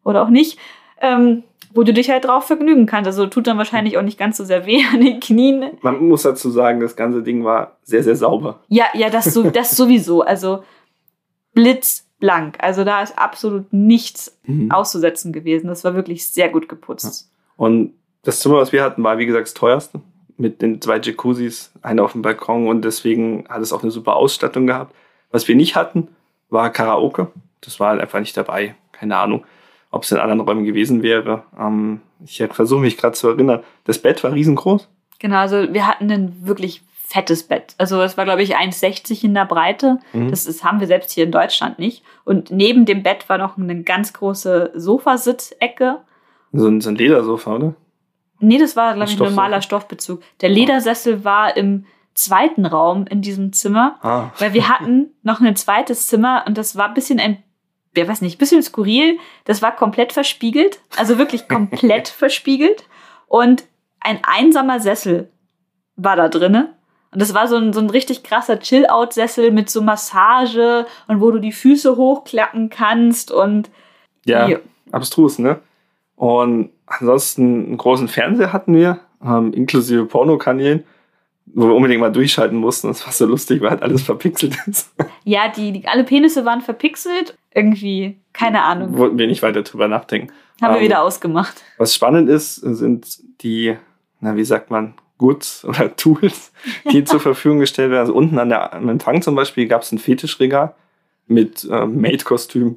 oder 0.05 0.22
auch 0.22 0.29
nicht, 0.29 0.59
ähm, 1.00 1.44
wo 1.72 1.83
du 1.83 1.92
dich 1.92 2.11
halt 2.11 2.27
drauf 2.27 2.44
vergnügen 2.46 2.87
kannst. 2.87 3.07
Also 3.07 3.27
tut 3.27 3.46
dann 3.46 3.59
wahrscheinlich 3.59 3.96
auch 3.98 4.03
nicht 4.03 4.18
ganz 4.18 4.37
so 4.37 4.44
sehr 4.44 4.66
weh 4.66 4.83
an 4.92 5.00
den 5.00 5.20
Knien. 5.20 5.79
Man 5.81 6.07
muss 6.07 6.22
dazu 6.22 6.50
sagen, 6.50 6.81
das 6.81 6.96
ganze 6.96 7.22
Ding 7.22 7.44
war 7.44 7.79
sehr, 7.83 8.03
sehr 8.03 8.16
sauber. 8.16 8.61
Ja, 8.68 8.85
ja, 8.94 9.11
das, 9.11 9.24
so, 9.24 9.50
das 9.50 9.70
sowieso. 9.70 10.22
Also 10.22 10.62
blitzblank. 11.55 12.59
Also 12.61 12.85
da 12.85 13.03
ist 13.03 13.18
absolut 13.18 13.72
nichts 13.72 14.38
mhm. 14.44 14.70
auszusetzen 14.70 15.33
gewesen. 15.33 15.68
Das 15.68 15.85
war 15.85 15.94
wirklich 15.94 16.29
sehr 16.29 16.50
gut 16.50 16.68
geputzt. 16.68 17.31
Und 17.57 17.95
das 18.23 18.40
Zimmer, 18.40 18.57
was 18.57 18.73
wir 18.73 18.83
hatten, 18.83 19.05
war 19.05 19.19
wie 19.19 19.27
gesagt 19.27 19.47
das 19.47 19.55
teuerste. 19.55 20.01
Mit 20.37 20.62
den 20.62 20.81
zwei 20.81 20.99
Jacuzzis, 20.99 21.73
einer 21.83 22.03
auf 22.03 22.12
dem 22.12 22.23
Balkon 22.23 22.67
und 22.67 22.85
deswegen 22.85 23.47
hat 23.49 23.62
es 23.62 23.73
auch 23.73 23.83
eine 23.83 23.93
super 23.93 24.17
Ausstattung 24.17 24.67
gehabt. 24.67 24.95
Was 25.31 25.47
wir 25.47 25.55
nicht 25.55 25.77
hatten, 25.77 26.09
war 26.51 26.71
Karaoke. 26.71 27.29
Das 27.61 27.79
war 27.79 27.90
halt 27.90 28.01
einfach 28.01 28.19
nicht 28.21 28.37
dabei. 28.37 28.75
Keine 28.93 29.17
Ahnung, 29.17 29.45
ob 29.90 30.03
es 30.03 30.11
in 30.11 30.19
anderen 30.19 30.40
Räumen 30.40 30.64
gewesen 30.64 31.03
wäre. 31.03 31.45
Ähm, 31.59 32.01
ich 32.25 32.43
versuche 32.51 32.81
mich 32.81 32.97
gerade 32.97 33.14
zu 33.14 33.29
erinnern. 33.29 33.62
Das 33.85 33.99
Bett 33.99 34.25
war 34.25 34.33
riesengroß. 34.33 34.88
Genau, 35.21 35.37
also 35.37 35.73
wir 35.73 35.87
hatten 35.87 36.11
ein 36.11 36.47
wirklich 36.47 36.83
fettes 37.07 37.45
Bett. 37.45 37.75
Also 37.79 38.01
es 38.03 38.17
war, 38.17 38.25
glaube 38.25 38.43
ich, 38.43 38.57
1,60 38.57 39.25
in 39.25 39.35
der 39.35 39.45
Breite. 39.45 39.99
Mhm. 40.12 40.31
Das 40.31 40.47
ist, 40.47 40.64
haben 40.64 40.81
wir 40.81 40.87
selbst 40.87 41.12
hier 41.12 41.25
in 41.25 41.33
Deutschland 41.33 41.79
nicht. 41.79 42.03
Und 42.25 42.51
neben 42.51 42.87
dem 42.87 43.03
Bett 43.03 43.29
war 43.29 43.38
noch 43.38 43.57
eine 43.57 43.83
ganz 43.83 44.12
große 44.12 44.73
Sofasitzecke 44.75 45.99
so 46.55 46.69
ein, 46.69 46.81
so 46.81 46.90
ein 46.90 46.97
Ledersofa, 46.97 47.57
oder? 47.57 47.75
Nee, 48.40 48.59
das 48.59 48.77
war, 48.77 48.95
glaube 48.95 49.11
ich, 49.11 49.21
ein 49.21 49.25
normaler 49.25 49.62
Stoffbezug. 49.62 50.23
Der 50.40 50.49
Ledersessel 50.49 51.25
war 51.25 51.57
im 51.57 51.87
zweiten 52.14 52.64
Raum 52.67 53.07
in 53.07 53.23
diesem 53.23 53.53
Zimmer, 53.53 53.99
ah. 54.03 54.31
weil 54.38 54.53
wir 54.55 54.69
hatten 54.69 55.11
noch 55.23 55.40
ein 55.40 55.57
zweites 55.57 56.07
Zimmer 56.07 56.45
und 56.47 56.57
das 56.57 56.77
war 56.77 56.88
ein 56.88 56.95
bisschen 56.95 57.19
ein, 57.19 57.43
ja 57.97 58.07
weiß 58.07 58.21
nicht, 58.21 58.37
ein 58.37 58.38
bisschen 58.38 58.62
skurril. 58.62 59.19
Das 59.45 59.62
war 59.62 59.75
komplett 59.75 60.12
verspiegelt, 60.12 60.81
also 60.97 61.19
wirklich 61.19 61.49
komplett 61.49 62.09
verspiegelt 62.09 62.85
und 63.27 63.64
ein 64.01 64.21
einsamer 64.23 64.81
Sessel 64.81 65.31
war 65.97 66.17
da 66.17 66.29
drinne. 66.29 66.75
Und 67.11 67.23
das 67.23 67.33
war 67.33 67.47
so 67.47 67.57
ein, 67.57 67.73
so 67.73 67.81
ein 67.81 67.90
richtig 67.90 68.25
krasser 68.25 68.59
Chill-Out-Sessel 68.59 69.53
mit 69.53 69.71
so 69.71 69.83
Massage 69.83 70.85
und 71.07 71.21
wo 71.21 71.31
du 71.31 71.38
die 71.38 71.53
Füße 71.53 71.97
hochklappen 71.97 72.71
kannst 72.71 73.31
und 73.31 73.71
ja, 74.25 74.49
ja. 74.49 74.59
abstrus, 74.90 75.38
ne? 75.38 75.61
Und 76.16 76.70
ansonsten 76.87 77.66
einen 77.66 77.77
großen 77.77 78.09
Fernseher 78.09 78.53
hatten 78.53 78.74
wir, 78.74 79.00
ähm, 79.24 79.53
inklusive 79.53 80.05
Pornokanälen, 80.07 80.85
wo 81.46 81.68
wir 81.68 81.74
unbedingt 81.74 82.00
mal 82.00 82.12
durchschalten 82.12 82.59
mussten. 82.59 82.88
Das 82.88 83.05
war 83.05 83.12
so 83.12 83.27
lustig, 83.27 83.61
weil 83.61 83.70
halt 83.70 83.83
alles 83.83 84.03
verpixelt 84.03 84.57
ist. 84.66 84.92
Ja, 85.27 85.48
die, 85.48 85.72
die 85.72 85.88
alle 85.88 86.05
Penisse 86.05 86.44
waren 86.44 86.61
verpixelt. 86.61 87.35
Irgendwie, 87.55 88.18
keine 88.35 88.62
Ahnung. 88.62 88.98
Wollten 88.98 89.16
wir 89.16 89.27
nicht 89.27 89.42
weiter 89.42 89.62
drüber 89.62 89.88
nachdenken. 89.88 90.31
Haben 90.61 90.74
ähm, 90.74 90.81
wir 90.81 90.85
wieder 90.85 91.03
ausgemacht. 91.03 91.62
Was 91.79 91.94
spannend 91.94 92.29
ist, 92.29 92.57
sind 92.57 93.07
die, 93.40 93.74
na, 94.20 94.37
wie 94.37 94.44
sagt 94.44 94.70
man, 94.70 94.92
Goods 95.16 95.64
oder 95.64 95.96
Tools, 95.96 96.53
die 96.92 97.05
zur 97.05 97.20
Verfügung 97.20 97.61
gestellt 97.61 97.90
werden. 97.90 98.00
Also 98.00 98.14
unten 98.14 98.38
an 98.38 98.50
der, 98.50 98.74
am 98.74 98.88
Empfang 98.90 99.22
zum 99.22 99.35
Beispiel 99.35 99.66
gab 99.66 99.81
es 99.81 99.92
ein 99.92 99.98
Fetischregal 99.98 100.74
mit 101.27 101.66
äh, 101.70 101.87
Maid-Kostüm 101.87 102.77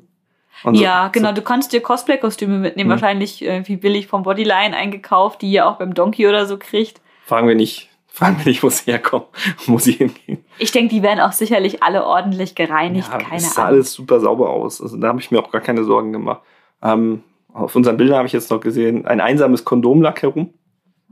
so, 0.64 0.72
ja, 0.72 1.10
genau. 1.10 1.32
Du 1.32 1.42
kannst 1.42 1.74
dir 1.74 1.82
Cosplay-Kostüme 1.82 2.58
mitnehmen, 2.58 2.90
mhm. 2.90 2.92
wahrscheinlich 2.92 3.44
irgendwie 3.44 3.78
billig 3.78 4.08
vom 4.08 4.24
Bodyline 4.24 4.76
eingekauft, 4.76 5.42
die 5.42 5.52
ihr 5.52 5.68
auch 5.68 5.78
beim 5.78 5.94
Donkey 5.94 6.28
oder 6.28 6.46
so 6.46 6.58
kriegt. 6.58 7.02
Fragen 7.26 7.48
wir 7.48 7.56
nicht. 7.56 7.90
Fragen 8.08 8.38
wir 8.40 8.46
nicht, 8.46 8.64
wo 8.64 8.70
sie 8.70 8.92
herkommen, 8.92 9.28
wo 9.68 9.78
sie 9.78 9.92
hingehen. 9.92 10.44
Ich 10.58 10.72
denke, 10.72 10.94
die 10.94 11.04
werden 11.04 11.20
auch 11.20 11.34
sicherlich 11.34 11.84
alle 11.84 12.06
ordentlich 12.06 12.56
gereinigt. 12.56 13.10
Ja, 13.12 13.20
keine 13.20 13.38
es 13.38 13.54
sah 13.54 13.64
Ahnung. 13.64 13.76
alles 13.76 13.94
super 13.94 14.20
sauber 14.20 14.50
aus. 14.50 14.82
Also 14.82 14.98
da 14.98 15.10
habe 15.10 15.20
ich 15.20 15.30
mir 15.30 15.40
auch 15.40 15.52
gar 15.52 15.62
keine 15.62 15.84
Sorgen 15.84 16.12
gemacht. 16.12 16.42
Ähm, 16.82 17.24
auf 17.54 17.76
unseren 17.76 17.98
Bildern 17.98 18.18
habe 18.18 18.28
ich 18.28 18.34
jetzt 18.34 18.50
noch 18.50 18.60
gesehen, 18.60 19.06
ein 19.06 19.22
einsames 19.22 19.66
Kondom 19.66 20.02
lag 20.02 20.20
herum. 20.22 20.52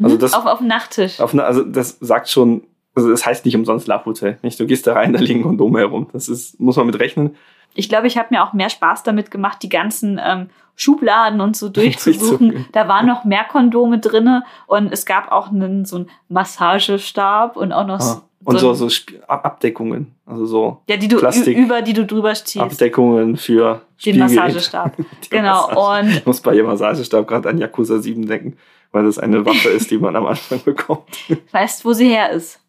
Also 0.02 0.16
mhm. 0.16 0.20
das, 0.20 0.34
auf, 0.34 0.46
auf 0.46 0.58
dem 0.60 0.68
Nachttisch. 0.68 1.20
Auf, 1.20 1.38
also 1.38 1.64
das 1.64 1.98
sagt 2.00 2.30
schon, 2.30 2.64
also 2.96 3.12
das 3.12 3.26
heißt 3.26 3.46
nicht 3.46 3.56
umsonst 3.56 3.88
Love 3.88 4.06
Hotel. 4.06 4.40
Nicht? 4.42 4.60
Du 4.60 4.66
gehst 4.66 4.88
da 4.88 4.94
rein, 4.94 5.14
da 5.14 5.20
liegen 5.20 5.44
Kondome 5.44 5.80
herum. 5.80 6.08
Das 6.12 6.28
ist, 6.28 6.60
muss 6.60 6.76
man 6.76 6.88
mit 6.88 7.00
rechnen 7.00 7.36
ich 7.76 7.90
glaube, 7.90 8.08
ich 8.08 8.18
habe 8.18 8.30
mir 8.32 8.44
auch 8.44 8.54
mehr 8.54 8.70
Spaß 8.70 9.04
damit 9.04 9.32
gemacht, 9.32 9.60
die 9.62 9.70
ganzen 9.70 10.20
ähm, 10.24 10.50
Schubladen 10.76 11.42
und 11.42 11.56
so 11.56 11.70
durchzusuchen. 11.70 12.66
da 12.72 12.88
waren 12.88 13.06
noch 13.06 13.24
mehr 13.24 13.44
Kondome 13.44 14.00
drinne 14.00 14.44
und 14.68 14.92
es 14.92 15.06
gab 15.06 15.32
auch 15.32 15.52
einen 15.52 15.86
so 15.86 15.98
einen 15.98 16.10
Massagestab 16.30 17.56
und 17.58 17.72
auch 17.72 17.86
noch 17.86 18.00
ah. 18.00 18.22
Und 18.46 18.60
so, 18.60 18.76
so, 18.76 18.88
so 18.88 19.02
Abdeckungen, 19.28 20.14
also 20.28 20.46
so 20.46 20.82
ja, 20.88 20.98
die 20.98 21.08
du 21.08 21.18
Plastik 21.18 21.58
über 21.58 21.82
die 21.82 21.94
du 21.94 22.06
drüber 22.06 22.32
ziehst. 22.36 22.60
Abdeckungen 22.60 23.38
für 23.38 23.82
den 24.06 24.20
Massagestab. 24.20 24.96
genau. 25.32 25.68
Massage. 25.68 26.06
Und 26.06 26.18
ich 26.18 26.26
muss 26.28 26.42
bei 26.42 26.54
ihrem 26.54 26.68
Massagestab 26.68 27.28
gerade 27.28 27.50
an 27.50 27.58
Yakuza 27.58 27.98
7 27.98 28.28
denken, 28.28 28.56
weil 28.92 29.06
das 29.06 29.18
eine 29.18 29.44
Waffe 29.48 29.70
ist, 29.70 29.90
die 29.90 29.98
man 29.98 30.16
am 30.16 30.28
Anfang 30.28 30.62
bekommt. 30.64 31.18
Weißt, 31.52 31.86
wo 31.86 31.94
sie 31.94 32.08
her 32.08 32.30
ist? 32.30 32.60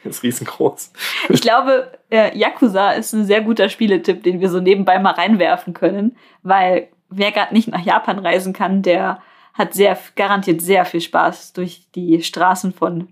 ist 0.04 0.22
riesengroß. 0.22 0.92
Ich 1.28 1.40
glaube, 1.40 1.92
äh, 2.10 2.36
Yakuza 2.36 2.92
ist 2.92 3.12
ein 3.12 3.24
sehr 3.24 3.42
guter 3.42 3.68
Spieletipp, 3.68 4.22
den 4.22 4.40
wir 4.40 4.48
so 4.48 4.60
nebenbei 4.60 4.98
mal 4.98 5.12
reinwerfen 5.12 5.74
können, 5.74 6.16
weil 6.42 6.88
wer 7.08 7.32
gerade 7.32 7.54
nicht 7.54 7.68
nach 7.68 7.84
Japan 7.84 8.18
reisen 8.18 8.52
kann, 8.52 8.82
der 8.82 9.20
hat 9.54 9.74
sehr 9.74 9.98
garantiert 10.14 10.62
sehr 10.62 10.84
viel 10.84 11.00
Spaß 11.00 11.52
durch 11.52 11.82
die 11.94 12.22
Straßen 12.22 12.72
von 12.72 13.08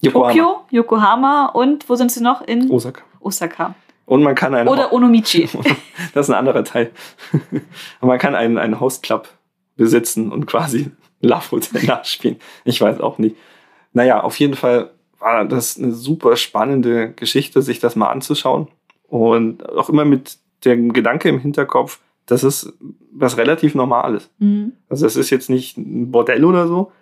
Yokohama. 0.00 0.28
Tokio, 0.28 0.60
Yokohama 0.70 1.46
und 1.46 1.88
wo 1.88 1.94
sind 1.94 2.12
sie 2.12 2.22
noch? 2.22 2.42
In 2.42 2.70
Osaka. 2.70 3.02
Osaka. 3.20 3.74
Und 4.04 4.22
man 4.22 4.34
kann 4.34 4.54
einen 4.54 4.68
Oder 4.68 4.92
Onomichi. 4.92 5.48
das 6.14 6.26
ist 6.26 6.30
ein 6.30 6.38
anderer 6.38 6.64
Teil. 6.64 6.90
Und 8.00 8.08
man 8.08 8.18
kann 8.18 8.34
einen, 8.34 8.58
einen 8.58 8.80
Host 8.80 9.02
Club 9.02 9.28
besitzen 9.76 10.30
und 10.30 10.46
quasi 10.46 10.90
Love 11.20 11.52
Hotel 11.52 11.84
nachspielen. 11.84 12.38
Ich 12.64 12.80
weiß 12.80 13.00
auch 13.00 13.18
nicht. 13.18 13.36
Naja, 13.92 14.20
auf 14.22 14.38
jeden 14.38 14.54
Fall 14.54 14.90
war 15.22 15.44
das 15.44 15.78
eine 15.78 15.92
super 15.92 16.36
spannende 16.36 17.12
Geschichte, 17.12 17.62
sich 17.62 17.80
das 17.80 17.96
mal 17.96 18.10
anzuschauen. 18.10 18.68
Und 19.08 19.68
auch 19.68 19.88
immer 19.88 20.04
mit 20.04 20.38
dem 20.64 20.92
Gedanke 20.92 21.28
im 21.28 21.38
Hinterkopf, 21.38 22.00
das 22.26 22.44
ist 22.44 22.72
was 23.12 23.36
relativ 23.36 23.74
Normales. 23.74 24.30
Mhm. 24.38 24.72
Also 24.88 25.06
es 25.06 25.16
ist 25.16 25.30
jetzt 25.30 25.50
nicht 25.50 25.76
ein 25.76 26.10
Bordell 26.10 26.44
oder 26.44 26.66
so, 26.66 26.92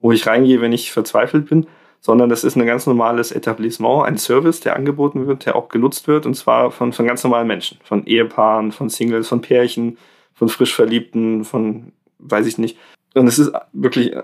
wo 0.00 0.12
ich 0.12 0.26
reingehe, 0.26 0.60
wenn 0.60 0.72
ich 0.72 0.92
verzweifelt 0.92 1.48
bin, 1.48 1.66
sondern 2.00 2.28
das 2.28 2.44
ist 2.44 2.56
ein 2.56 2.66
ganz 2.66 2.86
normales 2.86 3.32
Etablissement, 3.32 4.06
ein 4.06 4.18
Service, 4.18 4.60
der 4.60 4.76
angeboten 4.76 5.26
wird, 5.26 5.46
der 5.46 5.56
auch 5.56 5.68
genutzt 5.68 6.06
wird, 6.06 6.26
und 6.26 6.34
zwar 6.34 6.70
von, 6.70 6.92
von 6.92 7.06
ganz 7.06 7.24
normalen 7.24 7.48
Menschen, 7.48 7.78
von 7.82 8.06
Ehepaaren, 8.06 8.72
von 8.72 8.88
Singles, 8.88 9.28
von 9.28 9.40
Pärchen, 9.40 9.98
von 10.34 10.48
frisch 10.48 10.74
Verliebten, 10.74 11.44
von 11.44 11.92
weiß 12.18 12.46
ich 12.46 12.58
nicht. 12.58 12.78
Und 13.14 13.26
es 13.26 13.38
ist 13.38 13.52
wirklich 13.72 14.14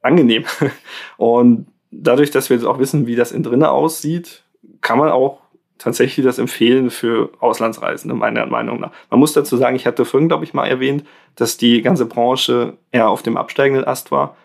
angenehm. 0.00 0.44
Und 1.16 1.66
dadurch, 1.90 2.30
dass 2.30 2.50
wir 2.50 2.56
jetzt 2.56 2.66
auch 2.66 2.78
wissen, 2.78 3.06
wie 3.06 3.16
das 3.16 3.32
in 3.32 3.42
drinnen 3.42 3.64
aussieht, 3.64 4.42
kann 4.80 4.98
man 4.98 5.10
auch 5.10 5.40
tatsächlich 5.78 6.24
das 6.24 6.38
empfehlen 6.38 6.90
für 6.90 7.30
Auslandsreisende, 7.38 8.14
meiner 8.14 8.46
Meinung 8.46 8.80
nach. 8.80 8.90
Man 9.10 9.20
muss 9.20 9.32
dazu 9.32 9.56
sagen, 9.56 9.76
ich 9.76 9.86
hatte 9.86 10.04
vorhin, 10.04 10.28
glaube 10.28 10.44
ich, 10.44 10.52
mal 10.52 10.66
erwähnt, 10.66 11.04
dass 11.36 11.56
die 11.56 11.82
ganze 11.82 12.06
Branche 12.06 12.76
eher 12.90 13.08
auf 13.08 13.22
dem 13.22 13.36
absteigenden 13.36 13.86
Ast 13.86 14.10
war. 14.10 14.36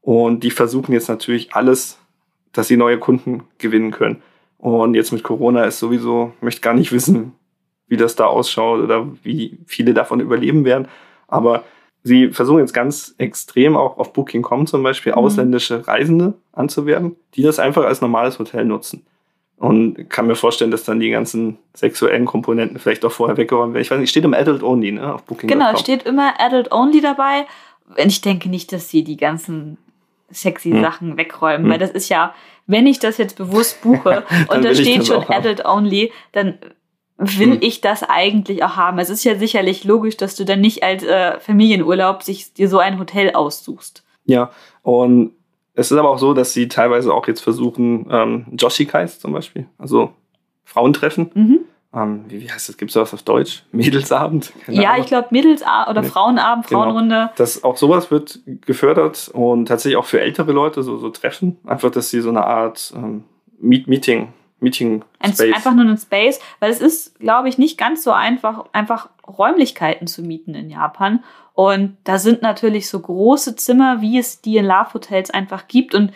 Und 0.00 0.44
die 0.44 0.52
versuchen 0.52 0.92
jetzt 0.92 1.08
natürlich 1.08 1.54
alles, 1.54 1.98
dass 2.52 2.68
sie 2.68 2.76
neue 2.76 2.98
Kunden 2.98 3.42
gewinnen 3.58 3.90
können. 3.90 4.22
Und 4.58 4.94
jetzt 4.94 5.12
mit 5.12 5.24
Corona 5.24 5.64
ist 5.64 5.80
sowieso, 5.80 6.32
möchte 6.40 6.60
gar 6.60 6.74
nicht 6.74 6.92
wissen, 6.92 7.32
wie 7.88 7.96
das 7.96 8.16
da 8.16 8.26
ausschaut 8.26 8.80
oder 8.80 9.06
wie 9.22 9.58
viele 9.66 9.92
davon 9.92 10.20
überleben 10.20 10.64
werden. 10.64 10.88
Aber 11.28 11.64
sie 12.06 12.30
versuchen 12.30 12.60
jetzt 12.60 12.72
ganz 12.72 13.14
extrem 13.18 13.76
auch 13.76 13.98
auf 13.98 14.12
Booking.com 14.12 14.66
zum 14.66 14.82
Beispiel 14.82 15.12
mhm. 15.12 15.18
ausländische 15.18 15.86
Reisende 15.86 16.34
anzuwerben, 16.52 17.16
die 17.34 17.42
das 17.42 17.58
einfach 17.58 17.84
als 17.84 18.00
normales 18.00 18.38
Hotel 18.38 18.64
nutzen. 18.64 19.04
Und 19.58 20.10
kann 20.10 20.26
mir 20.26 20.34
vorstellen, 20.34 20.70
dass 20.70 20.84
dann 20.84 21.00
die 21.00 21.08
ganzen 21.08 21.56
sexuellen 21.72 22.26
Komponenten 22.26 22.78
vielleicht 22.78 23.04
auch 23.06 23.12
vorher 23.12 23.38
weggeräumt 23.38 23.72
werden. 23.72 23.82
Ich 23.82 23.90
weiß 23.90 23.98
nicht, 23.98 24.10
steht 24.10 24.24
im 24.24 24.34
Adult 24.34 24.62
Only, 24.62 24.92
ne? 24.92 25.14
Auf 25.14 25.24
Booking. 25.24 25.48
Genau, 25.48 25.74
steht 25.76 26.02
immer 26.02 26.34
Adult 26.38 26.72
Only 26.72 27.00
dabei. 27.00 27.46
Und 27.88 28.06
ich 28.06 28.20
denke 28.20 28.50
nicht, 28.50 28.70
dass 28.72 28.90
sie 28.90 29.02
die 29.02 29.16
ganzen 29.16 29.78
sexy 30.30 30.72
hm. 30.72 30.82
Sachen 30.82 31.16
wegräumen, 31.16 31.64
hm. 31.64 31.72
weil 31.72 31.78
das 31.78 31.90
ist 31.90 32.10
ja, 32.10 32.34
wenn 32.66 32.86
ich 32.86 32.98
das 32.98 33.16
jetzt 33.16 33.38
bewusst 33.38 33.80
buche 33.80 34.24
und 34.48 34.64
da 34.64 34.74
steht 34.74 35.06
schon 35.06 35.24
Adult 35.24 35.64
Only, 35.64 36.12
dann 36.32 36.58
will 37.18 37.52
hm. 37.52 37.58
ich 37.60 37.80
das 37.80 38.02
eigentlich 38.02 38.62
auch 38.62 38.76
haben. 38.76 38.98
Es 38.98 39.10
ist 39.10 39.24
ja 39.24 39.36
sicherlich 39.36 39.84
logisch, 39.84 40.16
dass 40.16 40.36
du 40.36 40.44
dann 40.44 40.60
nicht 40.60 40.82
als 40.82 41.02
äh, 41.02 41.40
Familienurlaub 41.40 42.22
sich 42.22 42.52
dir 42.52 42.68
so 42.68 42.78
ein 42.78 42.98
Hotel 42.98 43.32
aussuchst. 43.32 44.04
Ja, 44.24 44.50
und 44.82 45.32
es 45.74 45.90
ist 45.90 45.98
aber 45.98 46.10
auch 46.10 46.18
so, 46.18 46.34
dass 46.34 46.52
sie 46.52 46.68
teilweise 46.68 47.12
auch 47.12 47.26
jetzt 47.28 47.40
versuchen, 47.40 48.06
ähm, 48.10 48.46
Joshikais 48.52 49.18
zum 49.18 49.32
Beispiel, 49.32 49.66
also 49.78 50.12
Frauentreffen. 50.64 51.30
Mhm. 51.34 51.60
Ähm, 51.94 52.24
wie, 52.28 52.42
wie 52.42 52.50
heißt 52.50 52.68
das? 52.68 52.76
Gibt 52.76 52.90
es 52.90 52.94
das 52.94 53.14
auf 53.14 53.22
Deutsch? 53.22 53.64
Mädelsabend? 53.72 54.52
Keine 54.66 54.82
ja, 54.82 54.90
Ahnung. 54.90 55.02
ich 55.02 55.06
glaube 55.06 55.28
Mädelsabend 55.30 55.90
oder 55.90 56.02
nee. 56.02 56.08
Frauenabend, 56.08 56.66
genau. 56.66 56.82
Frauenrunde. 56.82 57.14
Genau. 57.14 57.30
Das, 57.36 57.64
auch 57.64 57.76
sowas 57.76 58.10
wird 58.10 58.40
gefördert 58.62 59.30
und 59.32 59.66
tatsächlich 59.66 59.96
auch 59.96 60.04
für 60.04 60.20
ältere 60.20 60.52
Leute 60.52 60.82
so, 60.82 60.98
so 60.98 61.08
Treffen. 61.10 61.58
Einfach, 61.64 61.90
dass 61.90 62.10
sie 62.10 62.20
so 62.20 62.28
eine 62.28 62.44
Art 62.44 62.92
ähm, 62.94 63.24
Meet 63.58 63.86
Meeting 64.60 65.04
Space. 65.22 65.40
Ein, 65.40 65.54
einfach 65.54 65.74
nur 65.74 65.84
ein 65.84 65.98
Space, 65.98 66.40
weil 66.60 66.70
es 66.70 66.80
ist, 66.80 67.18
glaube 67.18 67.48
ich, 67.48 67.58
nicht 67.58 67.76
ganz 67.76 68.02
so 68.02 68.12
einfach, 68.12 68.66
einfach 68.72 69.08
Räumlichkeiten 69.26 70.06
zu 70.06 70.22
mieten 70.22 70.54
in 70.54 70.70
Japan. 70.70 71.22
Und 71.52 71.96
da 72.04 72.18
sind 72.18 72.42
natürlich 72.42 72.88
so 72.88 73.00
große 73.00 73.56
Zimmer, 73.56 74.00
wie 74.00 74.18
es 74.18 74.40
die 74.40 74.56
in 74.56 74.66
Love 74.66 74.94
Hotels 74.94 75.30
einfach 75.30 75.68
gibt. 75.68 75.94
Und 75.94 76.12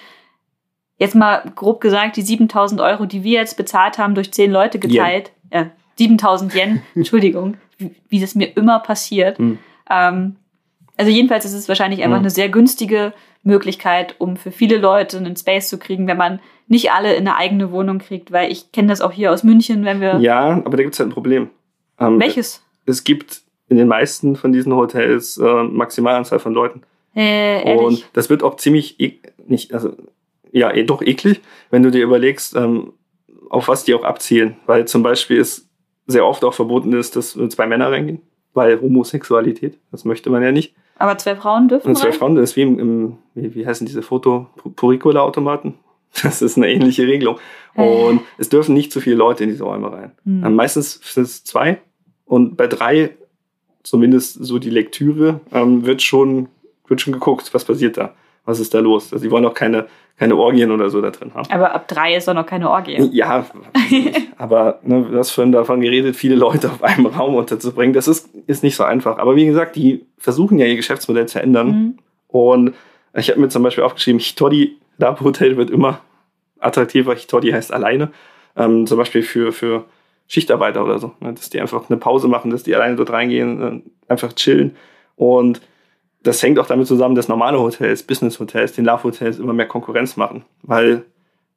jetzt 0.99 1.15
mal 1.15 1.51
grob 1.55 1.81
gesagt, 1.81 2.17
die 2.17 2.23
7000 2.23 2.81
Euro, 2.81 3.07
die 3.07 3.25
wir 3.25 3.41
jetzt 3.41 3.57
bezahlt 3.57 3.99
haben, 3.99 4.15
durch 4.15 4.33
zehn 4.33 4.51
Leute 4.51 4.79
geteilt, 4.79 5.33
Yen. 5.51 5.67
äh, 5.67 5.71
7000 5.97 6.55
Yen, 6.55 6.83
Entschuldigung, 6.95 7.57
wie, 7.79 7.95
wie, 8.09 8.21
das 8.21 8.35
mir 8.35 8.57
immer 8.57 8.81
passiert. 8.81 9.39
Hm. 9.39 9.59
Ähm, 9.91 10.37
also 10.97 11.11
jedenfalls 11.11 11.45
ist 11.47 11.55
es 11.55 11.69
wahrscheinlich 11.69 12.03
einfach 12.03 12.19
hm. 12.19 12.25
eine 12.25 12.31
sehr 12.31 12.51
günstige 12.51 13.13
Möglichkeit, 13.43 14.17
um 14.19 14.37
für 14.37 14.51
viele 14.51 14.77
Leute 14.77 15.17
einen 15.17 15.37
Space 15.37 15.69
zu 15.69 15.79
kriegen, 15.79 16.07
wenn 16.07 16.19
man 16.19 16.41
nicht 16.71 16.93
alle 16.93 17.15
in 17.15 17.27
eine 17.27 17.37
eigene 17.37 17.73
Wohnung 17.73 17.99
kriegt, 17.99 18.31
weil 18.31 18.51
ich 18.51 18.71
kenne 18.71 18.89
das 18.89 19.01
auch 19.01 19.11
hier 19.11 19.33
aus 19.33 19.43
München, 19.43 19.85
wenn 19.85 20.01
wir. 20.01 20.19
Ja, 20.21 20.63
aber 20.65 20.77
da 20.77 20.83
gibt 20.85 20.95
es 20.95 21.01
halt 21.01 21.11
ein 21.11 21.13
Problem. 21.13 21.51
Ähm, 21.99 22.21
Welches? 22.21 22.63
Es 22.87 23.03
gibt 23.03 23.43
in 23.69 23.77
den 23.77 23.89
meisten 23.89 24.37
von 24.37 24.53
diesen 24.53 24.73
Hotels 24.75 25.37
äh, 25.37 25.63
Maximalanzahl 25.65 26.39
von 26.39 26.55
Leuten. 26.55 26.83
Äh, 27.15 27.77
und 27.77 28.09
das 28.13 28.31
wird 28.31 28.45
auch 28.45 28.57
ziemlich 28.57 29.01
e 29.01 29.19
nicht, 29.49 29.75
also 29.75 29.97
ja, 30.53 30.71
eh, 30.71 30.85
doch 30.85 31.03
eklig, 31.03 31.41
wenn 31.71 31.83
du 31.83 31.91
dir 31.91 32.05
überlegst, 32.05 32.55
ähm, 32.55 32.93
auf 33.49 33.67
was 33.67 33.83
die 33.83 33.95
auch 33.95 34.05
abzielen. 34.05 34.57
Weil 34.67 34.87
zum 34.87 35.03
Beispiel 35.03 35.41
es 35.41 35.69
sehr 36.07 36.25
oft 36.25 36.45
auch 36.45 36.55
verboten 36.55 36.93
ist, 36.93 37.17
dass 37.17 37.37
zwei 37.49 37.67
Männer 37.67 37.91
reingehen, 37.91 38.23
weil 38.55 38.81
Homosexualität, 38.81 39.77
das 39.91 40.05
möchte 40.05 40.31
man 40.31 40.45
ja 40.45 40.53
nicht. 40.53 40.75
Aber 40.99 41.19
zwei 41.19 41.35
Frauen 41.35 41.67
dürfen. 41.67 41.89
Und 41.89 41.97
zwei 41.97 42.11
rein? 42.11 42.19
Frauen, 42.19 42.35
das 42.37 42.51
ist 42.51 42.57
wie 42.57 42.63
im, 42.63 42.79
im 42.79 43.19
wie, 43.35 43.57
wie 43.57 43.67
heißen 43.67 43.87
diese 43.87 44.03
Foto, 44.03 44.47
Puricola-Automaten? 44.77 45.75
Das 46.23 46.43
ist 46.43 46.57
eine 46.57 46.69
ähnliche 46.69 47.07
Regelung. 47.07 47.39
Und 47.75 48.19
äh. 48.19 48.25
es 48.39 48.49
dürfen 48.49 48.75
nicht 48.75 48.93
zu 48.93 49.01
viele 49.01 49.17
Leute 49.17 49.45
in 49.45 49.51
diese 49.51 49.65
Räume 49.65 49.93
rein. 49.93 50.13
Mhm. 50.25 50.55
Meistens 50.55 51.01
sind 51.03 51.23
es 51.23 51.45
zwei. 51.45 51.81
Und 52.25 52.57
bei 52.57 52.67
drei 52.67 53.11
zumindest 53.83 54.45
so 54.45 54.59
die 54.59 54.71
Lektüre, 54.71 55.41
ähm, 55.53 55.87
wird, 55.87 56.03
schon, 56.03 56.49
wird 56.87 57.01
schon 57.01 57.13
geguckt, 57.13 57.53
was 57.53 57.65
passiert 57.65 57.97
da, 57.97 58.15
was 58.45 58.61
ist 58.61 58.75
da 58.75 58.81
los. 58.81 59.13
Also 59.13 59.25
die 59.25 59.31
wollen 59.31 59.45
auch 59.45 59.55
keine, 59.55 59.87
keine 60.19 60.37
Orgien 60.37 60.71
oder 60.71 60.91
so 60.91 61.01
da 61.01 61.11
drin 61.11 61.33
haben. 61.35 61.51
Aber 61.51 61.75
ab 61.75 61.89
drei 61.89 62.15
ist 62.15 62.29
doch 62.29 62.35
noch 62.35 62.47
keine 62.47 62.71
Orgie. 62.71 63.09
Ja, 63.13 63.47
aber 64.37 64.81
ne, 64.83 65.07
du 65.11 65.19
hast 65.19 65.31
vorhin 65.31 65.53
davon 65.53 65.81
geredet, 65.81 66.17
viele 66.17 66.35
Leute 66.35 66.71
auf 66.71 66.83
einem 66.83 67.07
Raum 67.07 67.35
unterzubringen. 67.35 67.95
Das 67.95 68.09
ist, 68.09 68.29
ist 68.47 68.63
nicht 68.63 68.77
so 68.77 68.85
einfach. 68.85 69.19
Aber 69.19 69.37
wie 69.37 69.47
gesagt, 69.47 69.77
die 69.77 70.05
versuchen 70.19 70.59
ja 70.59 70.67
ihr 70.67 70.77
Geschäftsmodell 70.77 71.27
zu 71.27 71.41
ändern. 71.43 71.69
Mhm. 71.69 71.99
Und 72.29 72.75
ich 73.15 73.31
habe 73.31 73.41
mir 73.41 73.49
zum 73.49 73.63
Beispiel 73.63 73.83
aufgeschrieben, 73.83 74.21
Hitori 74.21 74.77
Lab 75.01 75.21
Hotel 75.21 75.57
wird 75.57 75.71
immer 75.71 76.01
attraktiver. 76.59 77.15
Hitori 77.15 77.51
heißt 77.51 77.73
alleine. 77.73 78.11
Ähm, 78.57 78.87
zum 78.87 78.99
Beispiel 78.99 79.23
für, 79.23 79.53
für 79.53 79.87
Schichtarbeiter 80.29 80.85
oder 80.85 80.99
so. 80.99 81.15
Ne? 81.21 81.33
Dass 81.33 81.51
die 81.51 81.61
einfach 81.61 81.89
eine 81.89 81.99
Pause 81.99 82.29
machen, 82.29 82.51
dass 82.51 82.63
die 82.63 82.75
alleine 82.75 82.97
dort 82.97 83.11
reingehen, 83.11 83.63
äh, 83.63 84.13
einfach 84.13 84.33
chillen. 84.35 84.77
Und 85.17 85.61
das 86.23 86.43
hängt 86.43 86.59
auch 86.59 86.67
damit 86.67 86.87
zusammen, 86.87 87.15
dass 87.15 87.29
normale 87.29 87.59
Hotels, 87.59 88.03
Business-Hotels, 88.03 88.73
den 88.75 88.85
Love-Hotels 88.85 89.39
immer 89.39 89.53
mehr 89.53 89.67
Konkurrenz 89.67 90.17
machen. 90.17 90.45
Weil, 90.63 91.05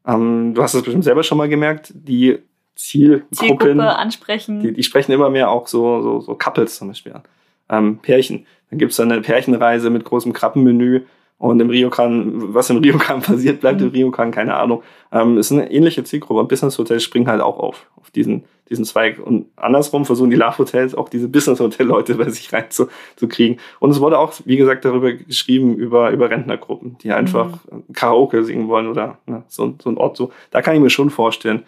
ähm, 0.08 0.54
du 0.54 0.64
hast 0.64 0.74
es 0.74 0.84
bestimmt 0.84 1.04
selber 1.04 1.24
schon 1.24 1.38
mal 1.38 1.50
gemerkt, 1.50 1.92
die 1.94 2.40
Zielgruppen, 2.76 3.36
Zielgruppe 3.36 3.96
ansprechen. 3.96 4.60
Die, 4.62 4.74
die, 4.74 4.84
sprechen 4.84 5.12
immer 5.12 5.30
mehr 5.30 5.52
auch 5.52 5.68
so, 5.68 6.02
so, 6.02 6.20
so 6.22 6.36
Couples 6.36 6.76
zum 6.76 6.88
Beispiel 6.88 7.14
an. 7.14 7.24
Ähm, 7.70 8.00
Pärchen. 8.00 8.48
Dann 8.70 8.80
gibt 8.80 8.94
es 8.94 9.00
eine 9.00 9.22
Pärchenreise 9.22 9.90
mit 9.90 10.04
großem 10.04 10.34
Krabbenmenü 10.34 11.02
und 11.38 11.60
im 11.60 11.70
Ryokan, 11.70 12.54
was 12.54 12.70
im 12.70 12.78
Ryokan 12.78 13.22
passiert, 13.22 13.60
bleibt 13.60 13.82
mhm. 13.82 13.88
im 13.88 13.94
Ryokan, 13.94 14.32
keine 14.32 14.56
Ahnung. 14.56 14.82
Ähm, 15.12 15.38
ist 15.38 15.52
eine 15.52 15.70
ähnliche 15.72 16.04
Zielgruppe. 16.04 16.40
Und 16.40 16.48
Business 16.48 16.78
Hotels 16.78 17.04
springen 17.04 17.28
halt 17.28 17.42
auch 17.42 17.60
auf, 17.60 17.90
auf 18.00 18.12
diesen, 18.12 18.46
diesen 18.70 18.86
Zweig. 18.86 19.20
Und 19.20 19.48
andersrum 19.58 20.06
versuchen 20.06 20.30
die 20.30 20.38
Love 20.38 20.60
Hotels 20.60 20.96
auch 20.96 21.10
diese 21.10 21.28
Business 21.28 21.60
Hotel 21.60 21.86
Leute 21.86 22.16
bei 22.18 22.30
sich 22.30 22.54
reinzukriegen. 22.54 23.60
Und 23.80 23.92
es 23.92 24.00
wurde 24.00 24.20
auch, 24.20 24.34
wie 24.46 24.56
gesagt, 24.56 24.86
darüber 24.86 25.12
geschrieben, 25.12 25.76
über, 25.76 26.12
über 26.12 26.30
Rentnergruppen, 26.30 26.98
die 27.00 27.12
einfach 27.12 27.60
mhm. 27.70 27.94
Karaoke 27.94 28.44
singen 28.46 28.70
wollen 28.70 28.88
oder 28.88 29.18
ne, 29.26 29.44
so, 29.48 29.76
so 29.82 29.90
ein 29.90 29.98
Ort 29.98 30.16
so. 30.16 30.32
Da 30.52 30.62
kann 30.62 30.76
ich 30.76 30.82
mir 30.82 30.90
schon 30.90 31.10
vorstellen, 31.10 31.64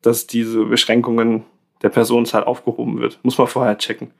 dass 0.00 0.26
diese 0.26 0.64
Beschränkungen 0.64 1.44
der 1.82 1.90
Personenzahl 1.90 2.44
aufgehoben 2.44 2.98
wird. 2.98 3.20
Muss 3.22 3.36
man 3.38 3.46
vorher 3.46 3.76
checken. 3.76 4.10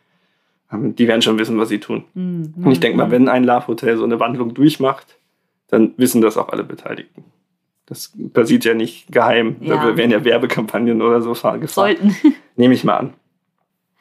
Ähm, 0.73 0.95
die 0.95 1.09
werden 1.09 1.23
schon 1.23 1.39
wissen, 1.39 1.59
was 1.59 1.69
sie 1.69 1.81
tun. 1.81 2.05
Mhm. 2.15 2.55
Und 2.65 2.73
ich 2.73 2.81
denke 2.81 2.99
mal, 2.99 3.11
wenn 3.11 3.29
ein 3.29 3.45
Love 3.45 3.69
Hotel 3.69 3.97
so 3.97 4.05
eine 4.05 4.21
Wandlung 4.21 4.55
durchmacht, 4.55 5.19
dann 5.69 5.95
wissen 5.97 6.21
das 6.21 6.37
auch 6.37 6.49
alle 6.49 6.65
Beteiligten. 6.65 7.25
Das 7.87 8.13
passiert 8.33 8.65
ja 8.65 8.75
nicht 8.75 9.11
geheim. 9.11 9.57
Ja. 9.61 9.77
Da 9.77 9.97
werden 9.97 10.11
ja 10.11 10.25
Werbekampagnen 10.25 11.01
oder 11.01 11.23
so 11.23 11.31
gefahren. 11.31 11.67
Sollten. 11.67 12.17
Nehme 12.57 12.75
ich 12.75 12.85
mal 12.85 12.97
an. 12.97 13.15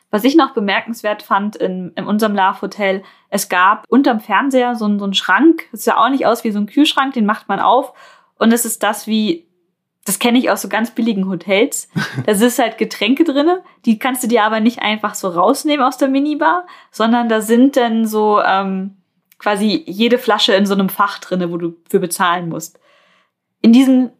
Was 0.09 0.23
ich 0.23 0.35
noch 0.35 0.53
bemerkenswert 0.53 1.21
fand 1.21 1.55
in, 1.57 1.91
in 1.95 2.05
unserem 2.05 2.35
Love 2.35 2.61
Hotel, 2.61 3.03
es 3.29 3.49
gab 3.49 3.85
unterm 3.89 4.19
Fernseher 4.19 4.75
so, 4.75 4.97
so 4.97 5.03
einen 5.03 5.13
Schrank. 5.13 5.65
Das 5.71 5.83
sah 5.83 5.97
auch 5.97 6.09
nicht 6.09 6.25
aus 6.25 6.43
wie 6.43 6.51
so 6.51 6.59
ein 6.59 6.65
Kühlschrank, 6.65 7.13
den 7.13 7.25
macht 7.25 7.49
man 7.49 7.59
auf. 7.59 7.93
Und 8.37 8.53
es 8.53 8.65
ist 8.65 8.83
das 8.83 9.07
wie 9.07 9.46
das 10.07 10.19
kenne 10.19 10.37
ich 10.37 10.49
aus 10.49 10.61
so 10.61 10.69
ganz 10.69 10.91
billigen 10.91 11.27
Hotels. 11.27 11.89
Da 12.25 12.33
sind 12.33 12.57
halt 12.59 12.77
Getränke 12.77 13.25
drinne, 13.25 13.61
die 13.85 13.99
kannst 13.99 14.23
du 14.23 14.27
dir 14.27 14.43
aber 14.43 14.61
nicht 14.61 14.79
einfach 14.79 15.15
so 15.15 15.27
rausnehmen 15.27 15.85
aus 15.85 15.97
der 15.97 16.07
Minibar, 16.07 16.65
sondern 16.91 17.27
da 17.27 17.41
sind 17.41 17.75
dann 17.75 18.07
so 18.07 18.39
ähm, 18.41 18.95
quasi 19.37 19.83
jede 19.85 20.17
Flasche 20.17 20.53
in 20.53 20.65
so 20.65 20.73
einem 20.73 20.87
Fach 20.87 21.19
drinne, 21.19 21.51
wo 21.51 21.57
du 21.57 21.75
für 21.89 21.99
bezahlen 21.99 22.47
musst. 22.47 22.79
In 23.61 23.73
diesem 23.73 24.11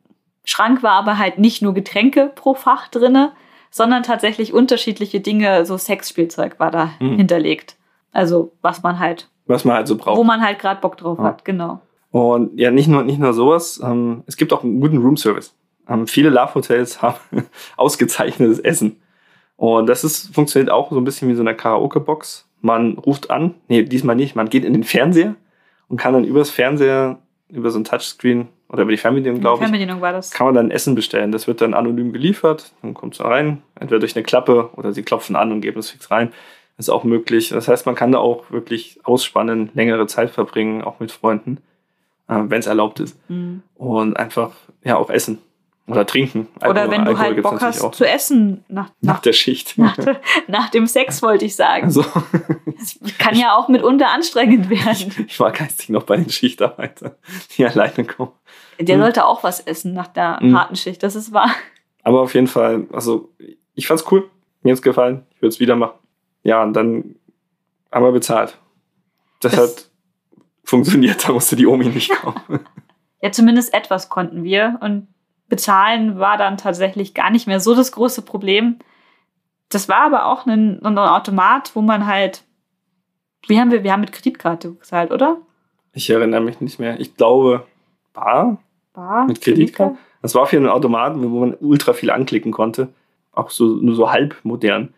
Schrank 0.44 0.84
war 0.84 0.92
aber 0.92 1.18
halt 1.18 1.40
nicht 1.40 1.62
nur 1.62 1.74
Getränke 1.74 2.34
pro 2.36 2.54
Fach 2.54 2.90
drinne, 2.90 3.32
sondern 3.72 4.04
tatsächlich 4.04 4.54
unterschiedliche 4.54 5.22
Dinge, 5.22 5.66
so 5.66 5.78
Sexspielzeug 5.78 6.60
war 6.60 6.72
da 6.72 6.92
mhm. 7.00 7.16
hinterlegt. 7.16 7.78
Also 8.12 8.52
was 8.62 8.84
man 8.84 9.00
halt. 9.00 9.30
Was 9.46 9.64
man 9.64 9.78
halt 9.78 9.88
so 9.88 9.96
braucht. 9.96 10.18
Wo 10.18 10.26
man 10.26 10.42
halt 10.42 10.60
gerade 10.60 10.82
Bock 10.82 10.98
drauf 10.98 11.18
ja. 11.20 11.24
hat, 11.24 11.46
genau. 11.46 11.80
Und 12.12 12.60
ja, 12.60 12.72
nicht 12.72 12.90
nur, 12.90 13.04
nicht 13.04 13.20
nur 13.20 13.32
sowas, 13.32 13.80
ähm, 13.82 14.24
es 14.26 14.36
gibt 14.36 14.52
auch 14.52 14.64
einen 14.64 14.82
guten 14.82 14.98
Roomservice. 14.98 15.54
Ähm, 15.90 16.08
viele 16.08 16.30
Love-Hotels 16.30 17.02
haben 17.02 17.46
ausgezeichnetes 17.76 18.60
Essen. 18.60 19.02
Und 19.56 19.88
das 19.88 20.04
ist, 20.04 20.34
funktioniert 20.34 20.72
auch 20.72 20.92
so 20.92 20.98
ein 20.98 21.04
bisschen 21.04 21.30
wie 21.30 21.34
so 21.34 21.42
eine 21.42 21.56
Karaoke-Box. 21.56 22.48
Man 22.62 22.98
ruft 22.98 23.30
an, 23.30 23.56
nee, 23.68 23.84
diesmal 23.84 24.16
nicht, 24.16 24.36
man 24.36 24.50
geht 24.50 24.66
in 24.66 24.74
den 24.74 24.84
Fernseher 24.84 25.36
und 25.88 25.98
kann 25.98 26.14
dann 26.14 26.24
übers 26.24 26.50
Fernseher, 26.50 27.20
über 27.50 27.70
so 27.70 27.80
ein 27.80 27.86
Touchscreen 27.86 28.50
oder 28.70 28.84
über 28.84 28.92
die 28.92 28.98
Fernbedienung, 28.98 29.40
glaube 29.40 29.58
ich, 29.58 29.70
Fernbedienung 29.70 30.02
war 30.02 30.12
das. 30.12 30.32
kann 30.32 30.48
man 30.48 30.56
dann 30.56 30.72
Essen 30.72 30.96
bestellen. 30.96 31.32
Das 31.32 31.48
wird 31.48 31.62
dann 31.62 31.74
anonym 31.74 32.12
geliefert, 32.12 32.74
dann 32.82 32.94
kommt 32.94 33.14
es 33.14 33.24
rein, 33.24 33.62
entweder 33.80 34.00
durch 34.00 34.16
eine 34.16 34.24
Klappe 34.24 34.70
oder 34.76 34.92
sie 34.92 35.04
klopfen 35.04 35.36
an 35.36 35.52
und 35.52 35.62
geben 35.62 35.80
es 35.80 35.90
fix 35.90 36.12
rein. 36.12 36.34
Das 36.76 36.88
ist 36.88 36.90
auch 36.90 37.04
möglich. 37.04 37.50
Das 37.50 37.68
heißt, 37.68 37.86
man 37.86 37.96
kann 37.96 38.12
da 38.12 38.20
auch 38.20 38.52
wirklich 38.52 39.00
ausspannen, 39.04 39.72
längere 39.74 40.06
Zeit 40.08 40.30
verbringen, 40.30 40.84
auch 40.84 41.00
mit 41.00 41.12
Freunden, 41.12 41.58
äh, 42.28 42.36
wenn 42.36 42.60
es 42.60 42.68
erlaubt 42.68 43.00
ist. 43.00 43.18
Mhm. 43.30 43.64
Und 43.76 44.18
einfach, 44.18 44.52
ja, 44.84 44.98
auch 44.98 45.10
essen. 45.10 45.40
Oder 45.88 46.06
trinken. 46.06 46.48
Oder 46.58 46.82
Alkohol, 46.82 46.92
wenn 46.92 47.06
du 47.06 47.18
halt 47.18 47.42
Bock 47.42 47.62
hast 47.62 47.96
zu 47.96 48.06
essen. 48.06 48.66
Nach, 48.68 48.90
nach, 49.00 49.16
nach 49.16 49.20
der 49.22 49.32
Schicht. 49.32 49.78
Nach, 49.78 49.96
de, 49.96 50.16
nach, 50.48 50.70
dem 50.70 50.86
Sex 50.86 51.22
wollte 51.22 51.46
ich 51.46 51.56
sagen. 51.56 51.86
Also. 51.86 52.04
Das 52.78 53.00
kann 53.18 53.36
ja 53.36 53.56
auch 53.56 53.70
mitunter 53.70 54.10
anstrengend 54.10 54.70
werden. 54.70 55.26
Ich 55.28 55.40
war 55.40 55.52
geistig 55.52 55.90
noch 55.90 56.04
bei 56.04 56.18
den 56.18 56.30
Schichtarbeitern, 56.30 57.14
die 57.56 57.66
alleine 57.66 58.04
kommen. 58.04 58.32
Der 58.80 58.96
hm. 58.96 59.02
sollte 59.02 59.26
auch 59.26 59.44
was 59.44 59.62
essen 59.62 59.94
nach 59.94 60.08
der 60.08 60.40
hm. 60.40 60.58
harten 60.58 60.76
Schicht, 60.76 61.02
das 61.04 61.16
ist 61.16 61.34
wahr. 61.34 61.50
Aber 62.04 62.22
auf 62.22 62.34
jeden 62.34 62.48
Fall, 62.48 62.86
also 62.92 63.34
ich 63.74 63.88
fand's 63.88 64.06
cool. 64.12 64.30
Mir 64.62 64.74
hat's 64.74 64.82
gefallen. 64.82 65.26
Ich 65.36 65.42
würde 65.42 65.50
es 65.50 65.60
wieder 65.60 65.76
machen. 65.76 65.98
Ja, 66.44 66.64
und 66.64 66.74
dann 66.74 67.16
haben 67.92 68.06
wir 68.06 68.12
bezahlt. 68.12 68.58
Das, 69.40 69.54
das 69.54 69.62
hat 69.62 69.90
funktioniert, 70.64 71.28
da 71.28 71.32
musste 71.32 71.56
die 71.56 71.66
Omi 71.66 71.86
nicht 71.86 72.12
kommen. 72.12 72.42
ja, 73.22 73.32
zumindest 73.32 73.74
etwas 73.74 74.10
konnten 74.10 74.44
wir. 74.44 74.78
Und 74.82 75.08
bezahlen 75.50 76.20
war 76.20 76.38
dann 76.38 76.58
tatsächlich 76.58 77.14
gar 77.14 77.30
nicht 77.30 77.48
mehr 77.48 77.60
so 77.60 77.76
das 77.76 77.92
große 77.92 78.22
Problem. 78.22 78.80
Das 79.70 79.90
war 79.90 80.02
aber 80.02 80.28
auch 80.28 80.46
ein, 80.46 80.82
ein 80.84 80.98
Automat, 80.98 81.76
wo 81.76 81.82
man 81.82 82.06
halt. 82.06 82.44
Wie 83.48 83.60
haben 83.60 83.72
wir? 83.72 83.84
Wir 83.84 83.94
haben 83.94 84.02
mit 84.02 84.12
Kreditkarte 84.12 84.74
gezahlt, 84.74 85.12
oder? 85.12 85.38
Ich 85.94 86.10
erinnere 86.10 86.42
mich 86.42 86.62
nicht 86.62 86.80
mehr. 86.80 87.00
Ich 87.00 87.16
glaube, 87.16 87.66
Bar. 88.14 88.58
Bar. 88.94 89.28
Mit 89.28 89.42
Kreditkarte. 89.42 89.98
Das 90.22 90.34
war 90.34 90.48
für 90.48 90.58
einen 90.58 90.68
Automaten, 90.68 91.32
wo 91.32 91.40
man 91.40 91.56
ultra 91.60 91.94
viel 91.94 92.10
anklicken 92.10 92.52
konnte. 92.52 92.90
Auch 93.32 93.52
so, 93.52 93.66
nur 93.68 93.96
so 93.96 94.12
halb 94.12 94.36
modern. 94.44 94.94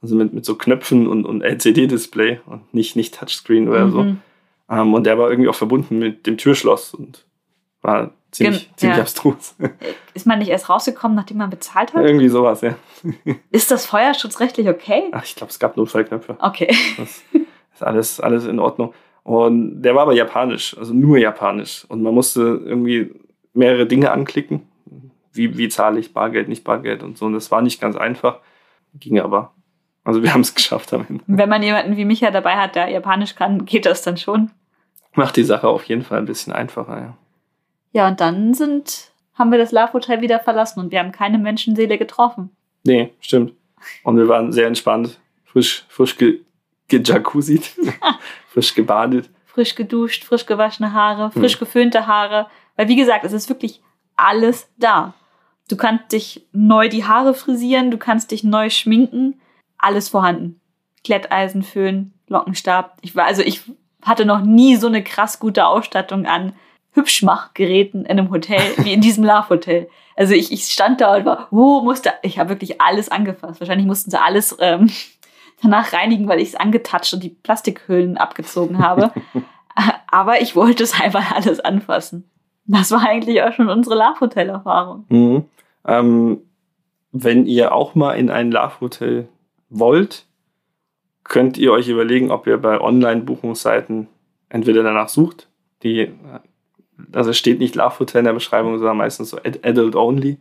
Also 0.00 0.16
mit, 0.16 0.32
mit 0.32 0.44
so 0.44 0.56
Knöpfen 0.56 1.06
und, 1.06 1.26
und 1.26 1.42
LCD-Display 1.42 2.40
und 2.46 2.72
nicht, 2.74 2.96
nicht 2.96 3.14
Touchscreen 3.14 3.68
oder 3.68 3.86
mhm. 3.86 3.90
so. 3.90 4.06
Ähm, 4.70 4.94
und 4.94 5.04
der 5.04 5.18
war 5.18 5.30
irgendwie 5.30 5.48
auch 5.50 5.54
verbunden 5.54 5.98
mit 5.98 6.26
dem 6.26 6.38
Türschloss 6.38 6.94
und 6.94 7.24
war 7.82 8.12
ziemlich, 8.32 8.68
Gen 8.68 8.76
ziemlich 8.76 8.96
ja. 8.96 9.02
abstrus. 9.02 9.54
Ist 10.14 10.26
man 10.26 10.40
nicht 10.40 10.48
erst 10.48 10.68
rausgekommen, 10.68 11.16
nachdem 11.16 11.36
man 11.36 11.50
bezahlt 11.50 11.94
hat? 11.94 12.04
Irgendwie 12.04 12.28
sowas, 12.28 12.62
ja. 12.62 12.74
Ist 13.50 13.70
das 13.70 13.86
feuerschutzrechtlich 13.86 14.68
okay? 14.68 15.04
Ach, 15.12 15.24
ich 15.24 15.36
glaube, 15.36 15.50
es 15.50 15.58
gab 15.58 15.76
Notfallknöpfe. 15.76 16.36
Okay. 16.40 16.74
Das 16.96 17.22
ist 17.74 17.82
alles, 17.82 18.20
alles 18.20 18.46
in 18.46 18.58
Ordnung. 18.58 18.92
Und 19.22 19.82
der 19.82 19.94
war 19.94 20.02
aber 20.02 20.14
japanisch, 20.14 20.76
also 20.76 20.92
nur 20.92 21.18
japanisch. 21.18 21.84
Und 21.88 22.02
man 22.02 22.14
musste 22.14 22.40
irgendwie 22.40 23.14
mehrere 23.54 23.86
Dinge 23.86 24.10
anklicken. 24.10 24.66
Wie, 25.32 25.56
wie 25.56 25.68
zahle 25.68 26.00
ich 26.00 26.12
Bargeld, 26.12 26.48
nicht 26.48 26.64
Bargeld 26.64 27.02
und 27.02 27.16
so. 27.16 27.26
Und 27.26 27.34
das 27.34 27.50
war 27.50 27.62
nicht 27.62 27.80
ganz 27.80 27.96
einfach. 27.96 28.40
Ging 28.94 29.18
aber. 29.20 29.52
Also 30.04 30.22
wir 30.22 30.34
haben 30.34 30.40
es 30.40 30.54
geschafft 30.54 30.92
am 30.92 31.06
Ende. 31.08 31.24
Wenn 31.26 31.48
man 31.48 31.62
jemanden 31.62 31.96
wie 31.96 32.04
Micha 32.04 32.30
dabei 32.30 32.56
hat, 32.56 32.74
der 32.74 32.88
Japanisch 32.88 33.34
kann, 33.34 33.64
geht 33.64 33.86
das 33.86 34.02
dann 34.02 34.16
schon. 34.16 34.50
Macht 35.14 35.36
die 35.36 35.44
Sache 35.44 35.68
auf 35.68 35.84
jeden 35.84 36.02
Fall 36.02 36.18
ein 36.18 36.26
bisschen 36.26 36.52
einfacher, 36.52 36.98
ja. 36.98 37.16
Ja, 37.92 38.08
und 38.08 38.20
dann 38.20 38.54
sind, 38.54 39.12
haben 39.34 39.50
wir 39.50 39.58
das 39.58 39.72
Love 39.72 39.92
Hotel 39.92 40.20
wieder 40.20 40.40
verlassen 40.40 40.80
und 40.80 40.92
wir 40.92 40.98
haben 40.98 41.12
keine 41.12 41.38
Menschenseele 41.38 41.98
getroffen. 41.98 42.50
Nee, 42.84 43.12
stimmt. 43.20 43.52
Und 44.02 44.16
wir 44.16 44.28
waren 44.28 44.52
sehr 44.52 44.66
entspannt, 44.66 45.18
frisch, 45.44 45.84
frisch 45.88 46.16
ge, 46.16 46.40
frisch 48.48 48.74
gebadet. 48.74 49.30
Frisch 49.46 49.74
geduscht, 49.74 50.24
frisch 50.24 50.46
gewaschene 50.46 50.92
Haare, 50.92 51.30
frisch 51.30 51.54
hm. 51.54 51.60
geföhnte 51.60 52.06
Haare. 52.06 52.48
Weil 52.76 52.88
wie 52.88 52.96
gesagt, 52.96 53.24
es 53.24 53.32
ist 53.32 53.48
wirklich 53.48 53.80
alles 54.16 54.68
da. 54.78 55.14
Du 55.68 55.76
kannst 55.76 56.12
dich 56.12 56.46
neu 56.52 56.88
die 56.88 57.04
Haare 57.04 57.34
frisieren, 57.34 57.90
du 57.90 57.98
kannst 57.98 58.30
dich 58.30 58.44
neu 58.44 58.70
schminken, 58.70 59.40
alles 59.78 60.08
vorhanden. 60.08 60.60
Kletteisen, 61.04 61.62
Föhn, 61.62 62.12
Lockenstab. 62.28 62.98
Ich 63.02 63.16
war, 63.16 63.24
also 63.24 63.42
ich 63.42 63.62
hatte 64.02 64.24
noch 64.24 64.42
nie 64.42 64.76
so 64.76 64.86
eine 64.86 65.02
krass 65.02 65.38
gute 65.38 65.66
Ausstattung 65.66 66.26
an 66.26 66.52
Hübschmachgeräten 66.92 68.04
in 68.04 68.18
einem 68.18 68.30
Hotel 68.30 68.60
wie 68.78 68.92
in 68.92 69.00
diesem 69.00 69.24
Love 69.24 69.48
Hotel. 69.48 69.88
Also 70.16 70.34
ich, 70.34 70.52
ich 70.52 70.64
stand 70.64 71.00
da 71.00 71.16
und 71.16 71.24
war, 71.24 71.48
wo 71.50 71.80
musste, 71.80 72.12
ich 72.22 72.38
habe 72.38 72.50
wirklich 72.50 72.80
alles 72.80 73.10
angefasst. 73.10 73.60
Wahrscheinlich 73.60 73.86
mussten 73.86 74.10
sie 74.10 74.20
alles 74.20 74.56
ähm, 74.60 74.90
danach 75.62 75.92
reinigen, 75.92 76.28
weil 76.28 76.40
ich 76.40 76.48
es 76.48 76.54
angetatscht 76.54 77.14
und 77.14 77.22
die 77.22 77.30
Plastikhüllen 77.30 78.18
abgezogen 78.18 78.78
habe. 78.78 79.12
Aber 80.06 80.42
ich 80.42 80.54
wollte 80.54 80.82
es 80.82 81.00
einfach 81.00 81.32
alles 81.32 81.60
anfassen. 81.60 82.30
Das 82.66 82.90
war 82.90 83.06
eigentlich 83.08 83.42
auch 83.42 83.52
schon 83.52 83.68
unsere 83.68 83.96
Love 83.96 84.20
Hotel 84.20 84.50
Erfahrung. 84.50 85.06
Mhm. 85.08 85.44
Ähm, 85.86 86.42
wenn 87.10 87.46
ihr 87.46 87.74
auch 87.74 87.94
mal 87.94 88.14
in 88.14 88.30
ein 88.30 88.52
Love 88.52 88.80
Hotel 88.80 89.28
wollt, 89.70 90.26
könnt 91.24 91.56
ihr 91.56 91.72
euch 91.72 91.88
überlegen, 91.88 92.30
ob 92.30 92.46
ihr 92.46 92.58
bei 92.58 92.80
Online-Buchungsseiten 92.80 94.08
entweder 94.48 94.82
danach 94.82 95.08
sucht, 95.08 95.48
die 95.82 96.12
also 97.12 97.30
es 97.30 97.38
steht 97.38 97.58
nicht 97.58 97.74
Love 97.74 97.98
Hotel 98.00 98.20
in 98.20 98.24
der 98.26 98.32
Beschreibung, 98.32 98.78
sondern 98.78 98.96
meistens 98.96 99.30
so 99.30 99.38
Adult 99.62 99.96
Only. 99.96 100.38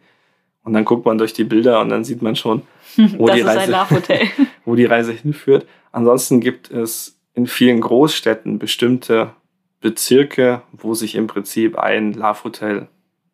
Und 0.64 0.74
dann 0.74 0.86
guckt 0.86 1.05
man 1.05 1.18
durch 1.18 1.34
die 1.34 1.43
Bilder 1.43 1.82
und 1.82 1.89
dann 1.89 2.03
sieht 2.03 2.22
man 2.22 2.36
schon, 2.36 2.62
wo, 3.18 3.28
die 3.28 3.41
Reise, 3.41 3.74
wo 4.66 4.76
die 4.76 4.86
Reise 4.86 5.12
hinführt. 5.12 5.66
Ansonsten 5.91 6.39
gibt 6.39 6.70
es 6.70 7.18
in 7.34 7.47
vielen 7.47 7.82
Großstädten 7.82 8.59
bestimmte 8.59 9.32
Bezirke, 9.80 10.62
wo 10.72 10.93
sich 10.93 11.16
im 11.16 11.28
Prinzip 11.28 11.78
ein 11.78 12.14
Love 12.14 12.43
Hotel 12.43 12.88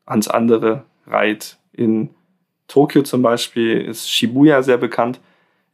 ans 0.05 0.27
andere 0.27 0.85
reiht. 1.05 1.57
In 1.73 2.09
Tokio 2.67 3.03
zum 3.03 3.21
Beispiel 3.21 3.81
ist 3.81 4.09
Shibuya 4.09 4.63
sehr 4.63 4.77
bekannt. 4.77 5.19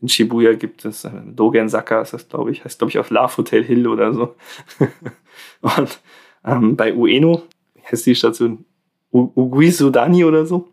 In 0.02 0.10
Shibuya 0.10 0.54
gibt 0.54 0.84
es 0.86 1.06
äh, 1.06 1.12
Dogensaka, 1.26 2.02
ist 2.02 2.14
das 2.14 2.28
glaube 2.28 2.52
ich, 2.52 2.66
heißt 2.66 2.80
glaube 2.80 2.90
ich 2.90 3.00
auf 3.00 3.10
Love 3.10 3.38
Hotel 3.38 3.64
Hill 3.64 3.88
oder 3.88 4.14
so. 4.14 4.36
und 5.62 6.00
ähm, 6.46 6.76
bei 6.76 6.94
Ueno, 6.94 7.44
heißt 7.90 8.06
die 8.06 8.16
Station? 8.16 8.66
U 9.12 9.32
Uguisudani 9.36 10.26
oder 10.26 10.46
so. 10.46 10.70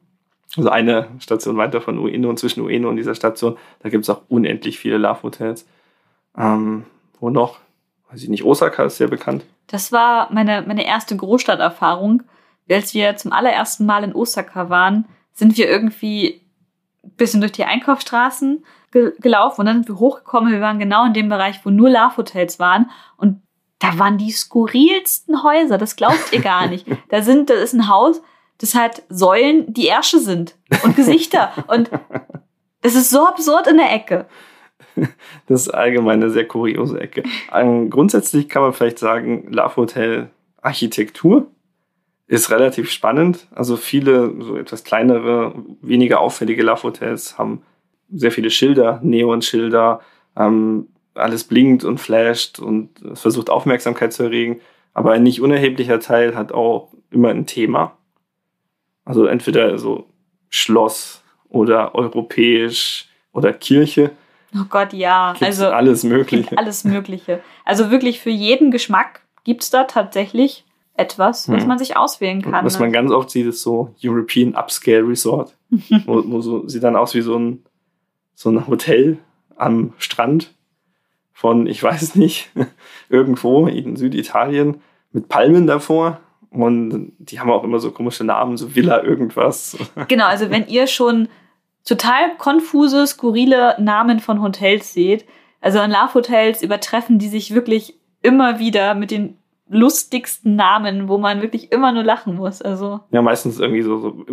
Also 0.56 0.70
eine 0.70 1.08
Station 1.18 1.56
weiter 1.56 1.80
von 1.80 1.98
Ueno 1.98 2.28
und 2.28 2.38
zwischen 2.38 2.62
Ueno 2.62 2.88
und 2.88 2.96
dieser 2.96 3.14
Station, 3.14 3.56
da 3.80 3.88
gibt 3.88 4.04
es 4.04 4.10
auch 4.10 4.22
unendlich 4.28 4.78
viele 4.78 4.98
Love 4.98 5.22
Hotels. 5.22 5.66
Ähm, 6.36 6.84
wo 7.20 7.30
noch? 7.30 7.58
Weiß 8.10 8.22
ich 8.22 8.28
nicht, 8.28 8.44
Osaka 8.44 8.84
ist 8.84 8.96
sehr 8.96 9.08
bekannt. 9.08 9.44
Das 9.68 9.92
war 9.92 10.32
meine, 10.32 10.62
meine 10.66 10.84
erste 10.84 11.16
Großstadterfahrung. 11.16 12.24
Als 12.68 12.94
wir 12.94 13.16
zum 13.16 13.32
allerersten 13.32 13.86
Mal 13.86 14.02
in 14.02 14.14
Osaka 14.14 14.68
waren, 14.70 15.06
sind 15.32 15.56
wir 15.56 15.68
irgendwie 15.68 16.40
ein 17.04 17.12
bisschen 17.16 17.40
durch 17.40 17.52
die 17.52 17.64
Einkaufsstraßen 17.64 18.64
ge 18.90 19.12
gelaufen 19.20 19.60
und 19.60 19.66
dann 19.66 19.76
sind 19.76 19.88
wir 19.88 19.98
hochgekommen. 19.98 20.52
Wir 20.52 20.60
waren 20.60 20.78
genau 20.78 21.06
in 21.06 21.14
dem 21.14 21.28
Bereich, 21.28 21.60
wo 21.64 21.70
nur 21.70 21.90
Love 21.90 22.16
Hotels 22.16 22.58
waren. 22.58 22.90
Und 23.16 23.42
da 23.80 23.98
waren 23.98 24.18
die 24.18 24.30
skurrilsten 24.30 25.42
Häuser, 25.42 25.78
das 25.78 25.96
glaubt 25.96 26.32
ihr 26.32 26.40
gar 26.40 26.68
nicht. 26.68 26.86
Da 27.08 27.22
sind, 27.22 27.50
da 27.50 27.54
ist 27.54 27.72
ein 27.72 27.88
Haus, 27.88 28.22
das 28.58 28.74
hat 28.74 29.02
Säulen, 29.08 29.72
die 29.72 29.88
Ärsche 29.88 30.20
sind 30.20 30.54
und 30.84 30.94
Gesichter 30.94 31.52
und 31.66 31.90
das 32.82 32.94
ist 32.94 33.10
so 33.10 33.26
absurd 33.26 33.66
in 33.66 33.78
der 33.78 33.92
Ecke. 33.92 34.26
Das 35.46 35.62
ist 35.62 35.68
allgemein 35.70 36.22
eine 36.22 36.30
sehr 36.30 36.46
kuriose 36.46 37.00
Ecke. 37.00 37.22
Grundsätzlich 37.88 38.48
kann 38.48 38.62
man 38.62 38.72
vielleicht 38.72 38.98
sagen, 38.98 39.46
Love 39.50 39.76
Hotel 39.76 40.30
Architektur 40.62 41.46
ist 42.26 42.50
relativ 42.50 42.90
spannend. 42.90 43.46
Also 43.50 43.76
viele 43.76 44.34
so 44.40 44.56
etwas 44.56 44.84
kleinere, 44.84 45.54
weniger 45.80 46.20
auffällige 46.20 46.62
Love 46.62 46.82
Hotels 46.84 47.38
haben 47.38 47.62
sehr 48.12 48.32
viele 48.32 48.50
Schilder, 48.50 49.00
Neonschilder, 49.02 50.00
ähm, 50.36 50.88
alles 51.14 51.44
blinkt 51.44 51.84
und 51.84 51.98
flasht 51.98 52.58
und 52.58 52.90
versucht 53.14 53.50
Aufmerksamkeit 53.50 54.12
zu 54.12 54.24
erregen. 54.24 54.60
Aber 54.94 55.12
ein 55.12 55.22
nicht 55.22 55.40
unerheblicher 55.40 56.00
Teil 56.00 56.34
hat 56.34 56.52
auch 56.52 56.92
immer 57.10 57.30
ein 57.30 57.46
Thema. 57.46 57.96
Also 59.04 59.26
entweder 59.26 59.78
so 59.78 60.06
Schloss 60.48 61.22
oder 61.48 61.94
europäisch 61.94 63.08
oder 63.32 63.52
Kirche. 63.52 64.12
Oh 64.54 64.64
Gott, 64.68 64.92
ja. 64.92 65.32
Gibt's 65.32 65.60
also 65.60 65.68
alles 65.68 66.02
Mögliche. 66.02 66.56
Alles 66.58 66.84
Mögliche. 66.84 67.40
Also 67.64 67.90
wirklich 67.90 68.20
für 68.20 68.30
jeden 68.30 68.70
Geschmack 68.70 69.22
gibt 69.44 69.62
es 69.62 69.70
da 69.70 69.84
tatsächlich 69.84 70.64
etwas, 70.94 71.48
was 71.48 71.62
hm. 71.62 71.68
man 71.68 71.78
sich 71.78 71.96
auswählen 71.96 72.42
kann. 72.42 72.64
Was 72.64 72.78
man 72.78 72.92
ganz 72.92 73.10
oft 73.10 73.30
sieht, 73.30 73.46
ist 73.46 73.62
so 73.62 73.94
European 74.02 74.54
Upscale 74.54 75.06
Resort, 75.06 75.56
wo, 76.04 76.22
wo 76.26 76.40
so, 76.40 76.66
sieht 76.68 76.82
dann 76.82 76.96
aus 76.96 77.14
wie 77.14 77.22
so 77.22 77.38
ein, 77.38 77.64
so 78.34 78.50
ein 78.50 78.66
Hotel 78.66 79.18
am 79.56 79.92
Strand 79.98 80.52
von, 81.40 81.66
ich 81.66 81.82
weiß 81.82 82.14
nicht, 82.16 82.50
irgendwo 83.08 83.66
in 83.66 83.96
Süditalien 83.96 84.82
mit 85.10 85.28
Palmen 85.28 85.66
davor. 85.66 86.20
Und 86.50 87.12
die 87.18 87.40
haben 87.40 87.50
auch 87.50 87.64
immer 87.64 87.78
so 87.78 87.92
komische 87.92 88.24
Namen, 88.24 88.58
so 88.58 88.74
Villa 88.74 89.02
irgendwas. 89.02 89.78
Genau, 90.08 90.26
also 90.26 90.50
wenn 90.50 90.66
ihr 90.66 90.86
schon 90.86 91.28
total 91.84 92.36
konfuse, 92.36 93.06
skurrile 93.06 93.76
Namen 93.78 94.20
von 94.20 94.42
Hotels 94.42 94.92
seht, 94.92 95.24
also 95.62 95.78
an 95.78 95.90
Love 95.90 96.14
Hotels 96.14 96.62
übertreffen 96.62 97.18
die 97.18 97.28
sich 97.28 97.54
wirklich 97.54 97.98
immer 98.20 98.58
wieder 98.58 98.94
mit 98.94 99.10
den 99.10 99.38
lustigsten 99.68 100.56
Namen, 100.56 101.08
wo 101.08 101.16
man 101.16 101.40
wirklich 101.40 101.72
immer 101.72 101.92
nur 101.92 102.02
lachen 102.02 102.34
muss. 102.34 102.60
Also 102.60 103.00
ja, 103.12 103.22
meistens 103.22 103.60
irgendwie 103.60 103.82
so, 103.82 103.98
so 103.98 104.24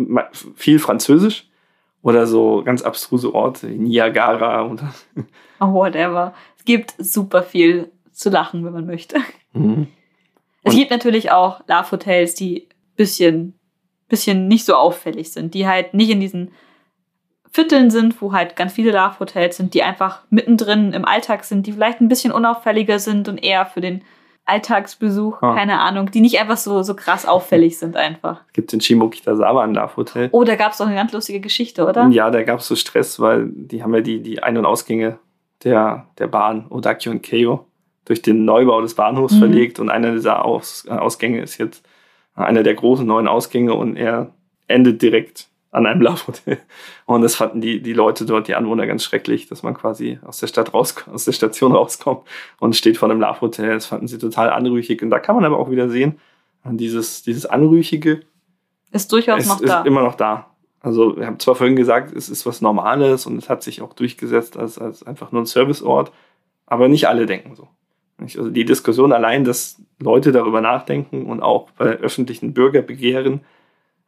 viel 0.56 0.78
Französisch 0.78 1.48
oder 2.02 2.26
so 2.26 2.62
ganz 2.64 2.82
abstruse 2.82 3.34
Orte, 3.34 3.68
Niagara 3.68 4.66
oder 4.66 4.92
oh, 5.60 5.72
whatever. 5.72 6.34
Es 6.68 6.74
gibt 6.74 6.94
super 6.98 7.42
viel 7.42 7.90
zu 8.12 8.28
lachen, 8.28 8.62
wenn 8.62 8.74
man 8.74 8.84
möchte. 8.84 9.16
Mhm. 9.54 9.86
Es 10.64 10.74
gibt 10.74 10.90
natürlich 10.90 11.30
auch 11.30 11.60
Love 11.66 11.92
Hotels, 11.92 12.34
die 12.34 12.68
bisschen 12.94 13.58
bisschen 14.08 14.48
nicht 14.48 14.66
so 14.66 14.74
auffällig 14.74 15.32
sind, 15.32 15.54
die 15.54 15.66
halt 15.66 15.94
nicht 15.94 16.10
in 16.10 16.20
diesen 16.20 16.50
Vierteln 17.50 17.90
sind, 17.90 18.20
wo 18.20 18.34
halt 18.34 18.54
ganz 18.54 18.74
viele 18.74 18.92
Love 18.92 19.18
Hotels 19.18 19.56
sind, 19.56 19.72
die 19.72 19.82
einfach 19.82 20.24
mittendrin 20.28 20.92
im 20.92 21.06
Alltag 21.06 21.44
sind, 21.44 21.66
die 21.66 21.72
vielleicht 21.72 22.02
ein 22.02 22.08
bisschen 22.08 22.32
unauffälliger 22.32 22.98
sind 22.98 23.28
und 23.28 23.38
eher 23.38 23.64
für 23.64 23.80
den 23.80 24.02
Alltagsbesuch, 24.44 25.40
ah. 25.40 25.54
keine 25.54 25.80
Ahnung, 25.80 26.10
die 26.10 26.20
nicht 26.20 26.38
einfach 26.38 26.58
so, 26.58 26.82
so 26.82 26.94
krass 26.94 27.24
auffällig 27.24 27.78
sind 27.78 27.96
einfach. 27.96 28.42
Es 28.48 28.52
gibt 28.52 28.74
in 28.74 28.82
Shimokitazawa 28.82 29.64
ein 29.64 29.74
Love 29.74 29.96
Hotel. 29.96 30.28
Oh, 30.32 30.44
da 30.44 30.54
gab 30.56 30.72
es 30.72 30.78
doch 30.78 30.86
eine 30.86 30.96
ganz 30.96 31.12
lustige 31.12 31.40
Geschichte, 31.40 31.86
oder? 31.86 32.08
Ja, 32.08 32.30
da 32.30 32.42
gab 32.42 32.60
es 32.60 32.66
so 32.66 32.76
Stress, 32.76 33.20
weil 33.20 33.48
die 33.48 33.82
haben 33.82 33.94
ja 33.94 34.02
die, 34.02 34.20
die 34.22 34.42
Ein- 34.42 34.58
und 34.58 34.66
Ausgänge 34.66 35.18
der, 35.64 36.06
der 36.18 36.28
Bahn 36.28 36.66
Odakyo 36.68 37.10
und 37.10 37.22
Keio 37.22 37.66
durch 38.04 38.22
den 38.22 38.44
Neubau 38.44 38.80
des 38.80 38.94
Bahnhofs 38.94 39.34
mhm. 39.34 39.38
verlegt 39.38 39.78
und 39.80 39.90
einer 39.90 40.12
dieser 40.12 40.44
Aus, 40.44 40.86
äh, 40.88 40.92
Ausgänge 40.92 41.40
ist 41.40 41.58
jetzt 41.58 41.86
einer 42.34 42.62
der 42.62 42.74
großen 42.74 43.06
neuen 43.06 43.28
Ausgänge 43.28 43.74
und 43.74 43.96
er 43.96 44.32
endet 44.68 45.02
direkt 45.02 45.48
an 45.70 45.86
einem 45.86 46.00
Love 46.02 46.28
Hotel. 46.28 46.58
Und 47.06 47.22
das 47.22 47.34
fanden 47.34 47.60
die, 47.60 47.82
die 47.82 47.92
Leute 47.92 48.24
dort, 48.24 48.48
die 48.48 48.54
Anwohner, 48.54 48.86
ganz 48.86 49.04
schrecklich, 49.04 49.48
dass 49.48 49.62
man 49.62 49.74
quasi 49.74 50.18
aus 50.24 50.38
der 50.40 50.46
Stadt 50.46 50.72
raus, 50.72 50.94
aus 51.12 51.24
der 51.24 51.32
Station 51.32 51.72
rauskommt 51.72 52.22
und 52.58 52.76
steht 52.76 52.96
vor 52.96 53.10
einem 53.10 53.20
Love 53.20 53.40
Hotel. 53.40 53.74
Das 53.74 53.86
fanden 53.86 54.06
sie 54.06 54.18
total 54.18 54.50
anrüchig. 54.50 55.02
Und 55.02 55.10
da 55.10 55.18
kann 55.18 55.34
man 55.34 55.44
aber 55.44 55.58
auch 55.58 55.70
wieder 55.70 55.88
sehen, 55.88 56.18
dieses, 56.64 57.22
dieses 57.22 57.46
Anrüchige 57.46 58.22
ist 58.90 59.12
durchaus 59.12 59.46
noch 59.46 59.60
ist 59.60 59.68
da. 59.68 59.82
immer 59.82 60.02
noch 60.02 60.14
da. 60.14 60.47
Also, 60.80 61.16
wir 61.16 61.26
haben 61.26 61.40
zwar 61.40 61.54
vorhin 61.54 61.76
gesagt, 61.76 62.14
es 62.14 62.28
ist 62.28 62.46
was 62.46 62.60
Normales 62.60 63.26
und 63.26 63.36
es 63.36 63.48
hat 63.48 63.62
sich 63.62 63.82
auch 63.82 63.94
durchgesetzt 63.94 64.56
als, 64.56 64.78
als 64.78 65.02
einfach 65.02 65.32
nur 65.32 65.42
ein 65.42 65.46
Serviceort, 65.46 66.12
aber 66.66 66.88
nicht 66.88 67.08
alle 67.08 67.26
denken 67.26 67.54
so. 67.54 67.68
Also 68.20 68.50
die 68.50 68.64
Diskussion 68.64 69.12
allein, 69.12 69.44
dass 69.44 69.80
Leute 70.00 70.32
darüber 70.32 70.60
nachdenken 70.60 71.26
und 71.26 71.40
auch 71.40 71.70
bei 71.72 71.86
öffentlichen 71.86 72.52
Bürgerbegehren 72.52 73.42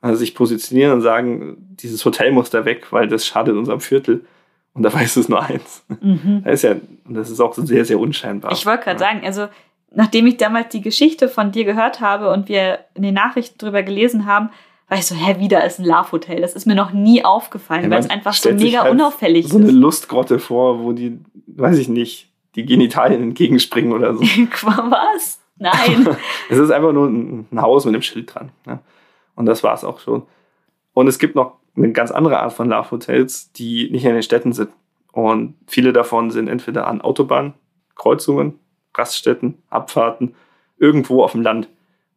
also 0.01 0.17
sich 0.17 0.35
positionieren 0.35 0.93
und 0.93 1.01
sagen, 1.03 1.57
dieses 1.61 2.05
Hotel 2.05 2.33
muss 2.33 2.51
da 2.51 2.65
weg, 2.65 2.91
weil 2.91 3.09
das 3.09 3.27
schadet 3.27 3.57
unserem 3.57 3.81
Viertel. 3.81 4.25
Und 4.73 4.83
dabei 4.83 5.03
ist 5.05 5.17
es 5.17 5.29
nur 5.29 5.43
eins. 5.43 5.85
Mhm. 6.01 6.43
Das 6.45 6.55
ist 6.55 6.63
ja, 6.63 6.77
das 7.09 7.31
ist 7.31 7.41
auch 7.41 7.55
so 7.55 7.65
sehr, 7.65 7.85
sehr 7.85 7.99
unscheinbar. 7.99 8.53
Ich 8.53 8.65
wollte 8.67 8.85
gerade 8.85 9.01
ja. 9.01 9.07
sagen, 9.07 9.21
also 9.25 9.49
nachdem 9.93 10.27
ich 10.27 10.37
damals 10.37 10.69
die 10.69 10.81
Geschichte 10.81 11.29
von 11.29 11.53
dir 11.53 11.65
gehört 11.65 12.01
habe 12.01 12.31
und 12.31 12.49
wir 12.49 12.81
in 12.95 13.03
den 13.03 13.15
Nachrichten 13.15 13.59
drüber 13.59 13.83
gelesen 13.83 14.25
haben, 14.25 14.51
war 14.91 14.99
ich 14.99 15.07
so, 15.07 15.15
hä, 15.15 15.39
wieder 15.39 15.65
ist 15.65 15.79
ein 15.79 15.85
Love 15.85 16.11
Hotel. 16.11 16.41
Das 16.41 16.55
ist 16.55 16.67
mir 16.67 16.75
noch 16.75 16.93
nie 16.93 17.25
aufgefallen, 17.25 17.85
ja, 17.85 17.91
weil 17.91 18.01
es 18.01 18.11
einfach 18.11 18.35
so 18.35 18.53
mega 18.53 18.83
halt 18.83 18.93
unauffällig 18.93 19.47
so 19.47 19.59
ist. 19.59 19.65
So 19.65 19.71
eine 19.71 19.79
Lustgrotte 19.79 20.41
vor, 20.41 20.83
wo 20.83 20.93
die, 20.93 21.21
weiß 21.47 21.79
ich 21.79 21.89
nicht, 21.89 22.33
die 22.57 22.67
Genitalien 22.67 23.23
entgegenspringen 23.23 23.93
oder 23.93 24.15
so. 24.15 24.21
Was? 24.63 25.41
Nein. 25.57 26.09
es 26.51 26.59
ist 26.59 26.73
einfach 26.73 26.93
nur 26.93 27.09
ein 27.09 27.47
Haus 27.55 27.85
mit 27.85 27.95
einem 27.95 28.03
Schild 28.03 28.35
dran. 28.35 28.51
Ja. 28.67 28.81
Und 29.37 29.47
das 29.47 29.63
war 29.63 29.75
es 29.75 29.85
auch 29.85 30.01
schon. 30.01 30.25
Und 30.93 31.07
es 31.07 31.21
gibt 31.21 31.37
noch 31.37 31.53
eine 31.77 31.93
ganz 31.93 32.11
andere 32.11 32.41
Art 32.41 32.53
von 32.53 32.69
Love 32.69 32.91
Hotels, 32.91 33.53
die 33.53 33.91
nicht 33.93 34.05
in 34.05 34.15
den 34.15 34.25
Städten 34.25 34.53
sind. 34.53 34.71
Und 35.13 35.55
viele 35.69 35.93
davon 35.93 36.33
sind 36.33 36.49
entweder 36.49 36.89
an 36.89 37.01
Autobahnkreuzungen, 37.01 38.59
Raststätten, 38.97 39.59
Abfahrten, 39.71 40.35
irgendwo 40.79 41.23
auf 41.23 41.33
dem 41.33 41.43
Land, 41.43 41.69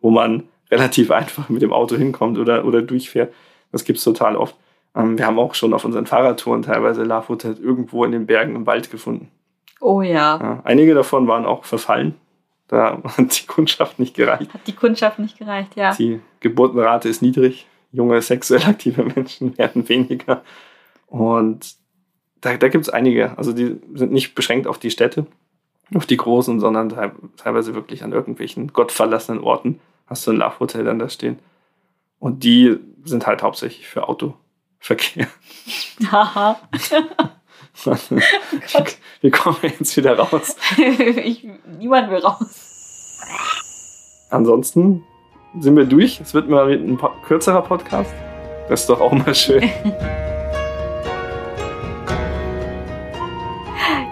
wo 0.02 0.10
man 0.10 0.46
relativ 0.74 1.12
einfach 1.12 1.50
mit 1.50 1.62
dem 1.62 1.72
Auto 1.72 1.96
hinkommt 1.96 2.38
oder, 2.38 2.66
oder 2.66 2.82
durchfährt. 2.82 3.34
Das 3.72 3.84
gibt 3.84 4.00
es 4.00 4.04
total 4.04 4.36
oft. 4.36 4.56
Ähm, 4.96 5.18
wir 5.18 5.26
haben 5.26 5.40
auch 5.40 5.56
schon 5.56 5.74
auf 5.74 5.86
unseren 5.86 6.06
Fahrradtouren 6.06 6.64
teilweise 6.64 7.08
Hotels 7.28 7.60
irgendwo 7.60 8.04
in 8.06 8.12
den 8.12 8.26
Bergen 8.26 8.56
im 8.56 8.66
Wald 8.66 8.92
gefunden. 8.92 9.30
Oh 9.80 10.02
ja. 10.02 10.40
ja. 10.42 10.62
Einige 10.64 10.94
davon 10.94 11.28
waren 11.28 11.46
auch 11.46 11.66
verfallen. 11.66 12.16
Da 12.68 13.02
hat 13.04 13.40
die 13.40 13.46
Kundschaft 13.46 14.00
nicht 14.00 14.16
gereicht. 14.16 14.54
Hat 14.54 14.68
die 14.68 14.74
Kundschaft 14.74 15.20
nicht 15.20 15.38
gereicht, 15.38 15.76
ja. 15.76 15.94
Die 15.94 16.22
Geburtenrate 16.40 17.10
ist 17.10 17.22
niedrig. 17.22 17.68
Junge, 17.92 18.22
sexuell 18.22 18.64
aktive 18.64 19.04
Menschen 19.16 19.58
werden 19.58 19.88
weniger. 19.90 20.42
Und 21.08 21.76
da, 22.42 22.58
da 22.58 22.68
gibt 22.70 22.84
es 22.84 22.90
einige. 22.90 23.38
Also 23.38 23.54
die 23.54 23.80
sind 23.94 24.12
nicht 24.12 24.36
beschränkt 24.36 24.68
auf 24.68 24.80
die 24.80 24.92
Städte, 24.92 25.28
auf 25.94 26.06
die 26.06 26.18
großen, 26.18 26.60
sondern 26.60 26.90
teilweise 27.38 27.76
wirklich 27.76 28.04
an 28.04 28.14
irgendwelchen 28.14 28.74
gottverlassenen 28.74 29.44
Orten 29.44 29.80
hast 30.06 30.26
du 30.28 30.32
ein 30.32 30.38
Love 30.38 30.60
Hotel 30.60 30.84
dann 30.84 31.00
da 31.00 31.10
stehen. 31.10 31.40
Und 32.20 32.44
die 32.44 32.78
sind 33.04 33.28
halt 33.28 33.44
hauptsächlich 33.44 33.88
für 33.88 34.08
Autoverkehr. 34.08 35.28
Haha. 36.12 36.60
oh 37.86 37.96
Wie 39.22 39.32
kommen 39.32 39.58
wir 39.62 39.70
jetzt 39.72 39.96
wieder 39.98 40.18
raus? 40.18 40.56
ich, 40.78 41.48
niemand 41.78 42.10
will 42.12 42.20
raus. 42.20 43.20
Ansonsten 44.30 45.04
sind 45.60 45.76
wir 45.76 45.86
durch. 45.86 46.20
Es 46.20 46.34
wird 46.34 46.50
mal 46.50 46.72
ein 46.72 47.00
kürzerer 47.26 47.62
Podcast. 47.62 48.14
Das 48.70 48.82
ist 48.82 48.90
doch 48.90 49.02
auch 49.02 49.12
mal 49.12 49.36
schön. 49.36 49.70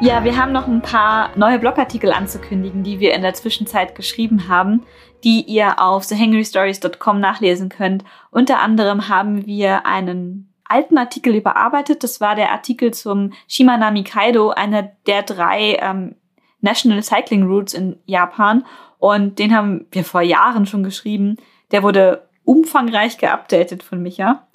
Ja, 0.02 0.24
wir 0.24 0.36
haben 0.36 0.52
noch 0.52 0.68
ein 0.68 0.82
paar 0.82 1.30
neue 1.38 1.60
Blogartikel 1.60 2.12
anzukündigen, 2.12 2.82
die 2.82 3.00
wir 3.00 3.14
in 3.14 3.22
der 3.22 3.36
Zwischenzeit 3.36 3.94
geschrieben 3.94 4.48
haben, 4.48 4.84
die 5.24 5.42
ihr 5.42 5.80
auf 5.80 6.08
thehenrystories.com 6.08 7.20
nachlesen 7.20 7.70
könnt. 7.70 8.04
Unter 8.32 8.60
anderem 8.62 9.10
haben 9.10 9.46
wir 9.46 9.86
einen 9.86 10.52
alten 10.64 10.98
Artikel 10.98 11.36
überarbeitet. 11.36 12.04
Das 12.04 12.20
war 12.20 12.34
der 12.34 12.52
Artikel 12.52 12.92
zum 12.96 13.34
Shimanami 13.48 14.04
Kaido, 14.04 14.50
einer 14.50 14.90
der 15.06 15.22
drei 15.22 15.78
ähm, 15.80 16.16
National 16.62 17.04
Cycling 17.04 17.44
Routes 17.44 17.76
in 17.76 18.00
Japan. 18.08 18.66
Und 18.98 19.38
den 19.38 19.56
haben 19.56 19.86
wir 19.92 20.04
vor 20.04 20.22
Jahren 20.22 20.66
schon 20.66 20.82
geschrieben. 20.82 21.38
Der 21.70 21.84
wurde 21.84 22.28
umfangreich 22.44 23.20
geupdatet 23.20 23.84
von 23.84 24.02
Micha. 24.02 24.48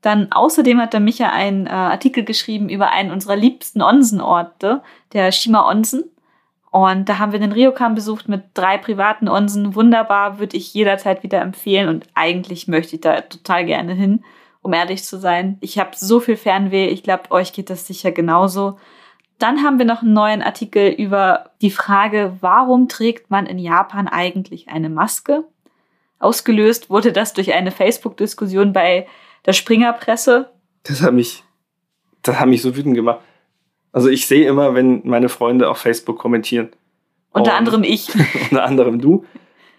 Dann 0.00 0.30
außerdem 0.30 0.80
hat 0.80 0.92
der 0.92 1.00
Micha 1.00 1.30
einen 1.30 1.66
äh, 1.66 1.70
Artikel 1.70 2.24
geschrieben 2.24 2.68
über 2.68 2.90
einen 2.90 3.10
unserer 3.10 3.36
liebsten 3.36 3.82
Onsenorte, 3.82 4.82
der 5.12 5.32
Shima 5.32 5.68
Onsen. 5.68 6.04
Und 6.70 7.08
da 7.08 7.18
haben 7.18 7.32
wir 7.32 7.40
den 7.40 7.52
Ryokan 7.52 7.94
besucht 7.94 8.28
mit 8.28 8.44
drei 8.54 8.78
privaten 8.78 9.28
Onsen. 9.28 9.74
Wunderbar, 9.74 10.38
würde 10.38 10.56
ich 10.56 10.74
jederzeit 10.74 11.22
wieder 11.22 11.40
empfehlen 11.40 11.88
und 11.88 12.06
eigentlich 12.14 12.68
möchte 12.68 12.96
ich 12.96 13.00
da 13.00 13.22
total 13.22 13.64
gerne 13.64 13.94
hin 13.94 14.22
um 14.62 14.72
ehrlich 14.72 15.04
zu 15.04 15.18
sein. 15.18 15.56
Ich 15.60 15.78
habe 15.78 15.90
so 15.94 16.20
viel 16.20 16.36
Fernweh, 16.36 16.88
ich 16.88 17.02
glaube, 17.02 17.30
euch 17.30 17.52
geht 17.52 17.70
das 17.70 17.86
sicher 17.86 18.12
genauso. 18.12 18.78
Dann 19.38 19.62
haben 19.62 19.78
wir 19.78 19.86
noch 19.86 20.02
einen 20.02 20.12
neuen 20.12 20.42
Artikel 20.42 20.88
über 20.90 21.50
die 21.62 21.70
Frage, 21.70 22.36
warum 22.40 22.88
trägt 22.88 23.30
man 23.30 23.46
in 23.46 23.58
Japan 23.58 24.08
eigentlich 24.08 24.68
eine 24.68 24.90
Maske? 24.90 25.44
Ausgelöst 26.18 26.90
wurde 26.90 27.12
das 27.12 27.32
durch 27.32 27.54
eine 27.54 27.70
Facebook-Diskussion 27.70 28.72
bei 28.72 29.06
der 29.48 29.54
Springerpresse. 29.54 30.50
Das 30.82 31.00
hat 31.00 31.14
mich, 31.14 31.42
das 32.22 32.38
hat 32.38 32.48
mich 32.48 32.60
so 32.60 32.76
wütend 32.76 32.94
gemacht. 32.94 33.20
Also 33.92 34.10
ich 34.10 34.26
sehe 34.26 34.46
immer, 34.46 34.74
wenn 34.74 35.00
meine 35.04 35.30
Freunde 35.30 35.70
auf 35.70 35.78
Facebook 35.78 36.18
kommentieren. 36.18 36.68
Unter 37.32 37.54
anderem 37.54 37.82
ich. 37.82 38.10
unter 38.50 38.62
anderem 38.62 39.00
du. 39.00 39.24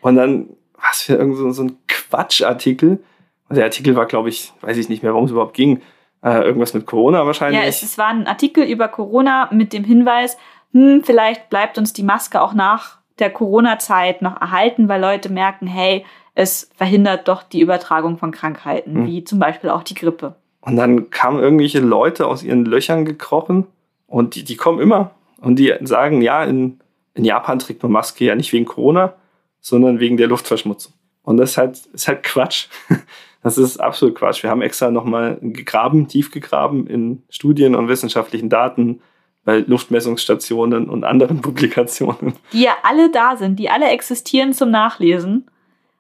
Und 0.02 0.16
dann, 0.16 0.50
was 0.74 1.04
für 1.04 1.14
irgend 1.14 1.38
so, 1.38 1.52
so 1.52 1.64
ein 1.64 1.78
Quatschartikel, 1.88 3.04
der 3.52 3.66
Artikel 3.66 3.96
war, 3.96 4.08
glaube 4.08 4.30
ich, 4.30 4.54
weiß 4.62 4.76
ich 4.76 4.90
nicht 4.90 5.04
mehr, 5.04 5.14
worum 5.14 5.26
es 5.26 5.32
überhaupt 5.32 5.54
ging. 5.56 5.82
Äh, 6.24 6.42
irgendwas 6.42 6.74
mit 6.74 6.88
Corona 6.88 7.28
wahrscheinlich. 7.28 7.62
Ja, 7.62 7.68
es, 7.68 7.84
es, 7.84 8.00
war 8.00 8.08
ein 8.08 8.26
Artikel 8.26 8.64
über 8.64 8.88
Corona 8.88 9.50
mit 9.52 9.72
dem 9.72 9.84
Hinweis, 9.84 10.36
hm, 10.74 11.04
vielleicht 11.04 11.50
bleibt 11.52 11.78
uns 11.78 11.94
die 11.94 12.04
Maske 12.04 12.42
auch 12.42 12.54
nach 12.54 12.98
der 13.20 13.30
Corona-Zeit 13.30 14.24
noch 14.24 14.42
erhalten, 14.42 14.90
weil 14.90 15.00
Leute 15.00 15.30
merken, 15.30 15.68
hey, 15.68 16.06
es 16.40 16.70
verhindert 16.74 17.28
doch 17.28 17.44
die 17.44 17.60
Übertragung 17.60 18.18
von 18.18 18.32
Krankheiten, 18.32 18.96
hm. 18.96 19.08
wie 19.08 19.26
zum 19.26 19.40
Beispiel 19.40 19.70
auch 19.70 19.84
die 19.84 19.94
Grippe. 19.94 20.36
Und 20.62 20.78
dann 20.78 21.10
kamen 21.10 21.44
irgendwelche 21.44 21.82
Leute 21.82 22.28
aus 22.28 22.44
ihren 22.44 22.64
Löchern 22.64 23.04
gekrochen 23.04 23.68
und 24.08 24.36
die, 24.36 24.46
die 24.46 24.56
kommen 24.56 24.80
immer 24.80 25.12
und 25.42 25.60
die 25.60 25.74
sagen, 25.82 26.22
ja, 26.22 26.46
in, 26.46 26.80
in 27.14 27.26
Japan 27.26 27.60
trägt 27.60 27.84
man 27.84 27.92
Maske 27.92 28.24
ja 28.24 28.36
nicht 28.36 28.54
wegen 28.54 28.64
Corona, 28.64 29.16
sondern 29.60 30.00
wegen 30.00 30.16
der 30.16 30.28
Luftverschmutzung. 30.28 30.94
Und 31.24 31.36
das 31.36 31.52
ist 31.52 31.58
halt, 31.58 31.78
ist 31.94 32.08
halt 32.08 32.24
Quatsch. 32.24 32.68
Das 33.42 33.58
ist 33.58 33.80
absolut 33.80 34.16
Quatsch. 34.16 34.44
Wir 34.44 34.50
haben 34.50 34.62
extra 34.62 34.92
nochmal 34.92 35.38
gegraben, 35.42 36.10
tief 36.10 36.30
gegraben 36.30 36.88
in 36.88 37.24
Studien 37.30 37.74
und 37.74 37.88
wissenschaftlichen 37.88 38.50
Daten 38.50 39.00
bei 39.46 39.60
Luftmessungsstationen 39.60 40.90
und 40.90 41.06
anderen 41.06 41.40
Publikationen. 41.42 42.34
Die 42.52 42.64
ja 42.64 42.74
alle 42.84 43.10
da 43.10 43.38
sind, 43.38 43.58
die 43.58 43.70
alle 43.70 43.88
existieren 43.92 44.52
zum 44.52 44.72
Nachlesen. 44.72 45.50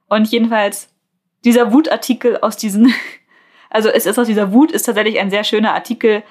Und 0.10 0.28
jedenfalls 0.30 0.90
dieser 1.46 1.72
Wutartikel 1.72 2.38
aus 2.42 2.58
diesen, 2.58 2.94
also 3.70 3.90
es 3.90 4.06
ist 4.06 4.20
aus 4.20 4.28
dieser 4.28 4.52
Wut, 4.52 4.72
ist 4.72 4.84
tatsächlich 4.84 5.20
ein 5.20 5.30
sehr 5.30 5.44
schöner 5.44 5.74
Artikel 5.74 6.24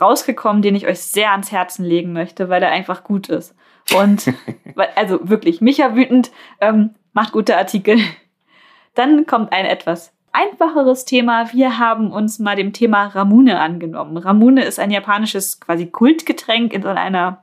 rausgekommen, 0.00 0.62
den 0.62 0.74
ich 0.74 0.86
euch 0.86 1.00
sehr 1.00 1.32
ans 1.32 1.52
Herzen 1.52 1.84
legen 1.84 2.12
möchte, 2.12 2.48
weil 2.48 2.62
er 2.62 2.70
einfach 2.70 3.04
gut 3.04 3.28
ist. 3.28 3.54
Und 3.94 4.32
also 4.96 5.18
wirklich, 5.28 5.60
Micha 5.60 5.94
wütend 5.94 6.30
ähm, 6.60 6.90
macht 7.12 7.32
gute 7.32 7.56
Artikel. 7.56 7.98
Dann 8.94 9.26
kommt 9.26 9.52
ein 9.52 9.64
etwas 9.64 10.12
einfacheres 10.32 11.04
Thema. 11.04 11.52
Wir 11.52 11.78
haben 11.78 12.10
uns 12.10 12.38
mal 12.38 12.56
dem 12.56 12.72
Thema 12.72 13.06
Ramune 13.06 13.60
angenommen. 13.60 14.16
Ramune 14.16 14.64
ist 14.64 14.78
ein 14.78 14.90
japanisches 14.90 15.60
quasi 15.60 15.86
Kultgetränk 15.86 16.72
in 16.72 16.82
so 16.82 16.88
einer 16.88 17.42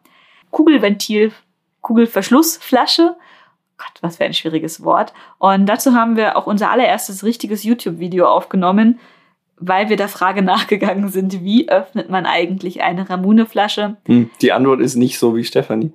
Kugelventil, 0.51 1.31
Kugelverschlussflasche. 1.81 3.15
Gott, 3.79 3.93
was 4.01 4.17
für 4.17 4.25
ein 4.25 4.33
schwieriges 4.33 4.83
Wort. 4.83 5.13
Und 5.39 5.65
dazu 5.65 5.93
haben 5.93 6.15
wir 6.15 6.37
auch 6.37 6.45
unser 6.45 6.69
allererstes 6.69 7.23
richtiges 7.23 7.63
YouTube-Video 7.63 8.27
aufgenommen, 8.27 8.99
weil 9.57 9.89
wir 9.89 9.97
der 9.97 10.09
Frage 10.09 10.41
nachgegangen 10.43 11.09
sind, 11.09 11.43
wie 11.43 11.67
öffnet 11.69 12.11
man 12.11 12.27
eigentlich 12.27 12.83
eine 12.83 13.09
Ramune-Flasche? 13.09 13.97
Hm, 14.05 14.29
die 14.41 14.51
Antwort 14.51 14.81
ist 14.81 14.95
nicht 14.95 15.17
so 15.17 15.35
wie 15.35 15.43
Stefanie. 15.43 15.93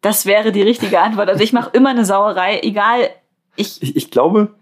Das 0.00 0.26
wäre 0.26 0.50
die 0.50 0.62
richtige 0.62 1.00
Antwort. 1.00 1.28
Also 1.28 1.44
ich 1.44 1.52
mache 1.52 1.70
immer 1.72 1.90
eine 1.90 2.04
Sauerei, 2.04 2.60
egal 2.62 3.10
ich, 3.58 3.82
ich, 3.82 3.96
ich 3.96 4.10
glaube, 4.10 4.54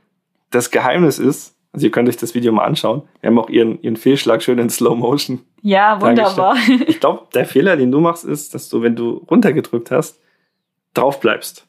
das 0.51 0.71
Geheimnis 0.71 1.19
ist, 1.19 1.55
also 1.73 1.87
ihr 1.87 1.91
könnt 1.91 2.09
euch 2.09 2.17
das 2.17 2.35
Video 2.35 2.53
mal 2.53 2.65
anschauen. 2.65 3.03
Wir 3.21 3.29
haben 3.29 3.39
auch 3.39 3.51
ihren, 3.51 3.81
ihren 3.83 3.97
Fehlschlag 3.97 4.43
schön 4.43 4.59
in 4.59 4.71
Slow 4.71 4.97
Motion. 4.97 5.41
Ja, 5.61 6.01
wunderbar. 6.01 6.57
Ich 6.87 7.01
glaube, 7.01 7.27
der 7.35 7.45
Fehler, 7.45 7.77
den 7.77 7.93
du 7.93 8.01
machst, 8.01 8.25
ist, 8.25 8.55
dass 8.55 8.71
du, 8.71 8.81
wenn 8.81 8.97
du 8.97 9.25
runtergedrückt 9.31 9.91
hast, 9.91 10.19
drauf 10.95 11.21
bleibst. 11.21 11.67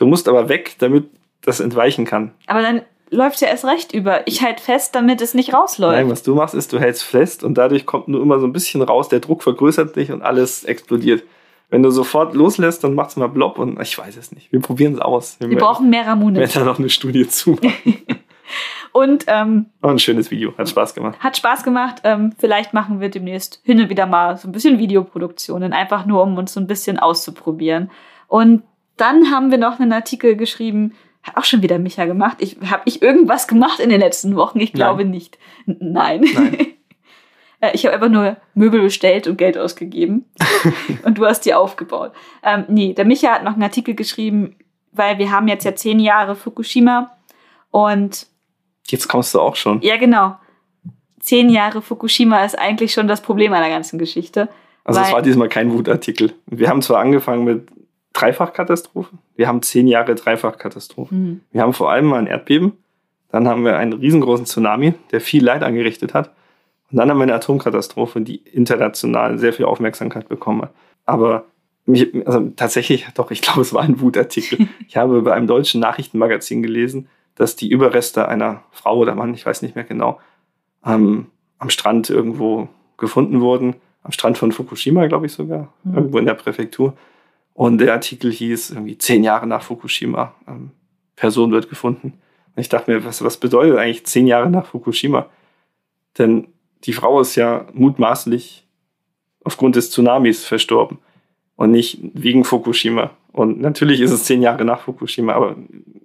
Du 0.00 0.06
musst 0.06 0.28
aber 0.28 0.48
weg, 0.48 0.76
damit 0.78 1.10
das 1.42 1.60
entweichen 1.60 2.06
kann. 2.06 2.32
Aber 2.46 2.62
dann 2.62 2.80
läuft 3.10 3.42
ja 3.42 3.48
erst 3.48 3.66
recht 3.66 3.92
über. 3.92 4.26
Ich 4.26 4.42
halte 4.42 4.62
fest, 4.62 4.94
damit 4.94 5.20
es 5.20 5.34
nicht 5.34 5.52
rausläuft. 5.52 5.94
Nein, 5.94 6.10
was 6.10 6.22
du 6.22 6.34
machst, 6.34 6.54
ist, 6.54 6.72
du 6.72 6.80
hältst 6.80 7.02
fest 7.02 7.44
und 7.44 7.58
dadurch 7.58 7.84
kommt 7.84 8.08
nur 8.08 8.22
immer 8.22 8.38
so 8.38 8.46
ein 8.46 8.52
bisschen 8.54 8.80
raus, 8.80 9.10
der 9.10 9.20
Druck 9.20 9.42
vergrößert 9.42 9.96
dich 9.96 10.10
und 10.10 10.22
alles 10.22 10.64
explodiert. 10.64 11.22
Wenn 11.68 11.82
du 11.82 11.90
sofort 11.90 12.32
loslässt, 12.32 12.82
dann 12.82 12.94
macht 12.94 13.10
es 13.10 13.16
mal 13.16 13.26
Blob 13.26 13.58
und 13.58 13.78
ich 13.78 13.98
weiß 13.98 14.16
es 14.16 14.32
nicht. 14.32 14.50
Wir 14.50 14.60
probieren 14.60 14.94
es 14.94 15.00
aus. 15.00 15.36
Wir, 15.38 15.50
wir 15.50 15.58
brauchen 15.58 15.90
mehr 15.90 16.06
Ramune. 16.06 16.40
Wir 16.40 16.48
da 16.48 16.64
noch 16.64 16.78
eine 16.78 16.88
Studie 16.88 17.28
zu 17.28 17.58
und 18.92 19.24
ähm, 19.26 19.66
oh, 19.82 19.88
ein 19.88 19.98
schönes 19.98 20.30
Video, 20.30 20.56
hat 20.56 20.70
Spaß 20.70 20.94
gemacht. 20.94 21.18
Hat 21.20 21.36
Spaß 21.36 21.62
gemacht. 21.62 22.00
Ähm, 22.04 22.32
vielleicht 22.38 22.72
machen 22.72 23.00
wir 23.00 23.10
demnächst 23.10 23.60
hin 23.64 23.78
und 23.82 23.90
wieder 23.90 24.06
mal 24.06 24.38
so 24.38 24.48
ein 24.48 24.52
bisschen 24.52 24.78
Videoproduktionen, 24.78 25.74
einfach 25.74 26.06
nur 26.06 26.22
um 26.22 26.38
uns 26.38 26.54
so 26.54 26.60
ein 26.60 26.66
bisschen 26.66 26.98
auszuprobieren. 26.98 27.90
Und 28.26 28.62
dann 29.00 29.30
haben 29.30 29.50
wir 29.50 29.58
noch 29.58 29.80
einen 29.80 29.92
Artikel 29.92 30.36
geschrieben, 30.36 30.94
hat 31.22 31.36
auch 31.36 31.44
schon 31.44 31.62
wieder 31.62 31.78
Micha 31.78 32.06
gemacht. 32.06 32.38
Ich 32.40 32.56
habe 32.70 32.82
ich 32.86 33.02
irgendwas 33.02 33.46
gemacht 33.46 33.80
in 33.80 33.90
den 33.90 34.00
letzten 34.00 34.36
Wochen? 34.36 34.60
Ich 34.60 34.72
glaube 34.72 35.04
Nein. 35.04 35.10
nicht. 35.10 35.38
Nein. 35.66 36.26
Nein. 36.34 36.56
Äh, 37.62 37.72
ich 37.74 37.84
habe 37.84 37.94
einfach 37.94 38.08
nur 38.08 38.38
Möbel 38.54 38.80
bestellt 38.80 39.26
und 39.26 39.36
Geld 39.36 39.58
ausgegeben. 39.58 40.24
und 41.02 41.18
du 41.18 41.26
hast 41.26 41.42
die 41.42 41.52
aufgebaut. 41.52 42.12
Ähm, 42.42 42.64
nee, 42.68 42.94
der 42.94 43.04
Micha 43.04 43.34
hat 43.34 43.44
noch 43.44 43.52
einen 43.52 43.62
Artikel 43.62 43.94
geschrieben, 43.94 44.56
weil 44.92 45.18
wir 45.18 45.30
haben 45.30 45.46
jetzt 45.46 45.64
ja 45.64 45.74
zehn 45.74 46.00
Jahre 46.00 46.36
Fukushima 46.36 47.10
und 47.70 48.28
jetzt 48.86 49.08
kommst 49.08 49.34
du 49.34 49.40
auch 49.40 49.56
schon. 49.56 49.82
Ja, 49.82 49.98
genau. 49.98 50.36
Zehn 51.20 51.50
Jahre 51.50 51.82
Fukushima 51.82 52.42
ist 52.46 52.58
eigentlich 52.58 52.94
schon 52.94 53.08
das 53.08 53.20
Problem 53.20 53.52
einer 53.52 53.68
ganzen 53.68 53.98
Geschichte. 53.98 54.48
Also 54.84 55.00
es 55.00 55.12
war 55.12 55.20
diesmal 55.20 55.50
kein 55.50 55.70
Wutartikel. 55.70 56.32
Wir 56.46 56.70
haben 56.70 56.80
zwar 56.80 57.00
angefangen 57.00 57.44
mit 57.44 57.68
Dreifachkatastrophen, 58.12 59.18
wir 59.36 59.48
haben 59.48 59.62
zehn 59.62 59.86
Jahre 59.86 60.14
Dreifachkatastrophen. 60.14 61.22
Mhm. 61.22 61.40
Wir 61.52 61.62
haben 61.62 61.72
vor 61.72 61.90
allem 61.90 62.06
mal 62.06 62.18
ein 62.18 62.26
Erdbeben, 62.26 62.72
dann 63.30 63.46
haben 63.48 63.64
wir 63.64 63.76
einen 63.76 63.92
riesengroßen 63.92 64.46
Tsunami, 64.46 64.94
der 65.12 65.20
viel 65.20 65.44
Leid 65.44 65.62
angerichtet 65.62 66.14
hat. 66.14 66.34
Und 66.90 66.98
dann 66.98 67.08
haben 67.08 67.18
wir 67.18 67.22
eine 67.22 67.34
Atomkatastrophe, 67.34 68.20
die 68.20 68.36
international 68.36 69.38
sehr 69.38 69.52
viel 69.52 69.64
Aufmerksamkeit 69.64 70.28
bekommen 70.28 70.62
hat. 70.62 70.72
Aber 71.06 71.44
mich, 71.86 72.08
also 72.26 72.50
tatsächlich, 72.56 73.06
doch, 73.14 73.30
ich 73.30 73.42
glaube, 73.42 73.60
es 73.60 73.72
war 73.72 73.82
ein 73.82 74.00
Wutartikel. 74.00 74.68
ich 74.88 74.96
habe 74.96 75.22
bei 75.22 75.32
einem 75.32 75.46
deutschen 75.46 75.80
Nachrichtenmagazin 75.80 76.62
gelesen, 76.62 77.08
dass 77.36 77.56
die 77.56 77.70
Überreste 77.70 78.28
einer 78.28 78.64
Frau 78.70 78.98
oder 78.98 79.14
Mann, 79.14 79.34
ich 79.34 79.46
weiß 79.46 79.62
nicht 79.62 79.76
mehr 79.76 79.84
genau, 79.84 80.20
ähm, 80.84 81.26
am 81.58 81.70
Strand 81.70 82.10
irgendwo 82.10 82.68
gefunden 82.96 83.40
wurden. 83.40 83.76
Am 84.02 84.12
Strand 84.12 84.38
von 84.38 84.50
Fukushima, 84.50 85.06
glaube 85.06 85.26
ich 85.26 85.32
sogar, 85.32 85.72
mhm. 85.84 85.94
irgendwo 85.94 86.18
in 86.18 86.26
der 86.26 86.34
Präfektur. 86.34 86.94
Und 87.60 87.76
der 87.76 87.92
Artikel 87.92 88.32
hieß 88.32 88.70
irgendwie 88.70 88.96
zehn 88.96 89.22
Jahre 89.22 89.46
nach 89.46 89.62
Fukushima, 89.62 90.34
ähm, 90.48 90.70
Person 91.14 91.52
wird 91.52 91.68
gefunden. 91.68 92.14
Und 92.56 92.60
ich 92.60 92.70
dachte 92.70 92.90
mir, 92.90 93.04
was, 93.04 93.22
was 93.22 93.36
bedeutet 93.36 93.76
eigentlich 93.76 94.06
zehn 94.06 94.26
Jahre 94.26 94.48
nach 94.48 94.64
Fukushima? 94.64 95.26
Denn 96.16 96.46
die 96.84 96.94
Frau 96.94 97.20
ist 97.20 97.36
ja 97.36 97.66
mutmaßlich 97.74 98.66
aufgrund 99.44 99.76
des 99.76 99.90
Tsunamis 99.90 100.46
verstorben 100.46 101.00
und 101.56 101.72
nicht 101.72 101.98
wegen 102.14 102.44
Fukushima. 102.44 103.10
Und 103.30 103.60
natürlich 103.60 104.00
ist 104.00 104.12
es 104.12 104.24
zehn 104.24 104.40
Jahre 104.40 104.64
nach 104.64 104.80
Fukushima, 104.80 105.34
aber 105.34 105.54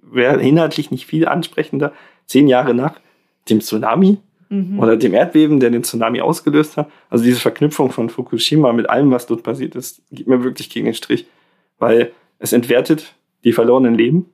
wäre 0.02 0.42
inhaltlich 0.42 0.90
nicht 0.90 1.06
viel 1.06 1.26
ansprechender. 1.26 1.94
Zehn 2.26 2.48
Jahre 2.48 2.74
nach 2.74 3.00
dem 3.48 3.62
Tsunami 3.62 4.18
mhm. 4.50 4.78
oder 4.78 4.98
dem 4.98 5.14
Erdbeben, 5.14 5.58
der 5.58 5.70
den 5.70 5.84
Tsunami 5.84 6.20
ausgelöst 6.20 6.76
hat. 6.76 6.90
Also 7.08 7.24
diese 7.24 7.40
Verknüpfung 7.40 7.92
von 7.92 8.10
Fukushima 8.10 8.74
mit 8.74 8.90
allem, 8.90 9.10
was 9.10 9.26
dort 9.26 9.42
passiert 9.42 9.74
ist, 9.74 10.02
geht 10.10 10.26
mir 10.26 10.44
wirklich 10.44 10.68
gegen 10.68 10.84
den 10.84 10.94
Strich, 10.94 11.26
weil 11.78 12.12
es 12.38 12.52
entwertet 12.52 13.14
die 13.44 13.52
verlorenen 13.52 13.94
Leben, 13.94 14.26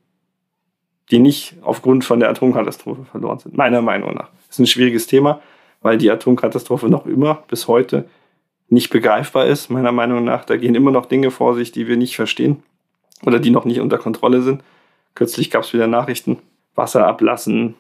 die 1.11 1.19
nicht 1.19 1.57
aufgrund 1.63 2.05
von 2.05 2.21
der 2.21 2.31
Atomkatastrophe 2.31 3.05
verloren 3.05 3.39
sind, 3.39 3.57
meiner 3.57 3.83
Meinung 3.83 4.15
nach. 4.15 4.31
Das 4.47 4.57
ist 4.57 4.59
ein 4.61 4.67
schwieriges 4.67 5.07
Thema, 5.07 5.41
weil 5.83 5.99
die 5.99 6.11
Atomkatastrophe 6.11 6.89
noch 6.89 7.07
immer 7.07 7.43
bis 7.49 7.69
heute 7.69 8.09
nicht 8.69 8.91
begreifbar 8.91 9.47
ist, 9.47 9.71
meiner 9.71 9.93
Meinung 9.93 10.25
nach. 10.25 10.45
Da 10.45 10.57
gehen 10.57 10.75
immer 10.75 10.91
noch 10.91 11.07
Dinge 11.07 11.31
vor 11.31 11.55
sich, 11.55 11.73
die 11.73 11.87
wir 11.87 11.97
nicht 11.97 12.17
verstehen 12.17 12.63
oder 13.25 13.39
die 13.39 13.51
noch 13.51 13.65
nicht 13.65 13.81
unter 13.81 13.99
Kontrolle 13.99 14.43
sind. 14.43 14.63
Kürzlich 15.15 15.51
gab 15.51 15.65
es 15.65 15.75
wieder 15.75 15.87
Nachrichten, 15.87 16.39
Wasser 16.75 17.07
ablassen 17.07 17.75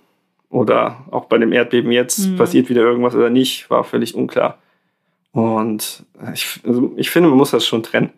oder 0.50 0.98
auch 1.10 1.24
bei 1.24 1.38
dem 1.38 1.52
Erdbeben 1.52 1.92
jetzt 1.92 2.18
mhm. 2.28 2.36
passiert 2.36 2.68
wieder 2.68 2.82
irgendwas 2.82 3.14
oder 3.14 3.30
nicht, 3.30 3.70
war 3.70 3.84
völlig 3.84 4.14
unklar. 4.14 4.58
Und 5.32 6.04
ich, 6.34 6.60
also 6.66 6.92
ich 6.96 7.10
finde, 7.10 7.30
man 7.30 7.38
muss 7.38 7.52
das 7.52 7.66
schon 7.66 7.82
trennen. 7.82 8.10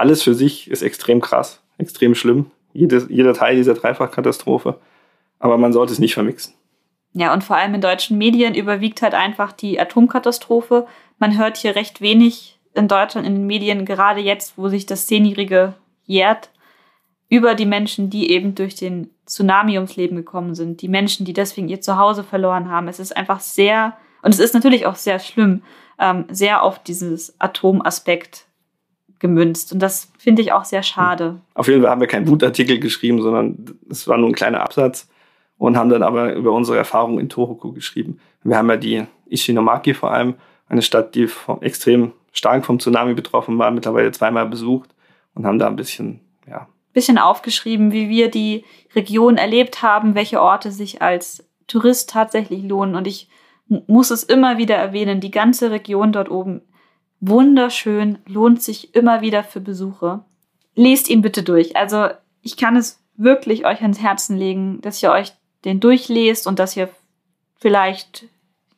Alles 0.00 0.22
für 0.22 0.34
sich 0.34 0.70
ist 0.70 0.80
extrem 0.80 1.20
krass, 1.20 1.62
extrem 1.76 2.14
schlimm. 2.14 2.50
Jede, 2.72 3.06
jeder 3.10 3.34
Teil 3.34 3.56
dieser 3.56 3.74
Dreifachkatastrophe. 3.74 4.80
Aber 5.38 5.58
man 5.58 5.74
sollte 5.74 5.92
es 5.92 5.98
nicht 5.98 6.14
vermixen. 6.14 6.54
Ja, 7.12 7.34
und 7.34 7.44
vor 7.44 7.56
allem 7.56 7.74
in 7.74 7.82
deutschen 7.82 8.16
Medien 8.16 8.54
überwiegt 8.54 9.02
halt 9.02 9.12
einfach 9.12 9.52
die 9.52 9.78
Atomkatastrophe. 9.78 10.86
Man 11.18 11.36
hört 11.36 11.58
hier 11.58 11.76
recht 11.76 12.00
wenig 12.00 12.58
in 12.72 12.88
Deutschland 12.88 13.26
in 13.26 13.34
den 13.34 13.46
Medien, 13.46 13.84
gerade 13.84 14.22
jetzt, 14.22 14.56
wo 14.56 14.68
sich 14.68 14.86
das 14.86 15.06
Zehnjährige 15.06 15.74
jährt, 16.06 16.48
über 17.28 17.54
die 17.54 17.66
Menschen, 17.66 18.08
die 18.08 18.30
eben 18.30 18.54
durch 18.54 18.76
den 18.76 19.10
Tsunami 19.26 19.76
ums 19.76 19.96
Leben 19.96 20.16
gekommen 20.16 20.54
sind, 20.54 20.80
die 20.80 20.88
Menschen, 20.88 21.26
die 21.26 21.34
deswegen 21.34 21.68
ihr 21.68 21.82
Zuhause 21.82 22.24
verloren 22.24 22.70
haben. 22.70 22.88
Es 22.88 23.00
ist 23.00 23.14
einfach 23.14 23.40
sehr, 23.40 23.98
und 24.22 24.30
es 24.30 24.40
ist 24.40 24.54
natürlich 24.54 24.86
auch 24.86 24.96
sehr 24.96 25.18
schlimm, 25.18 25.62
ähm, 25.98 26.24
sehr 26.30 26.62
auf 26.62 26.82
dieses 26.82 27.38
Atomaspekt 27.38 28.46
gemünzt. 29.20 29.72
Und 29.72 29.78
das 29.78 30.10
finde 30.18 30.42
ich 30.42 30.52
auch 30.52 30.64
sehr 30.64 30.82
schade. 30.82 31.40
Auf 31.54 31.68
jeden 31.68 31.82
Fall 31.82 31.90
haben 31.90 32.00
wir 32.00 32.08
keinen 32.08 32.26
Wutartikel 32.26 32.80
geschrieben, 32.80 33.22
sondern 33.22 33.78
es 33.88 34.08
war 34.08 34.18
nur 34.18 34.28
ein 34.28 34.34
kleiner 34.34 34.62
Absatz 34.62 35.08
und 35.58 35.76
haben 35.76 35.90
dann 35.90 36.02
aber 36.02 36.34
über 36.34 36.52
unsere 36.52 36.78
Erfahrungen 36.78 37.20
in 37.20 37.28
Tohoku 37.28 37.72
geschrieben. 37.72 38.18
Wir 38.42 38.56
haben 38.56 38.70
ja 38.70 38.76
die 38.76 39.04
Ishinomaki 39.26 39.94
vor 39.94 40.10
allem, 40.10 40.34
eine 40.68 40.82
Stadt, 40.82 41.14
die 41.14 41.26
vom, 41.26 41.60
extrem 41.62 42.12
stark 42.32 42.64
vom 42.64 42.78
Tsunami 42.78 43.14
betroffen 43.14 43.58
war, 43.58 43.70
mittlerweile 43.70 44.12
zweimal 44.12 44.46
besucht 44.46 44.90
und 45.34 45.46
haben 45.46 45.58
da 45.58 45.66
ein 45.66 45.76
bisschen, 45.76 46.20
ja, 46.48 46.68
bisschen 46.92 47.18
aufgeschrieben, 47.18 47.92
wie 47.92 48.08
wir 48.08 48.30
die 48.30 48.64
Region 48.94 49.36
erlebt 49.36 49.82
haben, 49.82 50.14
welche 50.14 50.40
Orte 50.40 50.72
sich 50.72 51.02
als 51.02 51.44
Tourist 51.66 52.10
tatsächlich 52.10 52.64
lohnen. 52.64 52.94
Und 52.94 53.06
ich 53.06 53.28
muss 53.86 54.10
es 54.10 54.24
immer 54.24 54.58
wieder 54.58 54.76
erwähnen, 54.76 55.20
die 55.20 55.30
ganze 55.30 55.70
Region 55.70 56.12
dort 56.12 56.30
oben, 56.30 56.62
wunderschön, 57.20 58.18
lohnt 58.26 58.62
sich 58.62 58.94
immer 58.94 59.20
wieder 59.20 59.44
für 59.44 59.60
Besuche. 59.60 60.24
Lest 60.74 61.08
ihn 61.08 61.22
bitte 61.22 61.42
durch. 61.42 61.76
Also 61.76 62.08
ich 62.42 62.56
kann 62.56 62.76
es 62.76 63.02
wirklich 63.16 63.66
euch 63.66 63.82
ans 63.82 64.00
Herzen 64.00 64.36
legen, 64.36 64.80
dass 64.80 65.02
ihr 65.02 65.10
euch 65.10 65.32
den 65.64 65.80
durchlest 65.80 66.46
und 66.46 66.58
dass 66.58 66.76
ihr 66.76 66.88
vielleicht 67.58 68.24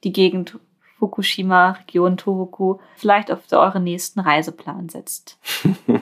die 0.03 0.13
Gegend 0.13 0.59
Fukushima, 0.99 1.71
Region 1.71 2.17
Tohoku, 2.17 2.79
vielleicht 2.97 3.31
auf 3.31 3.41
euren 3.51 3.85
nächsten 3.85 4.21
Reiseplan 4.21 4.89
setzt. 4.89 5.39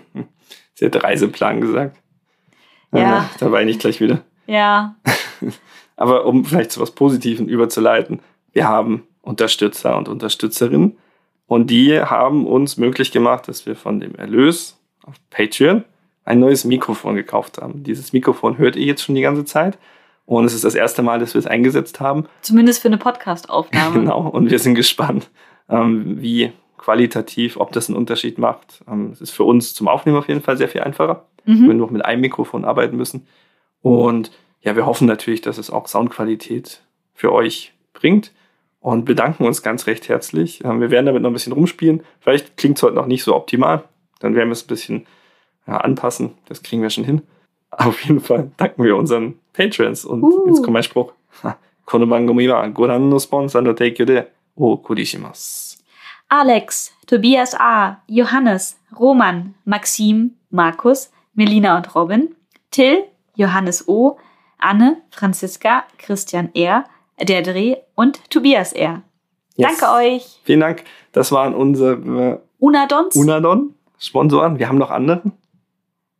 Sie 0.75 0.87
hat 0.87 1.03
Reiseplan 1.03 1.61
gesagt. 1.61 1.99
Ja. 2.93 2.99
ja. 2.99 3.31
Da 3.39 3.53
war 3.53 3.61
ich 3.61 3.67
nicht 3.67 3.81
gleich 3.81 4.01
wieder. 4.01 4.23
Ja. 4.47 4.97
Aber 5.97 6.25
um 6.27 6.45
vielleicht 6.45 6.73
zu 6.73 6.81
was 6.81 6.93
Positiven 6.93 7.49
überzuleiten, 7.49 8.21
wir 8.53 8.67
haben 8.67 9.07
Unterstützer 9.23 9.97
und 9.97 10.09
Unterstützerinnen 10.09 10.99
und 11.51 11.69
die 11.69 12.01
haben 12.01 12.47
uns 12.47 12.77
möglich 12.77 13.11
gemacht, 13.11 13.49
dass 13.49 13.67
wir 13.67 13.75
von 13.75 13.99
dem 13.99 14.15
Erlös 14.15 14.79
auf 15.05 15.17
Patreon 15.31 15.83
ein 16.25 16.39
neues 16.39 16.65
Mikrofon 16.65 17.17
gekauft 17.17 17.59
haben. 17.61 17.83
Dieses 17.83 18.13
Mikrofon 18.13 18.57
hört 18.57 18.77
ihr 18.77 18.85
jetzt 18.85 19.03
schon 19.03 19.17
die 19.17 19.21
ganze 19.21 19.45
Zeit. 19.45 19.77
Und 20.27 20.45
es 20.45 20.55
ist 20.55 20.63
das 20.63 20.77
erste 20.77 21.03
Mal, 21.03 21.19
dass 21.19 21.35
wir 21.35 21.41
es 21.41 21.49
eingesetzt 21.49 21.99
haben. 21.99 22.27
Zumindest 22.43 22.83
für 22.83 22.87
eine 22.87 22.99
Podcast-Aufnahme. 22.99 23.95
genau. 23.99 24.29
Und 24.29 24.49
wir 24.49 24.61
sind 24.61 24.77
gespannt, 24.77 25.29
ähm, 25.69 26.23
wie 26.23 26.53
qualitativ, 26.79 27.57
ob 27.57 27.73
das 27.73 27.89
einen 27.89 27.99
Unterschied 27.99 28.39
macht. 28.39 28.85
Ähm, 28.87 29.11
es 29.11 29.21
ist 29.21 29.33
für 29.33 29.43
uns 29.43 29.75
zum 29.75 29.89
Aufnehmen 29.89 30.19
auf 30.19 30.29
jeden 30.29 30.43
Fall 30.43 30.57
sehr 30.57 30.69
viel 30.69 30.83
einfacher, 30.83 31.27
mhm. 31.47 31.63
wenn 31.63 31.67
wir 31.67 31.75
nur 31.75 31.91
mit 31.91 32.05
einem 32.05 32.21
Mikrofon 32.21 32.65
arbeiten 32.65 32.97
müssen. 32.97 33.27
Und 33.83 34.31
ja, 34.61 34.77
wir 34.77 34.87
hoffen 34.87 35.09
natürlich, 35.09 35.41
dass 35.41 35.59
es 35.59 35.69
auch 35.69 35.89
Soundqualität 35.89 36.81
für 37.13 37.33
euch 37.33 37.73
bringt 37.93 38.31
und 38.81 39.05
bedanken 39.05 39.45
uns 39.45 39.63
ganz 39.63 39.87
recht 39.87 40.09
herzlich. 40.09 40.65
Ähm, 40.65 40.81
wir 40.81 40.91
werden 40.91 41.07
damit 41.07 41.23
noch 41.23 41.31
ein 41.31 41.35
bisschen 41.35 41.53
rumspielen. 41.53 42.03
Vielleicht 42.21 42.57
klingt 42.57 42.79
es 42.79 42.83
heute 42.83 42.97
noch 42.97 43.07
nicht 43.07 43.23
so 43.23 43.37
optimal. 43.37 43.85
Dann 44.19 44.35
werden 44.35 44.49
wir 44.49 44.53
es 44.53 44.65
ein 44.65 44.69
bisschen 44.69 45.07
ja, 45.67 45.77
anpassen. 45.77 46.33
Das 46.47 46.63
kriegen 46.63 46.83
wir 46.83 46.91
schon 46.91 47.05
hin. 47.05 47.23
Auf 47.71 48.01
jeden 48.03 48.21
Fall 48.21 48.51
danken 48.57 48.83
wir 48.83 48.97
unseren 48.97 49.39
Patrons. 49.53 50.05
Und 50.05 50.23
uh. 50.23 50.47
jetzt 50.49 50.63
kommt 50.63 50.73
mein 50.73 50.83
Spruch. 50.83 51.13
Alex, 56.29 56.93
Tobias 57.07 57.57
A., 57.59 58.01
Johannes, 58.07 58.79
Roman, 58.97 59.55
Maxim, 59.65 60.37
Markus, 60.51 61.11
Melina 61.35 61.77
und 61.77 61.93
Robin, 61.97 62.37
Till, 62.71 63.05
Johannes 63.35 63.89
O., 63.89 64.17
Anne, 64.59 65.03
Franziska, 65.11 65.85
Christian 65.99 66.55
R., 66.55 66.85
der 67.23 67.43
Dreh 67.43 67.77
und 67.95 68.31
Tobias 68.31 68.73
R. 68.73 69.03
Yes. 69.57 69.79
Danke 69.79 69.95
euch. 69.95 70.41
Vielen 70.45 70.61
Dank. 70.61 70.85
Das 71.13 71.33
waren 71.33 71.55
unsere 71.55 72.41
Unadons. 72.59 73.17
Unadon 73.17 73.75
Sponsoren. 73.99 74.59
Wir 74.59 74.69
haben 74.69 74.79
noch 74.79 74.91
andere. 74.91 75.23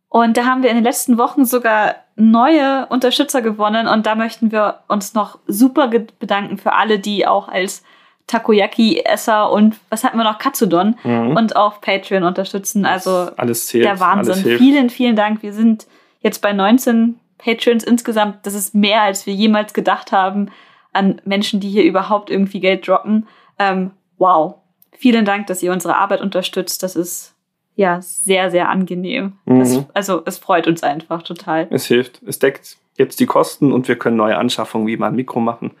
Und 0.09 0.37
da 0.37 0.45
haben 0.45 0.61
wir 0.61 0.69
in 0.69 0.75
den 0.75 0.83
letzten 0.83 1.17
Wochen 1.17 1.45
sogar 1.45 1.95
neue 2.15 2.85
Unterstützer 2.87 3.41
gewonnen. 3.41 3.87
Und 3.87 4.05
da 4.05 4.15
möchten 4.15 4.51
wir 4.51 4.79
uns 4.87 5.13
noch 5.13 5.39
super 5.47 5.87
bedanken 5.87 6.57
für 6.57 6.73
alle, 6.73 6.99
die 6.99 7.25
auch 7.25 7.47
als 7.47 7.83
Takoyaki-Esser 8.27 9.51
und 9.51 9.75
was 9.89 10.03
hatten 10.03 10.17
wir 10.17 10.23
noch? 10.23 10.37
Katsudon 10.37 10.95
mhm. 11.03 11.35
und 11.35 11.55
auf 11.55 11.81
Patreon 11.81 12.23
unterstützen. 12.23 12.85
Also 12.85 13.29
alles 13.35 13.67
zählt, 13.67 13.85
der 13.85 13.99
Wahnsinn. 13.99 14.57
Vielen, 14.57 14.89
vielen 14.89 15.15
Dank. 15.15 15.43
Wir 15.43 15.53
sind 15.53 15.87
jetzt 16.21 16.41
bei 16.41 16.53
19 16.53 17.19
Patrons 17.37 17.83
insgesamt. 17.83 18.45
Das 18.45 18.53
ist 18.53 18.75
mehr, 18.75 19.01
als 19.01 19.25
wir 19.25 19.33
jemals 19.33 19.73
gedacht 19.73 20.11
haben 20.11 20.49
an 20.93 21.21
Menschen, 21.25 21.59
die 21.59 21.69
hier 21.69 21.83
überhaupt 21.83 22.29
irgendwie 22.29 22.59
Geld 22.59 22.87
droppen. 22.87 23.27
Ähm, 23.59 23.91
wow. 24.17 24.55
Vielen 24.91 25.25
Dank, 25.25 25.47
dass 25.47 25.63
ihr 25.63 25.71
unsere 25.71 25.95
Arbeit 25.95 26.21
unterstützt. 26.21 26.83
Das 26.83 26.95
ist 26.95 27.35
ja 27.75 28.01
sehr, 28.01 28.51
sehr 28.51 28.69
angenehm. 28.69 29.33
Mhm. 29.45 29.59
Das, 29.59 29.85
also 29.93 30.21
es 30.25 30.37
freut 30.37 30.67
uns 30.67 30.83
einfach 30.83 31.23
total. 31.23 31.67
Es 31.71 31.85
hilft. 31.85 32.21
Es 32.23 32.39
deckt 32.39 32.77
jetzt 32.97 33.19
die 33.19 33.25
Kosten 33.25 33.71
und 33.71 33.87
wir 33.87 33.97
können 33.97 34.17
neue 34.17 34.37
Anschaffungen 34.37 34.87
wie 34.87 34.97
mal 34.97 35.07
ein 35.07 35.15
Mikro 35.15 35.39
machen. 35.39 35.71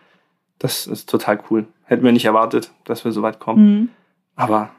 Das 0.59 0.87
ist 0.87 1.09
total 1.09 1.39
cool. 1.49 1.67
Hätten 1.83 2.03
wir 2.03 2.11
nicht 2.11 2.25
erwartet, 2.25 2.71
dass 2.85 3.03
wir 3.03 3.11
so 3.11 3.21
weit 3.21 3.39
kommen. 3.39 3.79
Mhm. 3.79 3.89
Aber 4.35 4.69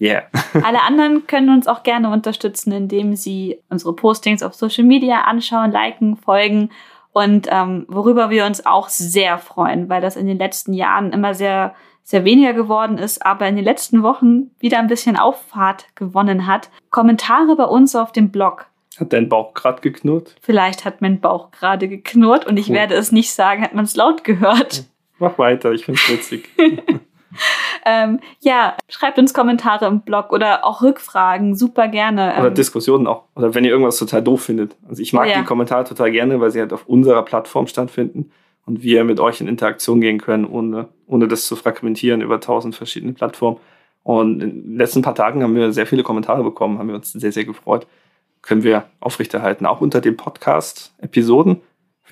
yeah. 0.00 0.24
Alle 0.62 0.82
anderen 0.82 1.26
können 1.26 1.50
uns 1.50 1.66
auch 1.66 1.82
gerne 1.82 2.10
unterstützen, 2.10 2.72
indem 2.72 3.16
sie 3.16 3.58
unsere 3.68 3.94
Postings 3.94 4.42
auf 4.42 4.54
Social 4.54 4.84
Media 4.84 5.22
anschauen, 5.22 5.70
liken, 5.70 6.16
folgen 6.16 6.70
und 7.14 7.46
ähm, 7.48 7.86
worüber 7.86 8.28
wir 8.28 8.44
uns 8.44 8.66
auch 8.66 8.88
sehr 8.88 9.38
freuen, 9.38 9.88
weil 9.88 10.02
das 10.02 10.16
in 10.16 10.26
den 10.26 10.36
letzten 10.36 10.72
Jahren 10.72 11.12
immer 11.12 11.32
sehr, 11.32 11.76
sehr 12.02 12.24
weniger 12.24 12.52
geworden 12.54 12.98
ist, 12.98 13.24
aber 13.24 13.46
in 13.46 13.54
den 13.54 13.64
letzten 13.64 14.02
Wochen 14.02 14.50
wieder 14.58 14.80
ein 14.80 14.88
bisschen 14.88 15.16
Auffahrt 15.16 15.86
gewonnen 15.94 16.48
hat. 16.48 16.70
Kommentare 16.90 17.54
bei 17.54 17.66
uns 17.66 17.94
auf 17.94 18.10
dem 18.10 18.32
Blog. 18.32 18.66
Hat 18.98 19.12
dein 19.12 19.28
Bauch 19.28 19.54
gerade 19.54 19.80
geknurrt? 19.80 20.34
Vielleicht 20.40 20.84
hat 20.84 21.02
mein 21.02 21.20
Bauch 21.20 21.52
gerade 21.52 21.86
geknurrt 21.86 22.46
und 22.46 22.56
ich 22.56 22.68
cool. 22.68 22.74
werde 22.74 22.94
es 22.94 23.12
nicht 23.12 23.32
sagen, 23.32 23.62
hat 23.62 23.74
man 23.74 23.84
es 23.84 23.94
laut 23.94 24.24
gehört. 24.24 24.84
Mach 25.20 25.38
weiter, 25.38 25.70
ich 25.70 25.84
finde 25.84 26.00
es 26.02 26.10
witzig. 26.10 26.48
ähm, 27.86 28.20
ja, 28.40 28.76
schreibt 28.88 29.18
uns 29.18 29.34
Kommentare 29.34 29.86
im 29.86 30.00
Blog 30.00 30.32
oder 30.32 30.64
auch 30.64 30.82
Rückfragen, 30.82 31.54
super 31.54 31.88
gerne. 31.88 32.34
Oder 32.38 32.48
ähm, 32.48 32.54
Diskussionen 32.54 33.06
auch. 33.06 33.24
Oder 33.34 33.54
wenn 33.54 33.64
ihr 33.64 33.70
irgendwas 33.70 33.96
total 33.96 34.22
doof 34.22 34.42
findet. 34.42 34.76
Also 34.88 35.02
ich 35.02 35.12
mag 35.12 35.28
ja. 35.28 35.38
die 35.38 35.44
Kommentare 35.44 35.84
total 35.84 36.10
gerne, 36.10 36.40
weil 36.40 36.50
sie 36.50 36.60
halt 36.60 36.72
auf 36.72 36.86
unserer 36.86 37.22
Plattform 37.22 37.66
stattfinden 37.66 38.30
und 38.66 38.82
wir 38.82 39.04
mit 39.04 39.20
euch 39.20 39.40
in 39.40 39.48
Interaktion 39.48 40.00
gehen 40.00 40.18
können, 40.18 40.44
ohne, 40.44 40.88
ohne 41.06 41.28
das 41.28 41.46
zu 41.46 41.56
fragmentieren 41.56 42.20
über 42.20 42.40
tausend 42.40 42.74
verschiedene 42.74 43.12
Plattformen. 43.12 43.58
Und 44.02 44.42
in 44.42 44.62
den 44.62 44.76
letzten 44.76 45.02
paar 45.02 45.14
Tagen 45.14 45.42
haben 45.42 45.54
wir 45.54 45.72
sehr 45.72 45.86
viele 45.86 46.02
Kommentare 46.02 46.42
bekommen, 46.42 46.78
haben 46.78 46.88
wir 46.88 46.94
uns 46.94 47.12
sehr, 47.12 47.32
sehr 47.32 47.44
gefreut. 47.44 47.86
Können 48.42 48.62
wir 48.62 48.84
aufrechterhalten. 49.00 49.64
Auch 49.64 49.80
unter 49.80 50.02
den 50.02 50.18
Podcast-Episoden 50.18 51.62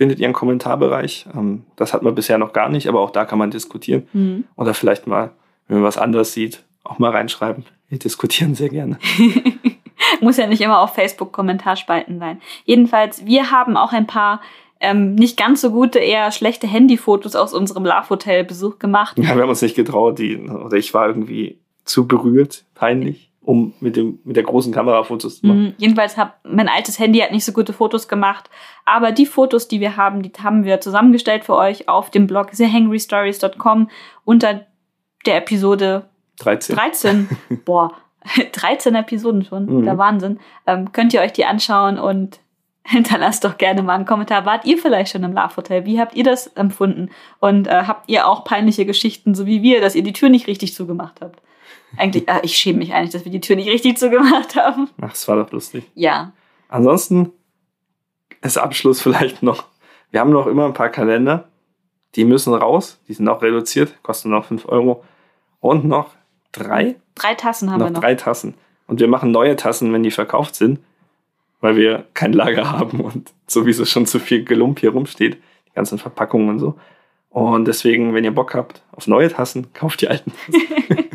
findet 0.03 0.19
ihr 0.19 0.27
einen 0.27 0.35
Kommentarbereich. 0.35 1.27
Ähm, 1.33 1.63
das 1.77 1.95
hat 1.95 2.03
man 2.03 2.17
bisher 2.17 2.37
noch 2.37 2.53
gar 2.53 2.69
nicht, 2.69 2.89
aber 2.89 2.99
auch 2.99 3.11
da 3.11 3.25
kann 3.25 3.39
man 3.39 3.53
diskutieren. 3.53 4.09
Mhm. 4.13 4.43
Oder 4.57 4.75
vielleicht 4.75 5.07
mal, 5.07 5.31
wenn 5.69 5.77
man 5.77 5.87
was 5.87 5.97
anderes 5.97 6.33
sieht, 6.33 6.65
auch 6.83 6.99
mal 6.99 7.13
reinschreiben. 7.13 7.65
Wir 7.89 8.01
diskutieren 8.01 8.57
sehr 8.57 8.69
gerne. 8.69 8.99
Muss 10.21 10.39
ja 10.39 10.49
nicht 10.49 10.61
immer 10.61 10.81
auf 10.81 10.95
Facebook 10.95 11.33
Kommentarspalten 11.33 12.19
sein. 12.19 12.41
Jedenfalls, 12.65 13.25
wir 13.27 13.53
haben 13.53 13.77
auch 13.77 13.93
ein 13.93 14.09
paar 14.09 14.41
ähm, 14.81 15.15
nicht 15.15 15.37
ganz 15.37 15.61
so 15.61 15.71
gute, 15.71 16.01
eher 16.01 16.33
schlechte 16.33 16.67
Handyfotos 16.67 17.37
aus 17.37 17.55
unserem 17.55 17.85
Love 17.85 18.11
Hotel 18.11 18.43
Besuch 18.43 18.81
gemacht. 18.81 19.17
Ja, 19.21 19.37
wir 19.37 19.43
haben 19.43 19.51
uns 19.51 19.63
nicht 19.63 19.77
getraut, 19.77 20.19
die, 20.19 20.37
oder 20.37 20.77
ich 20.77 20.93
war 20.95 21.07
irgendwie 21.07 21.61
zu 21.85 22.09
berührt, 22.09 22.65
peinlich 22.75 23.32
um 23.45 23.75
mit, 23.81 23.97
dem, 23.97 24.21
mit 24.25 24.37
der 24.37 24.45
großen 24.45 24.73
Kamera 24.73 25.03
Fotos 25.03 25.41
zu 25.41 25.47
machen. 25.47 25.63
Mhm. 25.63 25.75
Jedenfalls 25.79 26.17
hat 26.17 26.35
mein 26.45 26.69
altes 26.69 26.99
Handy 26.99 27.19
hat 27.19 27.33
nicht 27.33 27.45
so 27.45 27.53
gute 27.53 27.73
Fotos 27.73 28.09
gemacht. 28.09 28.49
Aber 28.85 29.13
die 29.13 29.27
Fotos, 29.27 29.69
die 29.69 29.81
wir 29.81 29.97
haben, 29.97 30.23
die 30.23 30.33
haben 30.43 30.65
wir 30.65 30.81
zusammengestellt 30.81 31.45
für 31.45 31.57
euch 31.57 31.89
auf 31.89 32.11
dem 32.11 32.27
Blog 32.27 32.53
thehangrystories.com 32.53 33.91
unter 34.25 34.67
der 35.27 35.37
Episode 35.39 36.09
13. 36.39 36.77
13. 36.77 37.29
Boah, 37.65 37.93
13 38.53 38.95
Episoden 38.95 39.45
schon. 39.45 39.67
Mhm. 39.67 39.85
Der 39.85 39.99
Wahnsinn. 39.99 40.39
Ähm, 40.67 40.93
könnt 40.93 41.13
ihr 41.13 41.21
euch 41.21 41.33
die 41.33 41.45
anschauen 41.45 41.99
und 41.99 42.41
hinterlasst 42.85 43.45
doch 43.45 43.59
gerne 43.59 43.83
mal 43.83 43.95
einen 43.95 44.07
Kommentar. 44.07 44.47
Wart 44.47 44.65
ihr 44.65 44.79
vielleicht 44.79 45.13
schon 45.13 45.25
im 45.25 45.33
Love 45.33 45.57
Hotel? 45.57 45.85
Wie 45.85 46.01
habt 46.01 46.15
ihr 46.15 46.25
das 46.25 46.47
empfunden? 46.49 47.11
Und 47.41 47.67
äh, 47.67 47.85
habt 47.87 48.09
ihr 48.09 48.29
auch 48.29 48.45
peinliche 48.45 48.87
Geschichten, 48.87 49.35
so 49.35 49.47
wie 49.47 49.63
wir, 49.63 49.81
dass 49.81 49.97
ihr 49.97 50.03
die 50.03 50.13
Tür 50.13 50.29
nicht 50.29 50.47
richtig 50.47 50.75
zugemacht 50.75 51.21
habt? 51.21 51.43
Eigentlich, 51.97 52.29
äh, 52.29 52.41
ich 52.43 52.57
schäme 52.57 52.79
mich 52.79 52.95
eigentlich, 52.95 53.11
dass 53.11 53.25
wir 53.25 53.33
die 53.33 53.41
Tür 53.41 53.57
nicht 53.57 53.69
richtig 53.69 53.99
zugemacht 53.99 54.57
haben. 54.57 54.89
Ach, 55.01 55.13
es 55.13 55.27
war 55.29 55.37
doch 55.37 55.51
lustig. 55.53 55.85
Ja. 55.95 56.33
Ansonsten 56.69 57.33
als 58.41 58.57
Abschluss 58.57 59.01
vielleicht 59.01 59.43
noch. 59.43 59.65
Wir 60.11 60.21
haben 60.21 60.31
noch 60.31 60.47
immer 60.47 60.67
ein 60.67 60.75
paar 60.75 60.91
Kalender. 60.91 61.49
Die 62.15 62.25
müssen 62.25 62.53
raus. 62.53 63.01
Die 63.09 63.15
sind 63.15 63.29
auch 63.29 63.43
reduziert, 63.43 64.03
kosten 64.03 64.31
noch 64.31 64.45
5 64.45 64.67
Euro. 64.69 65.05
Und 65.61 65.85
noch 65.85 66.11
drei. 66.51 66.97
Drei 67.15 67.35
Tassen 67.35 67.71
haben 67.71 67.79
noch 67.79 67.87
wir 67.87 67.93
noch. 67.93 68.01
Drei 68.01 68.15
Tassen. 68.15 68.55
Und 68.87 69.01
wir 69.01 69.09
machen 69.09 69.31
neue 69.31 69.57
Tassen, 69.57 69.93
wenn 69.93 70.03
die 70.03 70.11
verkauft 70.11 70.55
sind, 70.55 70.81
weil 71.61 71.77
wir 71.77 72.05
kein 72.15 72.33
Lager 72.33 72.71
haben 72.73 73.01
und 73.01 73.33
sowieso 73.47 73.85
schon 73.85 74.07
zu 74.07 74.19
viel 74.19 74.45
Gelump 74.45 74.81
hier 74.81 74.91
rumsteht. 74.91 75.35
Die 75.69 75.75
ganzen 75.75 75.99
Verpackungen 75.99 76.49
und 76.51 76.59
so. 76.59 76.75
Und 77.31 77.67
deswegen, 77.67 78.13
wenn 78.13 78.25
ihr 78.25 78.35
Bock 78.35 78.55
habt 78.55 78.83
auf 78.93 79.07
neue 79.07 79.31
Tassen, 79.31 79.73
kauft 79.73 80.03
die 80.03 80.09
alten. 80.09 80.33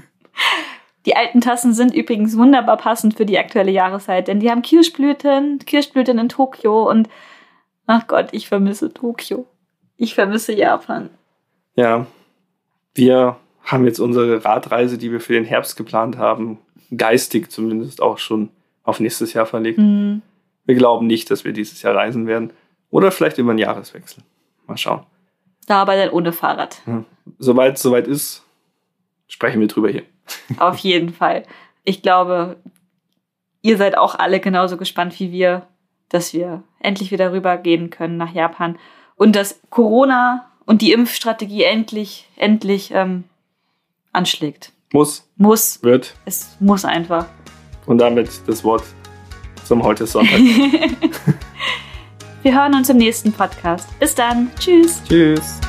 Die 1.06 1.16
alten 1.16 1.40
Tassen 1.40 1.74
sind 1.74 1.94
übrigens 1.94 2.38
wunderbar 2.38 2.78
passend 2.78 3.16
für 3.16 3.26
die 3.26 3.38
aktuelle 3.38 3.72
Jahreszeit, 3.72 4.28
denn 4.28 4.40
die 4.40 4.52
haben 4.52 4.62
Kirschblüten, 4.62 5.60
Kirschblüten 5.60 6.20
in 6.20 6.28
Tokio 6.28 6.90
und 6.90 7.08
ach 7.86 8.08
Gott, 8.08 8.30
ich 8.32 8.48
vermisse 8.48 8.94
Tokio. 8.94 9.46
Ich 9.96 10.16
vermisse 10.16 10.54
Japan. 10.54 11.10
Ja, 11.76 12.08
wir 12.94 13.38
haben 13.64 13.86
jetzt 13.86 14.00
unsere 14.00 14.44
Radreise, 14.44 14.98
die 14.98 15.12
wir 15.12 15.22
für 15.22 15.34
den 15.34 15.46
Herbst 15.46 15.78
geplant 15.78 16.18
haben, 16.18 16.60
geistig 16.96 17.52
zumindest 17.52 18.02
auch 18.02 18.18
schon 18.18 18.50
auf 18.84 19.00
nächstes 19.00 19.34
Jahr 19.34 19.46
verlegt. 19.46 19.78
Mhm. 19.78 20.22
Wir 20.66 20.76
glauben 20.76 21.08
nicht, 21.08 21.32
dass 21.32 21.46
wir 21.46 21.54
dieses 21.54 21.82
Jahr 21.82 21.96
reisen 21.96 22.28
werden. 22.28 22.52
Oder 22.90 23.12
vielleicht 23.12 23.38
über 23.38 23.52
einen 23.52 23.60
Jahreswechsel. 23.60 24.24
Mal 24.66 24.78
schauen. 24.78 25.04
Da 25.66 25.82
aber 25.82 25.96
dann 25.96 26.10
ohne 26.10 26.32
Fahrrad. 26.32 26.82
Ja. 26.86 27.04
Soweit 27.40 27.76
es 27.76 27.82
soweit 27.82 28.08
ist, 28.08 28.44
sprechen 29.28 29.60
wir 29.60 29.68
drüber 29.68 29.90
hier. 29.90 30.04
Auf 30.58 30.78
jeden 30.78 31.14
Fall. 31.14 31.44
Ich 31.84 32.02
glaube, 32.02 32.58
ihr 33.62 33.78
seid 33.78 33.98
auch 33.98 34.16
alle 34.16 34.40
genauso 34.40 34.78
gespannt 34.78 35.20
wie 35.20 35.32
wir, 35.32 35.68
dass 36.10 36.34
wir 36.34 36.64
endlich 36.80 37.12
wieder 37.12 37.32
rübergehen 37.32 37.90
können 37.90 38.18
nach 38.18 38.34
Japan 38.34 38.78
und 39.16 39.36
dass 39.36 39.60
Corona 39.70 40.50
und 40.66 40.82
die 40.82 40.92
Impfstrategie 40.92 41.64
endlich, 41.64 42.28
endlich 42.36 42.92
ähm, 42.92 43.24
anschlägt. 44.14 44.72
Muss. 44.94 45.28
Muss. 45.36 45.84
Wird. 45.84 46.16
Es 46.26 46.56
muss 46.60 46.86
einfach. 46.86 47.26
Und 47.86 47.98
damit 48.00 48.30
das 48.48 48.64
Wort 48.64 48.84
zum 49.66 49.84
heute 49.84 50.08
Sonntag. 50.08 50.40
Wir 52.42 52.56
hören 52.56 52.76
uns 52.76 52.90
im 52.90 52.98
nächsten 52.98 53.34
Podcast. 53.34 53.88
Bis 54.00 54.16
dann. 54.16 54.50
Tschüss. 54.60 55.02
Tschüss. 55.08 55.60